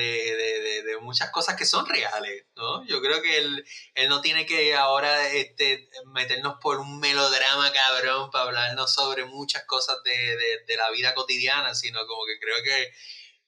muchas 1.13 1.31
cosas 1.31 1.57
que 1.57 1.67
son 1.67 1.85
reales, 1.85 2.47
¿no? 2.57 2.87
Yo 2.87 3.03
creo 3.03 3.21
que 3.21 3.37
él, 3.37 4.09
no 4.09 4.23
tiene 4.23 4.47
que 4.47 4.75
ahora 4.75 5.29
este, 5.29 5.91
meternos 6.07 6.57
por 6.59 6.79
un 6.79 7.01
melodrama 7.01 7.71
cabrón 7.71 8.31
para 8.31 8.45
hablarnos 8.45 8.95
sobre 8.95 9.27
muchas 9.27 9.65
cosas 9.67 9.99
de, 10.05 10.75
la 10.75 10.91
vida 10.91 11.15
cotidiana, 11.15 11.75
sino 11.75 12.07
como 12.07 12.25
que 12.25 12.39
creo 12.41 12.63
que 12.65 12.93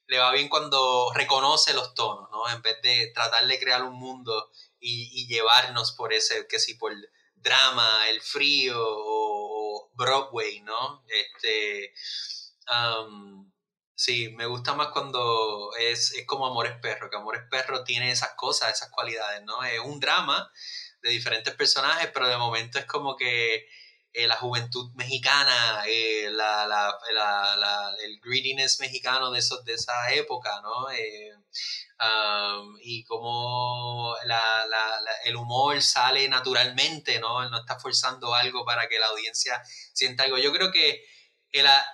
le 0.05 0.19
va 0.19 0.31
bien 0.31 0.47
cuando 0.47 1.11
reconoce 1.15 1.73
los 1.73 1.95
tonos, 1.95 2.29
¿no? 2.29 2.47
En 2.49 2.61
vez 2.61 2.79
de 2.83 3.11
tratar 3.15 3.47
de 3.47 3.59
crear 3.59 3.81
un 3.81 3.95
mundo 3.95 4.51
y, 4.79 5.25
llevarnos 5.27 5.93
por 5.93 6.13
ese, 6.13 6.45
que 6.47 6.59
si 6.59 6.75
por 6.75 6.93
drama, 7.33 8.09
el 8.09 8.21
frío 8.21 8.77
Broadway, 9.93 10.61
¿no? 10.61 11.03
Este, 11.07 11.93
Sí, 13.95 14.29
me 14.35 14.45
gusta 14.45 14.73
más 14.73 14.89
cuando 14.89 15.71
es, 15.79 16.11
es 16.11 16.25
como 16.25 16.45
Amores 16.45 16.77
Perro, 16.81 17.09
que 17.09 17.15
Amores 17.15 17.43
Perro 17.49 17.83
tiene 17.85 18.11
esas 18.11 18.33
cosas, 18.35 18.73
esas 18.73 18.89
cualidades, 18.89 19.41
¿no? 19.43 19.63
Es 19.63 19.79
un 19.79 19.99
drama 20.01 20.51
de 21.01 21.11
diferentes 21.11 21.55
personajes, 21.55 22.09
pero 22.13 22.27
de 22.27 22.37
momento 22.37 22.77
es 22.77 22.85
como 22.85 23.15
que 23.15 23.67
eh, 24.11 24.27
la 24.27 24.35
juventud 24.37 24.91
mexicana, 24.95 25.83
eh, 25.87 26.29
la, 26.31 26.65
la, 26.67 26.97
la, 27.57 27.95
el 28.03 28.19
greediness 28.21 28.79
mexicano 28.79 29.31
de, 29.31 29.39
esos, 29.39 29.63
de 29.65 29.73
esa 29.73 30.13
época, 30.13 30.61
¿no? 30.61 30.89
Eh, 30.91 31.31
y 32.81 33.03
cómo 33.05 34.15
el 35.25 35.35
humor 35.35 35.81
sale 35.81 36.27
naturalmente, 36.27 37.19
¿no? 37.19 37.43
Él 37.43 37.51
no 37.51 37.59
está 37.59 37.79
forzando 37.79 38.33
algo 38.33 38.65
para 38.65 38.87
que 38.87 38.99
la 38.99 39.07
audiencia 39.07 39.61
sienta 39.93 40.23
algo. 40.23 40.37
Yo 40.37 40.53
creo 40.53 40.71
que 40.71 41.03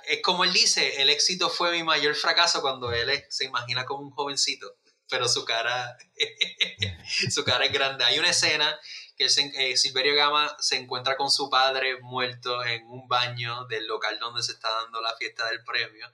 es 0.08 0.22
como 0.22 0.44
él 0.44 0.54
dice, 0.54 1.02
el 1.02 1.10
éxito 1.10 1.50
fue 1.50 1.72
mi 1.72 1.84
mayor 1.84 2.16
fracaso 2.16 2.62
cuando 2.62 2.92
él 2.92 3.24
se 3.30 3.46
imagina 3.46 3.86
como 3.86 4.02
un 4.02 4.12
jovencito, 4.12 4.78
pero 5.08 5.28
su 5.28 5.46
cara, 5.46 5.98
su 7.30 7.44
cara 7.44 7.66
es 7.66 7.74
grande. 7.74 8.04
Hay 8.04 8.18
una 8.18 8.30
escena 8.30 8.80
que 9.16 9.26
eh, 9.26 9.78
Silverio 9.78 10.16
Gama 10.16 10.56
se 10.60 10.78
encuentra 10.78 11.16
con 11.16 11.30
su 11.30 11.50
padre 11.50 12.00
muerto 12.02 12.64
en 12.66 12.88
un 12.88 13.08
baño 13.08 13.66
del 13.66 13.86
local 13.86 14.18
donde 14.20 14.42
se 14.42 14.54
está 14.54 14.70
dando 14.84 15.02
la 15.02 15.16
fiesta 15.18 15.48
del 15.48 15.64
premio. 15.64 16.08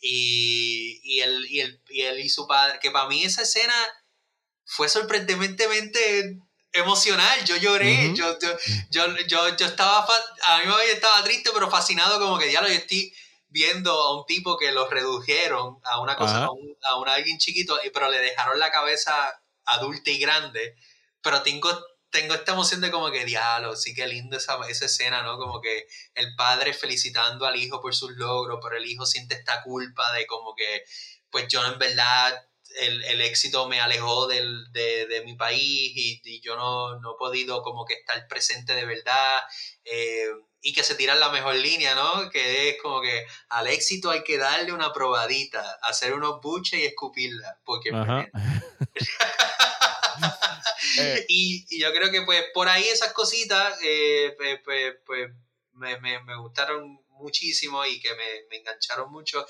Y, 0.00 1.00
y, 1.02 1.20
él, 1.20 1.46
y, 1.48 1.60
él, 1.60 1.82
y 1.88 2.02
él 2.02 2.20
y 2.20 2.28
su 2.28 2.46
padre, 2.46 2.78
que 2.80 2.90
para 2.90 3.08
mí 3.08 3.24
esa 3.24 3.42
escena 3.42 3.74
fue 4.64 4.88
sorprendentemente 4.88 6.38
emocional, 6.72 7.44
yo 7.44 7.56
lloré, 7.56 8.14
yo, 8.14 8.38
yo, 8.38 8.56
yo, 8.90 9.56
yo, 9.56 9.66
estaba, 9.66 10.04
a 10.04 10.58
mí 10.58 10.64
me 10.66 10.90
estaba 10.90 11.22
triste, 11.22 11.50
pero 11.52 11.70
fascinado 11.70 12.18
como 12.18 12.38
que 12.38 12.50
ya 12.50 12.60
lo 12.60 12.68
estoy 12.68 13.12
viendo 13.48 13.92
a 13.92 14.18
un 14.18 14.26
tipo 14.26 14.56
que 14.56 14.72
lo 14.72 14.88
redujeron 14.88 15.78
a 15.84 16.00
una 16.00 16.16
cosa, 16.16 16.44
a, 16.44 16.50
un, 16.50 16.76
a 16.82 16.96
un 16.98 17.08
alguien 17.08 17.38
chiquito, 17.38 17.78
pero 17.92 18.10
le 18.10 18.18
dejaron 18.18 18.58
la 18.58 18.70
cabeza 18.70 19.12
adulta 19.64 20.10
y 20.10 20.18
grande, 20.18 20.76
pero 21.20 21.42
tengo 21.42 21.70
tengo 22.12 22.34
esta 22.34 22.52
emoción 22.52 22.82
de 22.82 22.90
como 22.90 23.10
que, 23.10 23.24
diálogo, 23.24 23.74
sí 23.74 23.94
que 23.94 24.06
lindo 24.06 24.36
esa, 24.36 24.58
esa 24.68 24.84
escena, 24.84 25.22
¿no? 25.22 25.38
Como 25.38 25.62
que 25.62 25.86
el 26.14 26.36
padre 26.36 26.74
felicitando 26.74 27.46
al 27.46 27.56
hijo 27.56 27.80
por 27.80 27.94
sus 27.94 28.12
logros, 28.12 28.60
pero 28.62 28.76
el 28.76 28.84
hijo 28.84 29.06
siente 29.06 29.34
esta 29.34 29.62
culpa 29.62 30.12
de 30.12 30.26
como 30.26 30.54
que, 30.54 30.84
pues 31.30 31.48
yo 31.48 31.64
en 31.64 31.78
verdad, 31.78 32.46
el, 32.80 33.04
el 33.04 33.20
éxito 33.22 33.68
me 33.68 33.80
alejó 33.80 34.26
del, 34.26 34.72
de, 34.72 35.06
de, 35.06 35.24
mi 35.24 35.34
país 35.34 35.92
y, 35.94 36.20
y 36.24 36.40
yo 36.40 36.56
no, 36.56 36.98
no, 37.00 37.12
he 37.12 37.18
podido 37.18 37.62
como 37.62 37.84
que 37.84 37.94
estar 37.94 38.26
presente 38.28 38.74
de 38.74 38.84
verdad. 38.84 39.42
Eh, 39.84 40.28
y 40.64 40.72
que 40.72 40.84
se 40.84 40.94
tira 40.94 41.16
la 41.16 41.28
mejor 41.30 41.56
línea, 41.56 41.96
¿no? 41.96 42.30
Que 42.30 42.70
es 42.70 42.80
como 42.80 43.02
que 43.02 43.26
al 43.48 43.66
éxito 43.66 44.10
hay 44.10 44.22
que 44.22 44.38
darle 44.38 44.72
una 44.72 44.92
probadita, 44.92 45.60
hacer 45.82 46.14
unos 46.14 46.40
buches 46.40 46.78
y 46.80 46.84
escupirla, 46.84 47.60
porque... 47.64 47.90
Eh. 50.98 51.24
y, 51.28 51.80
yo 51.80 51.90
creo 51.92 52.10
que 52.10 52.22
pues 52.22 52.44
por 52.52 52.68
ahí 52.68 52.84
esas 52.84 53.12
cositas 53.14 53.78
eh, 53.82 54.34
pues, 54.36 54.60
pues, 54.62 54.94
pues 55.06 55.30
me, 55.72 55.98
me, 55.98 56.36
gustaron 56.36 57.00
muchísimo 57.08 57.84
y 57.86 57.98
que 57.98 58.10
me, 58.14 58.44
me, 58.50 58.56
engancharon 58.58 59.10
mucho. 59.10 59.46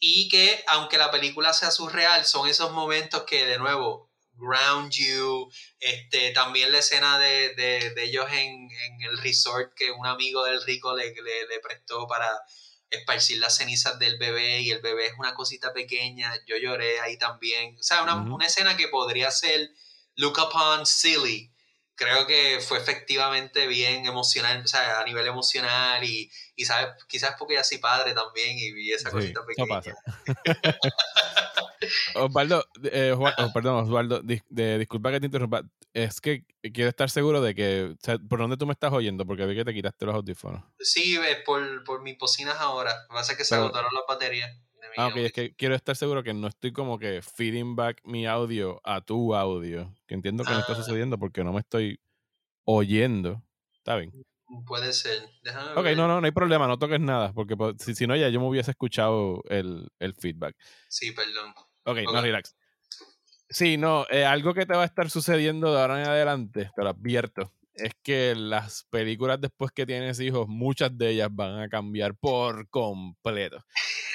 Y 0.00 0.28
que 0.28 0.64
aunque 0.66 0.98
la 0.98 1.10
película 1.10 1.52
sea 1.52 1.70
surreal, 1.70 2.24
son 2.24 2.48
esos 2.48 2.72
momentos 2.72 3.24
que 3.24 3.44
de 3.44 3.58
nuevo 3.58 4.10
ground 4.40 4.92
you. 4.92 5.50
Este, 5.78 6.32
también 6.32 6.72
la 6.72 6.78
escena 6.78 7.18
de, 7.18 7.54
de, 7.54 7.90
de 7.90 8.04
ellos 8.04 8.26
en, 8.32 8.70
en, 8.70 9.02
el 9.02 9.18
resort 9.18 9.74
que 9.74 9.90
un 9.90 10.06
amigo 10.06 10.44
del 10.44 10.62
rico 10.62 10.96
le, 10.96 11.12
le, 11.12 11.46
le 11.46 11.60
prestó 11.60 12.06
para 12.06 12.28
esparcir 12.90 13.38
las 13.38 13.56
cenizas 13.56 13.98
del 13.98 14.18
bebé 14.18 14.60
y 14.60 14.70
el 14.70 14.80
bebé 14.80 15.06
es 15.06 15.12
una 15.18 15.34
cosita 15.34 15.72
pequeña. 15.72 16.32
Yo 16.46 16.56
lloré 16.56 17.00
ahí 17.00 17.16
también. 17.18 17.76
O 17.78 17.82
sea, 17.82 18.02
una, 18.02 18.16
una 18.16 18.46
escena 18.46 18.76
que 18.76 18.88
podría 18.88 19.30
ser 19.30 19.70
Look 20.16 20.38
Upon 20.38 20.86
Silly, 20.86 21.52
creo 22.00 22.26
que 22.26 22.60
fue 22.66 22.78
efectivamente 22.78 23.66
bien 23.66 24.06
emocional, 24.06 24.62
o 24.64 24.66
sea, 24.66 25.00
a 25.00 25.04
nivel 25.04 25.26
emocional 25.26 26.02
y, 26.02 26.30
y 26.56 26.64
¿sabes? 26.64 26.88
quizás 27.06 27.34
porque 27.38 27.54
ya 27.54 27.62
soy 27.62 27.76
padre 27.76 28.14
también 28.14 28.58
y 28.58 28.72
vi 28.72 28.90
esa 28.90 29.10
cosita 29.10 29.44
pequeña. 29.44 29.66
No 29.68 29.82
pasa. 29.82 29.96
Osvaldo, 32.14 32.64
eh, 32.84 33.14
oh, 33.14 33.52
perdón, 33.52 33.84
Osvaldo, 33.84 34.22
disculpa 34.22 35.10
que 35.10 35.20
te 35.20 35.26
interrumpa. 35.26 35.62
Es 35.92 36.22
que 36.22 36.44
quiero 36.72 36.88
estar 36.88 37.10
seguro 37.10 37.42
de 37.42 37.54
que, 37.54 37.94
o 37.94 37.98
sea, 38.02 38.16
¿por 38.16 38.38
dónde 38.38 38.56
tú 38.56 38.66
me 38.66 38.72
estás 38.72 38.92
oyendo? 38.92 39.26
Porque 39.26 39.44
vi 39.44 39.54
que 39.54 39.64
te 39.64 39.74
quitaste 39.74 40.06
los 40.06 40.14
audífonos. 40.14 40.62
Sí, 40.78 41.18
es 41.18 41.38
por, 41.44 41.84
por 41.84 42.00
mis 42.00 42.16
bocinas 42.16 42.56
ahora. 42.60 42.94
Lo 43.02 43.08
que 43.08 43.14
pasa 43.14 43.32
es 43.32 43.38
que 43.38 43.44
se 43.44 43.56
agotaron 43.56 43.90
las 43.92 44.04
baterías. 44.08 44.56
Ah, 44.96 45.08
ok, 45.08 45.16
es 45.16 45.32
que 45.32 45.54
quiero 45.54 45.74
estar 45.74 45.96
seguro 45.96 46.22
que 46.22 46.34
no 46.34 46.48
estoy 46.48 46.72
como 46.72 46.98
que 46.98 47.22
feeding 47.22 47.76
back 47.76 48.00
mi 48.04 48.26
audio 48.26 48.80
a 48.84 49.00
tu 49.00 49.34
audio. 49.34 49.94
Que 50.06 50.14
entiendo 50.14 50.44
que 50.44 50.50
no 50.50 50.60
está 50.60 50.72
ah. 50.72 50.76
sucediendo 50.76 51.18
porque 51.18 51.44
no 51.44 51.52
me 51.52 51.60
estoy 51.60 52.00
oyendo. 52.64 53.42
¿Está 53.74 53.96
bien? 53.96 54.12
Mm, 54.46 54.64
puede 54.64 54.92
ser. 54.92 55.28
Déjame 55.42 55.72
ok, 55.72 55.96
no, 55.96 56.08
no, 56.08 56.20
no 56.20 56.24
hay 56.24 56.32
problema, 56.32 56.66
no 56.66 56.78
toques 56.78 57.00
nada, 57.00 57.32
porque 57.32 57.56
si, 57.78 57.94
si 57.94 58.06
no 58.06 58.16
ya 58.16 58.28
yo 58.28 58.40
me 58.40 58.48
hubiese 58.48 58.72
escuchado 58.72 59.42
el, 59.48 59.88
el 59.98 60.14
feedback. 60.14 60.56
Sí, 60.88 61.12
perdón. 61.12 61.54
Ok, 61.84 61.98
no, 62.12 62.20
relax. 62.20 62.56
Sí, 63.48 63.76
no, 63.76 64.06
eh, 64.10 64.24
algo 64.24 64.54
que 64.54 64.66
te 64.66 64.74
va 64.74 64.82
a 64.82 64.86
estar 64.86 65.10
sucediendo 65.10 65.74
de 65.74 65.80
ahora 65.80 66.00
en 66.00 66.08
adelante, 66.08 66.70
te 66.74 66.82
lo 66.82 66.90
advierto, 66.90 67.52
es 67.80 67.92
que 68.02 68.34
las 68.36 68.84
películas 68.90 69.40
después 69.40 69.72
que 69.72 69.86
tienes 69.86 70.20
hijos, 70.20 70.46
muchas 70.48 70.96
de 70.96 71.10
ellas 71.10 71.28
van 71.32 71.60
a 71.60 71.68
cambiar 71.68 72.14
por 72.14 72.68
completo. 72.68 73.64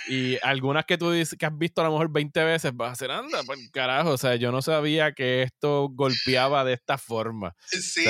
Y 0.07 0.37
algunas 0.43 0.85
que 0.85 0.97
tú 0.97 1.11
dices 1.11 1.37
que 1.37 1.45
has 1.45 1.57
visto 1.57 1.81
a 1.81 1.85
lo 1.85 1.91
mejor 1.91 2.11
20 2.11 2.43
veces, 2.43 2.75
vas 2.75 2.91
a 2.91 2.95
ser, 2.95 3.11
anda, 3.11 3.43
por 3.43 3.57
carajo, 3.71 4.11
o 4.11 4.17
sea, 4.17 4.35
yo 4.35 4.51
no 4.51 4.61
sabía 4.61 5.13
que 5.13 5.41
esto 5.41 5.89
golpeaba 5.91 6.63
de 6.63 6.73
esta 6.73 6.97
forma. 6.97 7.55
Sí. 7.65 8.05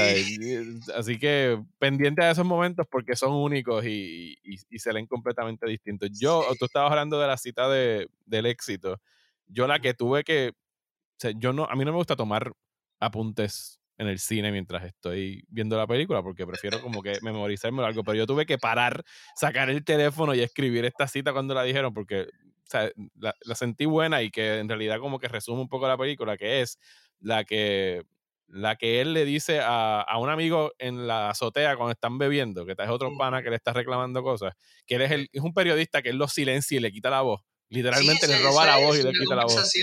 así 0.95 1.17
que 1.17 1.61
pendiente 1.79 2.23
de 2.23 2.31
esos 2.31 2.45
momentos 2.45 2.85
porque 2.89 3.15
son 3.15 3.31
únicos 3.33 3.85
y, 3.85 4.37
y, 4.43 4.79
se 4.79 4.91
leen 4.91 5.07
completamente 5.07 5.65
distintos. 5.67 6.09
Yo, 6.19 6.45
tú 6.59 6.65
estabas 6.65 6.91
hablando 6.91 7.19
de 7.19 7.27
la 7.27 7.37
cita 7.37 7.69
de, 7.69 8.07
del 8.25 8.45
éxito. 8.45 8.99
Yo 9.47 9.67
la 9.67 9.79
que 9.79 9.93
tuve 9.93 10.23
que, 10.23 10.49
o 10.49 11.19
sea, 11.19 11.31
yo 11.35 11.53
no, 11.53 11.65
a 11.65 11.75
mí 11.75 11.85
no 11.85 11.91
me 11.91 11.97
gusta 11.97 12.15
tomar 12.15 12.51
apuntes 12.99 13.79
en 13.97 14.07
el 14.07 14.19
cine 14.19 14.51
mientras 14.51 14.83
estoy 14.83 15.45
viendo 15.47 15.77
la 15.77 15.87
película, 15.87 16.21
porque 16.21 16.45
prefiero 16.45 16.81
como 16.81 17.01
que 17.01 17.17
memorizarme 17.21 17.83
algo, 17.83 18.03
pero 18.03 18.17
yo 18.17 18.27
tuve 18.27 18.45
que 18.45 18.57
parar, 18.57 19.03
sacar 19.35 19.69
el 19.69 19.83
teléfono 19.83 20.33
y 20.35 20.41
escribir 20.41 20.85
esta 20.85 21.07
cita 21.07 21.33
cuando 21.33 21.53
la 21.53 21.63
dijeron, 21.63 21.93
porque 21.93 22.21
o 22.21 22.67
sea, 22.67 22.91
la, 23.15 23.55
sentí 23.55 23.85
buena 23.85 24.21
y 24.23 24.31
que 24.31 24.59
en 24.59 24.67
realidad 24.67 24.99
como 24.99 25.19
que 25.19 25.27
resume 25.27 25.61
un 25.61 25.69
poco 25.69 25.87
la 25.87 25.97
película, 25.97 26.35
que 26.37 26.61
es 26.61 26.79
la 27.19 27.43
que 27.43 28.03
la 28.47 28.75
que 28.75 29.01
él 29.01 29.13
le 29.13 29.25
dice 29.25 29.59
a, 29.59 30.01
a 30.01 30.17
un 30.19 30.29
amigo 30.29 30.71
en 30.77 31.07
la 31.07 31.29
azotea 31.29 31.75
cuando 31.75 31.93
están 31.93 32.17
bebiendo, 32.17 32.65
que 32.65 32.73
es 32.77 32.89
otro 32.89 33.15
pana 33.17 33.41
que 33.41 33.49
le 33.49 33.55
está 33.55 33.73
reclamando 33.73 34.21
cosas, 34.23 34.53
que 34.85 34.95
él 34.95 35.01
es, 35.01 35.11
el, 35.11 35.29
es 35.31 35.41
un 35.41 35.53
periodista 35.53 36.01
que 36.01 36.09
él 36.09 36.17
lo 36.17 36.27
silencia 36.27 36.77
y 36.77 36.79
le 36.79 36.91
quita 36.91 37.09
la 37.09 37.21
voz. 37.21 37.41
Literalmente 37.69 38.27
le 38.27 38.37
roba 38.39 38.65
la 38.65 38.77
voz 38.77 38.99
y 38.99 39.03
le 39.03 39.11
quita 39.11 39.35
la 39.35 39.45
voz. 39.45 39.73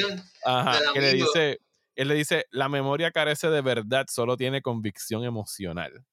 Ajá, 0.45 0.79
que 0.95 1.01
le 1.01 1.13
dice, 1.13 1.59
él 2.03 2.09
le 2.09 2.15
dice, 2.15 2.47
la 2.51 2.69
memoria 2.69 3.11
carece 3.11 3.49
de 3.49 3.61
verdad, 3.61 4.07
solo 4.09 4.37
tiene 4.37 4.63
convicción 4.63 5.25
emocional. 5.25 6.05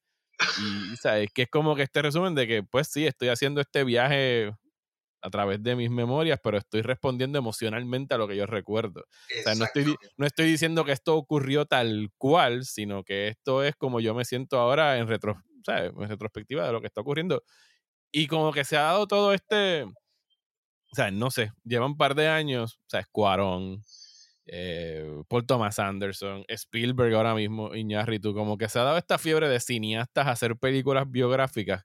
Y, 0.60 0.96
¿sabes? 0.98 1.30
Que 1.34 1.44
es 1.44 1.50
como 1.50 1.76
que 1.76 1.84
este 1.84 2.02
resumen 2.02 2.34
de 2.36 2.48
que, 2.48 2.64
pues 2.64 2.88
sí, 2.88 3.06
estoy 3.06 3.30
haciendo 3.30 3.62
este 3.62 3.84
viaje 3.84 4.54
a 5.22 5.30
través 5.30 5.62
de 5.62 5.76
mis 5.76 5.90
memorias, 5.90 6.40
pero 6.42 6.58
estoy 6.58 6.82
respondiendo 6.82 7.38
emocionalmente 7.38 8.14
a 8.14 8.18
lo 8.18 8.28
que 8.28 8.38
yo 8.38 8.46
recuerdo. 8.46 9.02
O 9.02 9.44
sea, 9.44 9.56
no 9.56 9.66
estoy, 9.66 9.96
no 10.18 10.26
estoy 10.26 10.46
diciendo 10.46 10.86
que 10.86 10.94
esto 10.94 11.16
ocurrió 11.16 11.66
tal 11.66 12.10
cual, 12.18 12.66
sino 12.66 13.04
que 13.04 13.28
esto 13.28 13.64
es 13.64 13.76
como 13.76 14.00
yo 14.00 14.14
me 14.14 14.26
siento 14.26 14.60
ahora 14.60 14.98
en, 14.98 15.08
retro, 15.08 15.44
¿sabes? 15.66 15.92
en 15.98 16.08
retrospectiva 16.08 16.66
de 16.66 16.72
lo 16.72 16.82
que 16.82 16.88
está 16.88 17.02
ocurriendo. 17.02 17.44
Y 18.12 18.28
como 18.28 18.52
que 18.54 18.64
se 18.64 18.78
ha 18.78 18.84
dado 18.84 19.08
todo 19.08 19.34
este, 19.34 19.84
o 19.84 20.96
sea, 20.96 21.12
no 21.12 21.32
sé, 21.32 21.52
lleva 21.64 21.86
un 21.86 21.98
par 21.98 22.16
de 22.16 22.28
años, 22.28 22.80
o 22.86 22.90
sea, 22.90 23.02
Escuarón, 23.02 23.84
eh, 24.52 25.24
Paul 25.28 25.46
Thomas 25.46 25.80
Anderson, 25.80 26.44
Spielberg 26.48 27.14
ahora 27.16 27.36
mismo, 27.36 27.76
Iñárritu, 27.76 28.34
como 28.34 28.58
que 28.58 28.70
se 28.70 28.80
ha 28.80 28.84
dado 28.84 28.98
esta 28.98 29.18
fiebre 29.18 29.48
de 29.50 29.60
cineastas 29.60 30.28
a 30.28 30.32
hacer 30.32 30.58
películas 30.58 31.10
biográficas 31.10 31.84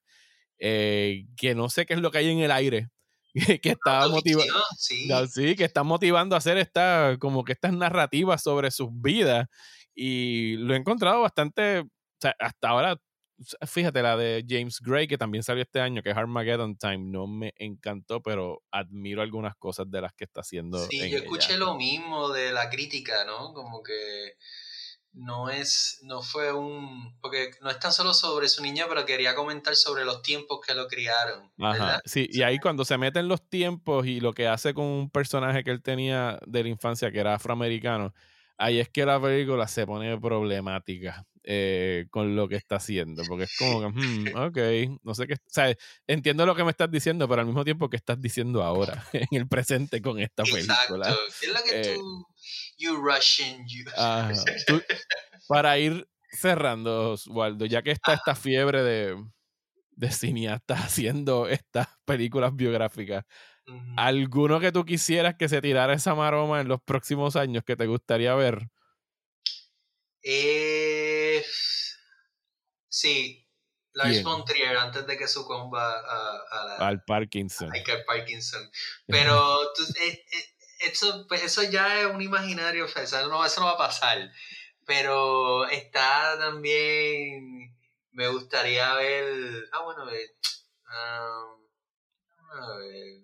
eh, 0.58 1.26
que 1.36 1.54
no 1.54 1.68
sé 1.68 1.84
qué 1.84 1.94
es 1.94 2.00
lo 2.00 2.10
que 2.10 2.18
hay 2.18 2.30
en 2.30 2.38
el 2.38 2.50
aire 2.50 2.88
que 3.34 3.70
está 3.70 4.08
motivando 4.08 4.54
sí. 4.78 5.56
que 5.56 5.64
están 5.64 5.86
motivando 5.86 6.36
a 6.36 6.38
hacer 6.38 6.56
esta 6.56 7.16
como 7.18 7.42
que 7.42 7.52
estas 7.52 7.72
narrativas 7.72 8.42
sobre 8.42 8.70
sus 8.70 8.88
vidas 8.92 9.48
y 9.94 10.56
lo 10.58 10.74
he 10.74 10.76
encontrado 10.76 11.22
bastante 11.22 11.80
o 11.80 11.88
sea, 12.20 12.36
hasta 12.38 12.68
ahora 12.68 12.96
fíjate, 13.66 14.02
la 14.02 14.16
de 14.16 14.44
James 14.48 14.80
Gray, 14.80 15.06
que 15.06 15.18
también 15.18 15.42
salió 15.42 15.62
este 15.62 15.80
año, 15.80 16.02
que 16.02 16.10
es 16.10 16.16
Armageddon 16.16 16.76
Time, 16.76 16.98
no 16.98 17.26
me 17.26 17.52
encantó, 17.56 18.22
pero 18.22 18.62
admiro 18.70 19.22
algunas 19.22 19.56
cosas 19.56 19.90
de 19.90 20.00
las 20.00 20.12
que 20.14 20.24
está 20.24 20.40
haciendo. 20.40 20.78
Sí, 20.86 21.10
yo 21.10 21.18
escuché 21.18 21.58
lo 21.58 21.74
mismo 21.76 22.30
de 22.30 22.52
la 22.52 22.70
crítica, 22.70 23.24
¿no? 23.24 23.52
Como 23.52 23.82
que 23.82 24.36
no 25.12 25.48
es, 25.48 26.00
no 26.02 26.22
fue 26.22 26.52
un, 26.52 27.16
porque 27.20 27.50
no 27.60 27.70
es 27.70 27.78
tan 27.78 27.92
solo 27.92 28.14
sobre 28.14 28.48
su 28.48 28.62
niña, 28.62 28.86
pero 28.88 29.04
quería 29.04 29.34
comentar 29.34 29.76
sobre 29.76 30.04
los 30.04 30.22
tiempos 30.22 30.60
que 30.66 30.74
lo 30.74 30.86
criaron. 30.88 31.52
Ajá, 31.58 32.00
sí, 32.04 32.28
y 32.30 32.42
ahí 32.42 32.58
cuando 32.58 32.84
se 32.84 32.98
meten 32.98 33.28
los 33.28 33.48
tiempos 33.48 34.06
y 34.06 34.20
lo 34.20 34.32
que 34.32 34.48
hace 34.48 34.74
con 34.74 34.84
un 34.84 35.10
personaje 35.10 35.62
que 35.64 35.70
él 35.70 35.82
tenía 35.82 36.38
de 36.46 36.62
la 36.62 36.68
infancia 36.68 37.10
que 37.12 37.20
era 37.20 37.34
afroamericano, 37.34 38.14
ahí 38.56 38.78
es 38.78 38.88
que 38.88 39.06
la 39.06 39.20
película 39.20 39.68
se 39.68 39.86
pone 39.86 40.18
problemática 40.18 41.26
eh, 41.46 42.06
con 42.10 42.34
lo 42.34 42.48
que 42.48 42.56
está 42.56 42.76
haciendo, 42.76 43.22
porque 43.28 43.44
es 43.44 43.56
como 43.58 43.80
que, 43.80 43.88
hmm, 43.88 44.24
ok, 44.96 44.98
no 45.02 45.14
sé 45.14 45.26
qué, 45.26 45.34
o 45.34 45.38
sea, 45.46 45.74
entiendo 46.06 46.46
lo 46.46 46.54
que 46.54 46.64
me 46.64 46.70
estás 46.70 46.90
diciendo, 46.90 47.28
pero 47.28 47.40
al 47.42 47.46
mismo 47.46 47.64
tiempo 47.64 47.90
que 47.90 47.96
estás 47.96 48.20
diciendo 48.20 48.62
ahora, 48.62 49.04
en 49.12 49.28
el 49.30 49.46
presente 49.46 50.00
con 50.00 50.18
esta 50.18 50.42
película. 50.44 51.08
Exacto, 51.08 51.42
es 51.42 51.52
lo 51.52 51.62
que 51.62 51.80
eh, 51.80 51.94
tú 51.96 52.26
you 52.78 52.96
Russian, 52.96 53.66
you. 53.66 53.84
para 55.48 55.78
ir 55.78 56.08
cerrando, 56.30 57.16
Waldo, 57.28 57.66
ya 57.66 57.82
que 57.82 57.90
está 57.90 58.14
esta 58.14 58.34
fiebre 58.34 58.82
de, 58.82 59.22
de 59.90 60.10
cineastas 60.10 60.80
haciendo 60.80 61.46
estas 61.46 61.88
películas 62.04 62.54
biográficas, 62.56 63.24
¿alguno 63.96 64.60
que 64.60 64.72
tú 64.72 64.84
quisieras 64.84 65.36
que 65.36 65.48
se 65.48 65.60
tirara 65.60 65.94
esa 65.94 66.14
maroma 66.14 66.60
en 66.60 66.68
los 66.68 66.80
próximos 66.82 67.36
años 67.36 67.64
que 67.64 67.76
te 67.76 67.86
gustaría 67.86 68.34
ver? 68.34 68.68
Eh, 70.26 71.13
sí, 72.88 73.44
Lars 73.94 74.22
von 74.22 74.44
Trier 74.44 74.76
antes 74.76 75.06
de 75.06 75.16
que 75.16 75.28
sucumba 75.28 76.00
a, 76.00 76.88
al 76.88 77.04
Parkinson. 77.04 77.70
Al 77.72 78.04
Parkinson. 78.04 78.70
Pero 79.06 79.62
eh, 80.00 80.24
eh, 80.32 80.54
eso, 80.80 81.26
pues 81.28 81.42
eso 81.42 81.62
ya 81.62 82.00
es 82.00 82.06
un 82.06 82.20
imaginario, 82.20 82.86
eso 82.86 83.28
no, 83.28 83.44
eso 83.44 83.60
no 83.60 83.66
va 83.66 83.72
a 83.72 83.78
pasar. 83.78 84.30
Pero 84.84 85.66
está 85.68 86.36
también, 86.38 87.74
me 88.10 88.28
gustaría 88.28 88.92
ver, 88.94 89.68
ah, 89.72 89.80
bueno, 89.82 90.04
um, 90.04 90.10
a 92.50 92.76
ver, 92.78 93.22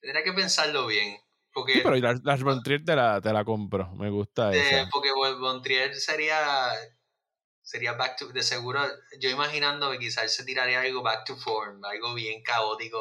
tendría 0.00 0.22
que 0.22 0.32
pensarlo 0.32 0.86
bien. 0.86 1.18
Porque, 1.52 1.74
sí, 1.74 1.80
pero 1.82 1.96
las, 1.96 2.22
las 2.24 2.40
te 2.62 2.96
la, 2.96 3.20
te 3.20 3.32
la 3.32 3.44
compro, 3.44 3.92
me 3.94 4.10
gusta 4.10 4.52
eso. 4.52 4.88
Porque 4.90 5.10
Bontrier 5.12 5.94
sería 5.94 6.72
sería 7.62 7.92
back 7.92 8.18
to, 8.18 8.28
de 8.28 8.42
seguro, 8.42 8.80
yo 9.18 9.30
imaginando 9.30 9.90
que 9.92 9.98
quizás 9.98 10.34
se 10.34 10.44
tiraría 10.44 10.80
algo 10.80 11.02
back 11.02 11.24
to 11.24 11.36
form, 11.36 11.82
algo 11.84 12.12
bien 12.12 12.42
caótico. 12.42 12.98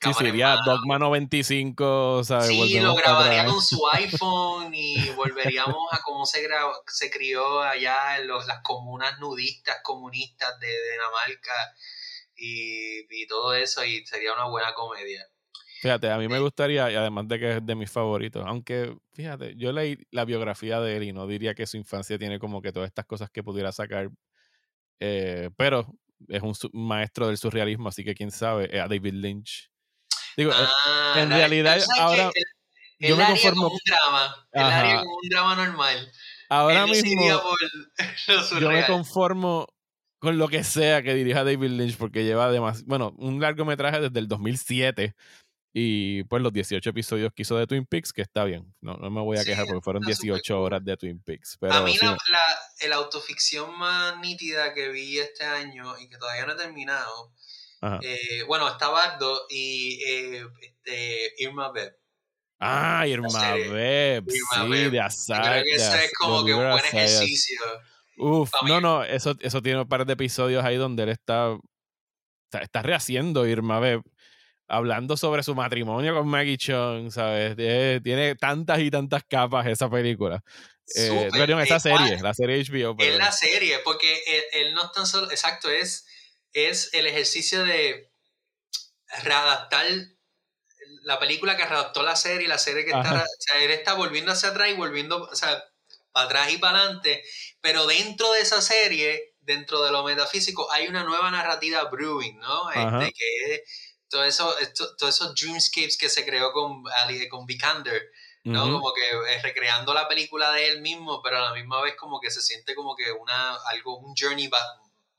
Sí, 0.00 0.14
sería 0.14 0.56
Dogma 0.64 0.98
95, 0.98 2.22
¿sabes? 2.24 2.46
Sí, 2.46 2.80
lo 2.80 2.94
grabaría 2.94 3.44
con 3.44 3.60
su 3.60 3.86
iPhone 3.92 4.72
y 4.72 5.10
volveríamos 5.10 5.92
a 5.92 6.00
cómo 6.02 6.24
se, 6.24 6.48
se 6.86 7.10
crió 7.10 7.60
allá 7.60 8.18
en 8.18 8.28
los, 8.28 8.46
las 8.46 8.62
comunas 8.62 9.18
nudistas 9.18 9.78
comunistas 9.82 10.58
de, 10.60 10.68
Dinamarca 10.68 11.74
y, 12.36 13.22
y 13.22 13.26
todo 13.26 13.54
eso 13.54 13.84
y 13.84 14.06
sería 14.06 14.32
una 14.32 14.48
buena 14.48 14.72
comedia. 14.74 15.26
Fíjate, 15.80 16.10
a 16.10 16.18
mí 16.18 16.26
me 16.26 16.40
gustaría, 16.40 16.90
y 16.90 16.96
además 16.96 17.28
de 17.28 17.38
que 17.38 17.56
es 17.56 17.64
de 17.64 17.74
mis 17.76 17.90
favoritos, 17.90 18.42
aunque 18.44 18.96
fíjate, 19.12 19.54
yo 19.56 19.70
leí 19.70 19.96
la 20.10 20.24
biografía 20.24 20.80
de 20.80 20.96
él 20.96 21.04
y 21.04 21.12
no 21.12 21.26
diría 21.28 21.54
que 21.54 21.66
su 21.66 21.76
infancia 21.76 22.18
tiene 22.18 22.40
como 22.40 22.60
que 22.60 22.72
todas 22.72 22.88
estas 22.88 23.06
cosas 23.06 23.30
que 23.30 23.44
pudiera 23.44 23.70
sacar, 23.70 24.10
eh, 24.98 25.50
pero 25.56 25.86
es 26.26 26.42
un 26.42 26.54
maestro 26.72 27.28
del 27.28 27.38
surrealismo, 27.38 27.88
así 27.88 28.02
que 28.02 28.16
quién 28.16 28.32
sabe, 28.32 28.80
a 28.80 28.88
David 28.88 29.14
Lynch. 29.14 29.70
Digo, 30.36 30.50
eh, 30.50 30.54
ah, 30.86 31.14
en 31.16 31.30
realidad 31.30 31.80
ahora... 32.00 32.32
yo 32.98 33.16
me 33.16 33.26
conformo... 33.26 33.68
un 33.68 33.78
drama, 33.86 34.48
él 34.50 34.62
haría 34.62 34.98
como 34.98 35.14
un 35.14 35.28
drama 35.28 35.54
normal. 35.54 36.12
Ahora 36.48 36.86
mismo 36.88 37.22
yo 38.60 38.70
me 38.70 38.84
conformo 38.84 39.68
con 40.18 40.38
lo 40.38 40.48
que 40.48 40.64
sea 40.64 41.02
que 41.02 41.14
dirija 41.14 41.44
David 41.44 41.70
Lynch 41.70 41.96
porque 41.96 42.24
lleva 42.24 42.46
además, 42.46 42.84
bueno, 42.84 43.14
un 43.18 43.40
largometraje 43.40 44.00
desde 44.00 44.18
el 44.18 44.26
2007 44.26 45.14
y 45.72 46.24
pues 46.24 46.42
los 46.42 46.52
18 46.52 46.90
episodios 46.90 47.32
que 47.34 47.42
hizo 47.42 47.56
de 47.56 47.66
Twin 47.66 47.84
Peaks, 47.84 48.12
que 48.12 48.22
está 48.22 48.44
bien. 48.44 48.74
No, 48.80 48.94
no 48.94 49.10
me 49.10 49.20
voy 49.20 49.38
a 49.38 49.44
quejar 49.44 49.66
porque 49.66 49.82
fueron 49.82 50.02
18 50.02 50.60
horas 50.60 50.84
de 50.84 50.96
Twin 50.96 51.22
Peaks. 51.22 51.58
Pero 51.60 51.74
a 51.74 51.82
mí 51.82 51.94
la, 52.00 52.96
autoficción 52.96 53.78
más 53.78 54.18
nítida 54.18 54.72
que 54.72 54.88
vi 54.88 55.18
este 55.18 55.44
año 55.44 55.98
y 55.98 56.08
que 56.08 56.16
todavía 56.16 56.46
no 56.46 56.52
he 56.52 56.56
terminado, 56.56 57.32
eh, 58.02 58.42
bueno, 58.46 58.68
está 58.68 58.88
Bardo 58.88 59.46
y 59.50 60.02
eh, 60.04 60.46
este, 60.62 61.34
Irma 61.38 61.70
Beb. 61.70 61.94
Ah, 62.58 63.06
Irma 63.06 63.54
Beb, 63.54 64.24
sí, 64.28 64.90
de 64.90 65.00
Azar. 65.00 65.42
Creo 65.42 65.64
que 65.64 65.74
ese 65.74 66.04
es 66.06 66.12
como 66.18 66.44
que 66.44 66.54
un 66.54 66.70
buen 66.70 66.84
ejercicio. 66.84 67.60
Uf, 68.16 68.50
no, 68.66 68.80
no, 68.80 69.04
eso, 69.04 69.36
eso 69.38 69.62
tiene 69.62 69.82
un 69.82 69.88
par 69.88 70.04
de 70.04 70.14
episodios 70.14 70.64
ahí 70.64 70.76
donde 70.76 71.04
él 71.04 71.10
está, 71.10 71.56
está, 72.46 72.64
está 72.64 72.82
rehaciendo 72.82 73.46
Irma 73.46 73.78
Beb 73.78 74.02
hablando 74.68 75.16
sobre 75.16 75.42
su 75.42 75.54
matrimonio 75.54 76.14
con 76.14 76.28
Maggie 76.28 76.58
Chung, 76.58 77.10
¿sabes? 77.10 77.56
Tiene, 77.56 78.36
tantas 78.36 78.78
y 78.80 78.90
tantas 78.90 79.24
capas 79.24 79.66
esa 79.66 79.90
película. 79.90 80.44
Eh, 80.94 81.30
esa 81.62 81.80
serie, 81.80 82.18
la 82.22 82.34
serie 82.34 82.62
HBO. 82.62 82.96
Es 82.98 83.16
la 83.16 83.32
serie, 83.32 83.78
porque 83.84 84.22
él, 84.52 84.74
no 84.74 84.84
es 84.84 84.92
tan 84.92 85.06
solo, 85.06 85.30
exacto, 85.30 85.70
es, 85.70 86.06
es 86.52 86.92
el 86.94 87.06
ejercicio 87.06 87.64
de 87.64 88.10
readaptar 89.22 89.86
la 91.02 91.18
película 91.18 91.56
que 91.56 91.64
readaptó 91.64 92.02
la 92.02 92.16
serie, 92.16 92.48
la 92.48 92.58
serie 92.58 92.84
que 92.84 92.90
está, 92.90 93.14
o 93.14 93.26
sea, 93.38 93.62
él 93.62 93.70
está 93.70 93.94
volviendo 93.94 94.32
hacia 94.32 94.50
atrás 94.50 94.68
y 94.70 94.74
volviendo, 94.74 95.22
o 95.24 95.34
sea, 95.34 95.62
para 96.12 96.26
atrás 96.26 96.52
y 96.52 96.58
para 96.58 96.80
adelante, 96.80 97.22
pero 97.60 97.86
dentro 97.86 98.32
de 98.32 98.40
esa 98.40 98.60
serie, 98.60 99.34
dentro 99.40 99.82
de 99.82 99.92
lo 99.92 100.04
metafísico, 100.04 100.70
hay 100.72 100.86
una 100.88 101.04
nueva 101.04 101.30
narrativa 101.30 101.84
brewing, 101.84 102.38
¿no? 102.38 102.70
Este, 102.70 103.12
que 103.12 103.54
es 103.54 103.62
todo 104.08 104.24
eso, 104.24 104.54
todos 104.98 105.14
esos 105.14 105.34
dreamscapes 105.34 105.96
que 105.96 106.08
se 106.08 106.24
creó 106.24 106.52
con, 106.52 106.84
con 107.30 107.46
Vikander, 107.46 108.10
¿no? 108.44 108.62
Como 108.72 108.92
que 108.94 109.34
eh, 109.34 109.42
recreando 109.42 109.92
la 109.92 110.08
película 110.08 110.52
de 110.52 110.68
él 110.68 110.80
mismo, 110.80 111.20
pero 111.22 111.38
a 111.38 111.50
la 111.50 111.54
misma 111.54 111.82
vez 111.82 111.94
como 111.96 112.20
que 112.20 112.30
se 112.30 112.40
siente 112.40 112.74
como 112.74 112.96
que 112.96 113.12
una, 113.12 113.56
algo, 113.70 113.98
un 113.98 114.14
journey 114.16 114.48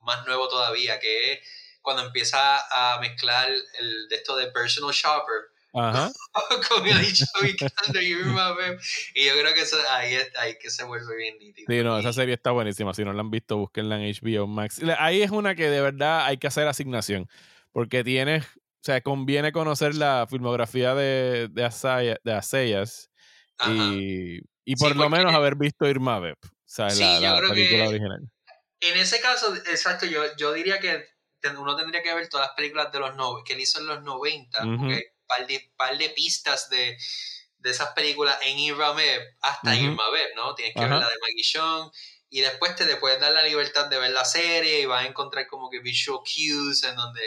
más 0.02 0.26
nuevo 0.26 0.48
todavía, 0.48 1.00
que 1.00 1.34
es 1.34 1.40
cuando 1.82 2.04
empieza 2.04 2.40
a 2.72 3.00
mezclar 3.00 3.50
el, 3.50 4.08
de 4.10 4.16
esto 4.16 4.36
de 4.36 4.48
personal 4.48 4.94
shopper. 4.94 5.50
Ajá. 5.72 6.12
con 6.70 6.88
el 6.88 6.98
Vikander 6.98 8.04
y 8.04 8.10
Y 9.14 9.26
yo 9.28 9.34
creo 9.40 9.54
que 9.54 9.62
eso, 9.62 9.78
ahí, 9.92 10.18
ahí 10.40 10.58
que 10.60 10.72
se 10.72 10.84
vuelve 10.84 11.16
bien 11.16 11.38
nítido. 11.38 11.68
Sí, 11.70 11.84
no, 11.84 12.00
esa 12.00 12.12
serie 12.12 12.34
está 12.34 12.50
buenísima. 12.52 12.94
Si 12.96 13.04
no 13.04 13.14
la 13.14 13.22
han 13.22 13.30
visto, 13.30 13.58
búsquenla 13.58 14.02
en 14.02 14.12
HBO 14.12 14.48
Max. 14.48 14.82
Ahí 14.98 15.22
es 15.22 15.30
una 15.30 15.54
que 15.54 15.70
de 15.70 15.82
verdad 15.82 16.26
hay 16.26 16.38
que 16.38 16.48
hacer 16.48 16.68
asignación. 16.68 17.30
Porque 17.72 18.04
tienes 18.04 18.46
o 18.80 18.84
sea, 18.84 19.02
conviene 19.02 19.52
conocer 19.52 19.94
la 19.94 20.26
filmografía 20.30 20.96
de, 20.96 21.50
de, 21.52 21.66
Asaya, 21.66 22.18
de 22.24 22.34
Asayas 22.34 23.10
y, 23.68 24.40
y, 24.64 24.76
por 24.78 24.96
lo 24.96 25.10
menos 25.10 25.34
haber 25.34 25.56
visto 25.56 25.86
Irma 25.86 26.20
Beb, 26.20 26.38
o 26.42 26.50
sea, 26.66 26.88
la, 26.88 27.42
película 27.42 27.90
original. 27.90 28.22
En 28.80 28.98
ese 28.98 29.20
caso, 29.20 29.54
exacto, 29.54 30.06
yo, 30.06 30.24
yo 30.38 30.54
diría 30.54 30.80
que 30.80 31.06
uno 31.58 31.76
tendría 31.76 32.02
que 32.02 32.14
ver 32.14 32.30
todas 32.30 32.48
las 32.48 32.56
películas 32.56 32.90
de 32.94 33.00
los 33.00 33.16
no, 33.18 33.44
que 33.44 33.54
él 33.54 33.60
hizo 33.60 33.80
en 33.80 33.88
los 33.88 34.02
90, 34.02 34.60
porque 34.78 35.14
par 35.28 35.46
de, 35.46 35.72
par 35.76 35.98
de 35.98 36.10
pistas 36.10 36.70
de, 36.70 36.98
de 37.58 37.70
esas 37.70 37.90
películas 37.90 38.38
en 38.44 38.58
Irma 38.58 38.94
Beb 38.94 39.22
hasta 39.42 39.76
Irma 39.76 40.10
Beb, 40.10 40.36
¿no? 40.38 40.56
Tienes 40.56 40.74
que 40.74 40.80
ver 40.80 40.90
la 40.90 41.00
de 41.00 41.20
Maggie 41.22 41.92
y 42.32 42.42
después 42.42 42.76
te, 42.76 42.86
te 42.86 42.96
puedes 42.96 43.20
dar 43.20 43.32
la 43.34 43.44
libertad 43.44 43.88
de 43.88 44.00
ver 44.00 44.12
la 44.12 44.24
serie 44.24 44.82
y 44.82 44.86
vas 44.86 45.04
a 45.04 45.08
encontrar 45.08 45.48
como 45.48 45.70
que 45.70 45.80
visual 45.80 46.20
cues 46.20 46.84
en 46.84 46.96
donde 46.96 47.22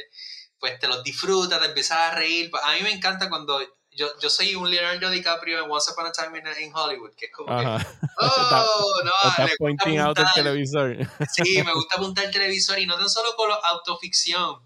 pues 0.62 0.78
te 0.78 0.86
los 0.86 1.02
disfrutas, 1.02 1.58
te 1.60 1.66
empiezas 1.66 1.98
a 1.98 2.10
reír. 2.12 2.48
A 2.62 2.74
mí 2.74 2.82
me 2.82 2.92
encanta 2.92 3.28
cuando 3.28 3.60
yo, 3.90 4.16
yo 4.20 4.30
soy 4.30 4.54
un 4.54 4.70
Leonardo 4.70 5.10
DiCaprio 5.10 5.64
en 5.64 5.68
Once 5.68 5.90
Upon 5.90 6.06
a 6.06 6.12
Time 6.12 6.38
in, 6.38 6.72
Hollywood, 6.72 7.10
que 7.16 7.26
es 7.26 7.32
como 7.32 7.48
que, 7.48 7.64
oh, 8.20 9.02
no, 9.04 9.28
estás 9.28 9.56
pointing 9.58 9.98
out 9.98 10.16
el 10.16 10.26
televisor. 10.32 10.96
Sí, 11.32 11.60
me 11.64 11.72
gusta 11.74 11.96
apuntar 11.96 12.26
el 12.26 12.30
televisor 12.30 12.78
y 12.78 12.86
no 12.86 12.96
tan 12.96 13.10
solo 13.10 13.34
con 13.34 13.48
la 13.48 13.56
autoficción. 13.56 14.60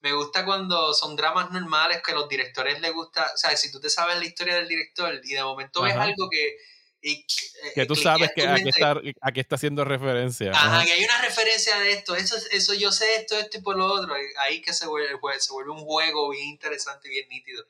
Me 0.00 0.14
gusta 0.14 0.42
cuando 0.46 0.94
son 0.94 1.16
dramas 1.16 1.50
normales 1.50 2.00
que 2.02 2.12
a 2.12 2.14
los 2.14 2.30
directores 2.30 2.80
les 2.80 2.94
gusta, 2.94 3.30
o 3.34 3.36
sea, 3.36 3.54
si 3.54 3.70
tú 3.70 3.78
te 3.78 3.90
sabes 3.90 4.18
la 4.18 4.24
historia 4.24 4.54
del 4.54 4.68
director 4.68 5.20
y 5.22 5.34
de 5.34 5.44
momento 5.44 5.82
ves 5.82 5.94
algo 5.94 6.30
que 6.30 6.56
y, 7.02 7.26
que 7.74 7.84
tú 7.84 7.96
sabes 7.96 8.30
que 8.34 8.46
a 8.46 8.54
qué, 8.54 8.68
está, 8.68 9.00
está 9.34 9.56
haciendo 9.56 9.84
referencia. 9.84 10.52
Ajá, 10.52 10.84
que 10.84 10.92
hay 10.92 11.04
una 11.04 11.20
referencia 11.20 11.78
de 11.80 11.92
esto, 11.92 12.14
eso, 12.14 12.36
eso 12.52 12.74
yo 12.74 12.92
sé 12.92 13.16
esto, 13.16 13.36
esto 13.36 13.58
y 13.58 13.60
por 13.60 13.76
lo 13.76 13.86
otro. 13.86 14.14
Ahí 14.38 14.62
que 14.62 14.72
se 14.72 14.86
vuelve, 14.86 15.18
se 15.40 15.52
vuelve 15.52 15.72
un 15.72 15.80
juego 15.80 16.30
bien 16.30 16.46
interesante 16.46 17.08
y 17.08 17.10
bien 17.10 17.28
nítido. 17.28 17.64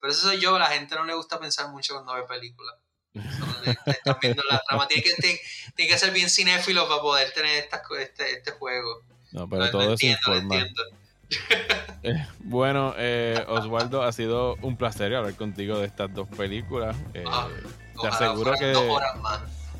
Pero 0.00 0.12
eso 0.12 0.22
soy 0.28 0.40
yo, 0.40 0.56
a 0.56 0.58
la 0.58 0.66
gente 0.66 0.96
no 0.96 1.04
le 1.04 1.14
gusta 1.14 1.38
pensar 1.38 1.68
mucho 1.70 1.94
cuando 1.94 2.14
ve 2.14 2.24
películas. 2.24 2.74
Están 3.86 4.18
viendo 4.20 4.42
la 4.50 4.60
trama. 4.68 4.88
Tiene 4.88 5.04
que, 5.04 5.40
tiene 5.74 5.92
que 5.92 5.98
ser 5.98 6.10
bien 6.12 6.28
cinéfilo 6.28 6.88
para 6.88 7.00
poder 7.00 7.32
tener 7.32 7.68
este, 8.00 8.32
este 8.32 8.50
juego. 8.50 9.04
No, 9.30 9.48
pero 9.48 9.70
todo 9.70 9.94
eso 9.94 10.06
informa. 10.06 10.66
Eh, 12.02 12.24
bueno, 12.38 12.94
eh, 12.96 13.44
Osvaldo, 13.48 14.04
ha 14.04 14.12
sido 14.12 14.54
un 14.62 14.76
placer 14.76 15.12
hablar 15.12 15.34
contigo 15.34 15.80
de 15.80 15.86
estas 15.86 16.14
dos 16.14 16.28
películas. 16.28 16.96
Eh, 17.14 17.24
te 17.96 18.06
aseguro 18.06 18.52
que. 18.58 18.74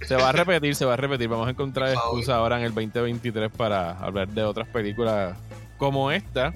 Se 0.06 0.16
va 0.16 0.28
a 0.28 0.32
repetir, 0.44 0.74
se 0.74 0.84
va 0.84 0.94
a 0.94 0.96
repetir. 0.96 1.28
Vamos 1.28 1.48
a 1.48 1.50
encontrar 1.50 1.90
excusa 1.90 2.36
ahora 2.36 2.58
en 2.58 2.64
el 2.64 2.74
2023 2.74 3.50
para 3.52 3.92
hablar 3.98 4.28
de 4.28 4.44
otras 4.44 4.68
películas 4.68 5.36
como 5.78 6.10
esta. 6.10 6.52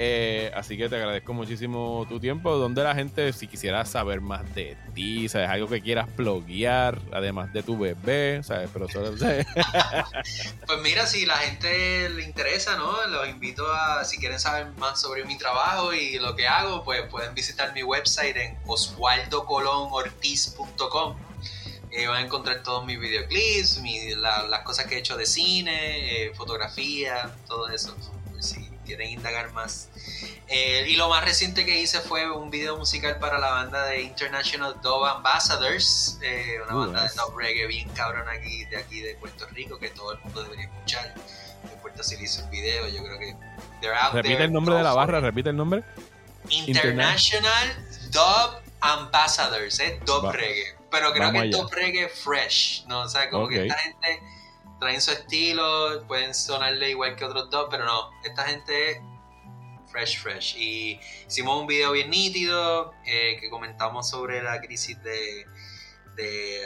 Eh, 0.00 0.52
así 0.54 0.78
que 0.78 0.88
te 0.88 0.94
agradezco 0.94 1.34
muchísimo 1.34 2.06
tu 2.08 2.20
tiempo. 2.20 2.56
Donde 2.56 2.84
la 2.84 2.94
gente, 2.94 3.32
si 3.32 3.48
quisiera 3.48 3.84
saber 3.84 4.20
más 4.20 4.54
de 4.54 4.76
ti, 4.94 5.28
¿sabes? 5.28 5.50
Algo 5.50 5.66
que 5.66 5.80
quieras 5.80 6.06
bloguear, 6.14 7.00
además 7.12 7.52
de 7.52 7.64
tu 7.64 7.76
bebé, 7.76 8.40
¿sabes? 8.44 8.70
Pero 8.72 8.88
solo, 8.88 9.10
Pues 10.66 10.78
mira, 10.84 11.04
si 11.04 11.26
la 11.26 11.38
gente 11.38 12.10
le 12.10 12.22
interesa, 12.22 12.76
¿no? 12.76 13.08
Los 13.08 13.28
invito 13.28 13.66
a, 13.72 14.04
si 14.04 14.18
quieren 14.18 14.38
saber 14.38 14.68
más 14.76 15.00
sobre 15.00 15.24
mi 15.24 15.36
trabajo 15.36 15.92
y 15.92 16.20
lo 16.20 16.36
que 16.36 16.46
hago, 16.46 16.84
pues 16.84 17.02
pueden 17.10 17.34
visitar 17.34 17.74
mi 17.74 17.82
website 17.82 18.36
en 18.36 18.56
oswaldocolonortiz.com. 18.66 21.16
Eh, 21.90 22.06
van 22.06 22.18
a 22.18 22.20
encontrar 22.20 22.62
todos 22.62 22.86
mis 22.86 23.00
videoclips, 23.00 23.82
las 24.20 24.62
cosas 24.62 24.86
que 24.86 24.94
he 24.94 24.98
hecho 24.98 25.16
de 25.16 25.26
cine, 25.26 26.26
eh, 26.26 26.32
fotografía, 26.36 27.34
todo 27.48 27.68
eso 27.70 27.96
quieren 28.88 29.10
indagar 29.10 29.52
más. 29.52 29.90
Eh, 30.48 30.86
y 30.88 30.96
lo 30.96 31.10
más 31.10 31.22
reciente 31.22 31.66
que 31.66 31.78
hice 31.78 32.00
fue 32.00 32.30
un 32.30 32.50
video 32.50 32.78
musical 32.78 33.18
para 33.18 33.38
la 33.38 33.50
banda 33.50 33.84
de 33.84 34.00
International 34.00 34.74
Dove 34.82 35.10
Ambassadors, 35.10 36.18
eh, 36.22 36.56
una 36.64 36.74
banda 36.74 37.02
de 37.02 37.10
dub 37.10 37.36
reggae 37.36 37.66
bien 37.66 37.88
cabrón 37.90 38.26
aquí 38.30 38.64
de 38.64 38.78
aquí 38.78 39.00
de 39.00 39.14
Puerto 39.16 39.46
Rico 39.48 39.78
que 39.78 39.90
todo 39.90 40.12
el 40.12 40.20
mundo 40.20 40.42
debería 40.42 40.64
escuchar. 40.64 41.14
No 41.64 41.72
importa 41.72 42.02
si 42.02 42.16
le 42.16 42.22
hice 42.22 42.42
un 42.42 42.50
video, 42.50 42.88
yo 42.88 43.04
creo 43.04 43.18
que 43.18 43.36
Repite 44.12 44.44
el 44.44 44.52
nombre 44.52 44.74
de 44.74 44.82
la 44.82 44.94
barra, 44.94 45.20
repite 45.20 45.50
el 45.50 45.56
nombre. 45.56 45.84
International 46.48 47.86
Dub 48.10 48.62
Ambassadors, 48.80 49.80
es 49.80 50.04
dub 50.06 50.30
reggae. 50.32 50.76
Pero 50.90 51.12
creo 51.12 51.30
que 51.30 51.50
es 51.50 51.50
dub 51.50 51.70
reggae 51.70 52.08
fresh, 52.08 52.86
¿no? 52.86 53.00
O 53.00 53.08
sea, 53.08 53.28
como 53.28 53.48
que 53.48 53.66
esta 53.66 53.78
gente 53.78 54.22
traen 54.80 55.00
su 55.00 55.10
estilo, 55.10 56.04
pueden 56.06 56.34
sonarle 56.34 56.90
igual 56.90 57.16
que 57.16 57.24
otros 57.24 57.50
dos, 57.50 57.68
pero 57.70 57.84
no, 57.84 58.10
esta 58.24 58.44
gente 58.44 58.92
es 58.92 58.98
fresh, 59.90 60.18
fresh. 60.20 60.56
Y 60.56 61.00
hicimos 61.26 61.60
un 61.60 61.66
video 61.66 61.92
bien 61.92 62.10
nítido 62.10 62.92
eh, 63.04 63.38
que 63.40 63.50
comentamos 63.50 64.08
sobre 64.08 64.42
la 64.42 64.60
crisis 64.60 65.02
de, 65.02 65.46
de, 66.14 66.62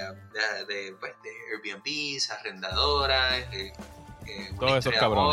de, 0.69 0.97
pues, 0.99 1.13
de 1.23 1.31
Airbnb, 1.53 2.19
arrendadoras. 2.39 3.35
Eh, 3.53 3.73
eh, 4.27 4.51
Todo 4.59 4.77
eso 4.77 4.91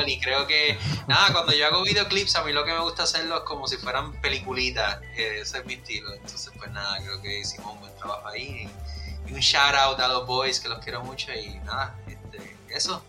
Y 0.08 0.20
creo 0.20 0.48
que, 0.48 0.78
nada, 1.08 1.32
cuando 1.32 1.54
yo 1.54 1.66
hago 1.68 1.84
videoclips, 1.84 2.36
a 2.36 2.44
mí 2.44 2.54
lo 2.54 2.66
que 2.66 2.74
me 2.74 2.80
gusta 2.80 3.04
hacerlo 3.04 3.38
es 3.38 3.44
como 3.44 3.68
si 3.68 3.78
fueran 3.78 4.20
peliculitas. 4.22 5.00
ese 5.16 5.60
es 5.60 5.66
mi 5.66 5.74
estilo. 5.76 6.14
Entonces, 6.14 6.52
pues 6.58 6.72
nada, 6.72 6.98
creo 7.04 7.22
que 7.22 7.40
hicimos 7.40 7.74
un 7.74 7.82
buen 7.82 7.96
trabajo 7.98 8.28
ahí. 8.28 8.70
Y, 9.28 9.30
y 9.30 9.34
un 9.34 9.40
shout 9.42 9.76
out 9.76 10.00
a 10.00 10.08
los 10.08 10.26
boys 10.26 10.60
que 10.60 10.70
los 10.70 10.80
quiero 10.80 11.04
mucho. 11.04 11.32
Y 11.34 11.60
nada, 11.60 11.96
eso. 12.74 13.04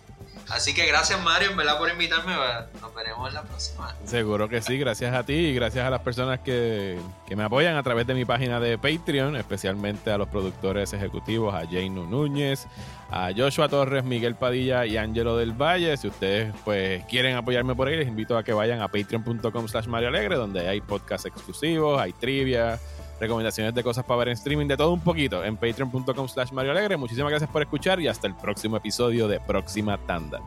Así 0.50 0.74
que 0.74 0.84
gracias 0.84 1.22
Mario, 1.22 1.54
¿verdad? 1.54 1.78
por 1.78 1.88
invitarme. 1.88 2.34
Nos 2.80 2.94
veremos 2.94 3.32
la 3.32 3.42
próxima. 3.42 3.94
Seguro 4.04 4.48
que 4.48 4.60
sí, 4.60 4.78
gracias 4.78 5.14
a 5.14 5.22
ti 5.22 5.32
y 5.32 5.54
gracias 5.54 5.86
a 5.86 5.90
las 5.90 6.00
personas 6.00 6.40
que, 6.40 6.98
me 7.36 7.44
apoyan 7.44 7.76
a 7.76 7.82
través 7.84 8.06
de 8.06 8.14
mi 8.14 8.24
página 8.24 8.58
de 8.58 8.76
Patreon, 8.76 9.36
especialmente 9.36 10.10
a 10.10 10.18
los 10.18 10.28
productores 10.28 10.92
ejecutivos, 10.92 11.54
a 11.54 11.60
Jane 11.66 11.90
Núñez, 11.90 12.66
a 13.10 13.30
Joshua 13.36 13.68
Torres, 13.68 14.02
Miguel 14.02 14.34
Padilla 14.34 14.86
y 14.86 14.96
Ángelo 14.96 15.36
del 15.36 15.52
Valle. 15.52 15.96
Si 15.96 16.08
ustedes 16.08 16.52
pues 16.64 17.04
quieren 17.04 17.36
apoyarme 17.36 17.76
por 17.76 17.86
ahí, 17.86 17.96
les 17.96 18.08
invito 18.08 18.36
a 18.36 18.42
que 18.42 18.52
vayan 18.52 18.80
a 18.80 18.88
patreon.com 18.88 19.68
slash 19.68 19.86
Mario 19.86 20.08
Alegre, 20.08 20.34
donde 20.34 20.68
hay 20.68 20.80
podcasts 20.80 21.26
exclusivos, 21.26 22.00
hay 22.00 22.12
trivia 22.12 22.80
recomendaciones 23.20 23.74
de 23.74 23.82
cosas 23.82 24.04
para 24.04 24.18
ver 24.18 24.28
en 24.28 24.34
streaming, 24.34 24.66
de 24.66 24.76
todo 24.76 24.92
un 24.92 25.00
poquito 25.00 25.44
en 25.44 25.56
patreon.com 25.56 26.28
slash 26.28 26.52
Mario 26.52 26.72
Alegre. 26.72 26.96
Muchísimas 26.96 27.30
gracias 27.30 27.50
por 27.50 27.62
escuchar 27.62 28.00
y 28.00 28.08
hasta 28.08 28.26
el 28.26 28.34
próximo 28.34 28.76
episodio 28.76 29.28
de 29.28 29.38
Próxima 29.38 29.98
Tanda. 29.98 30.40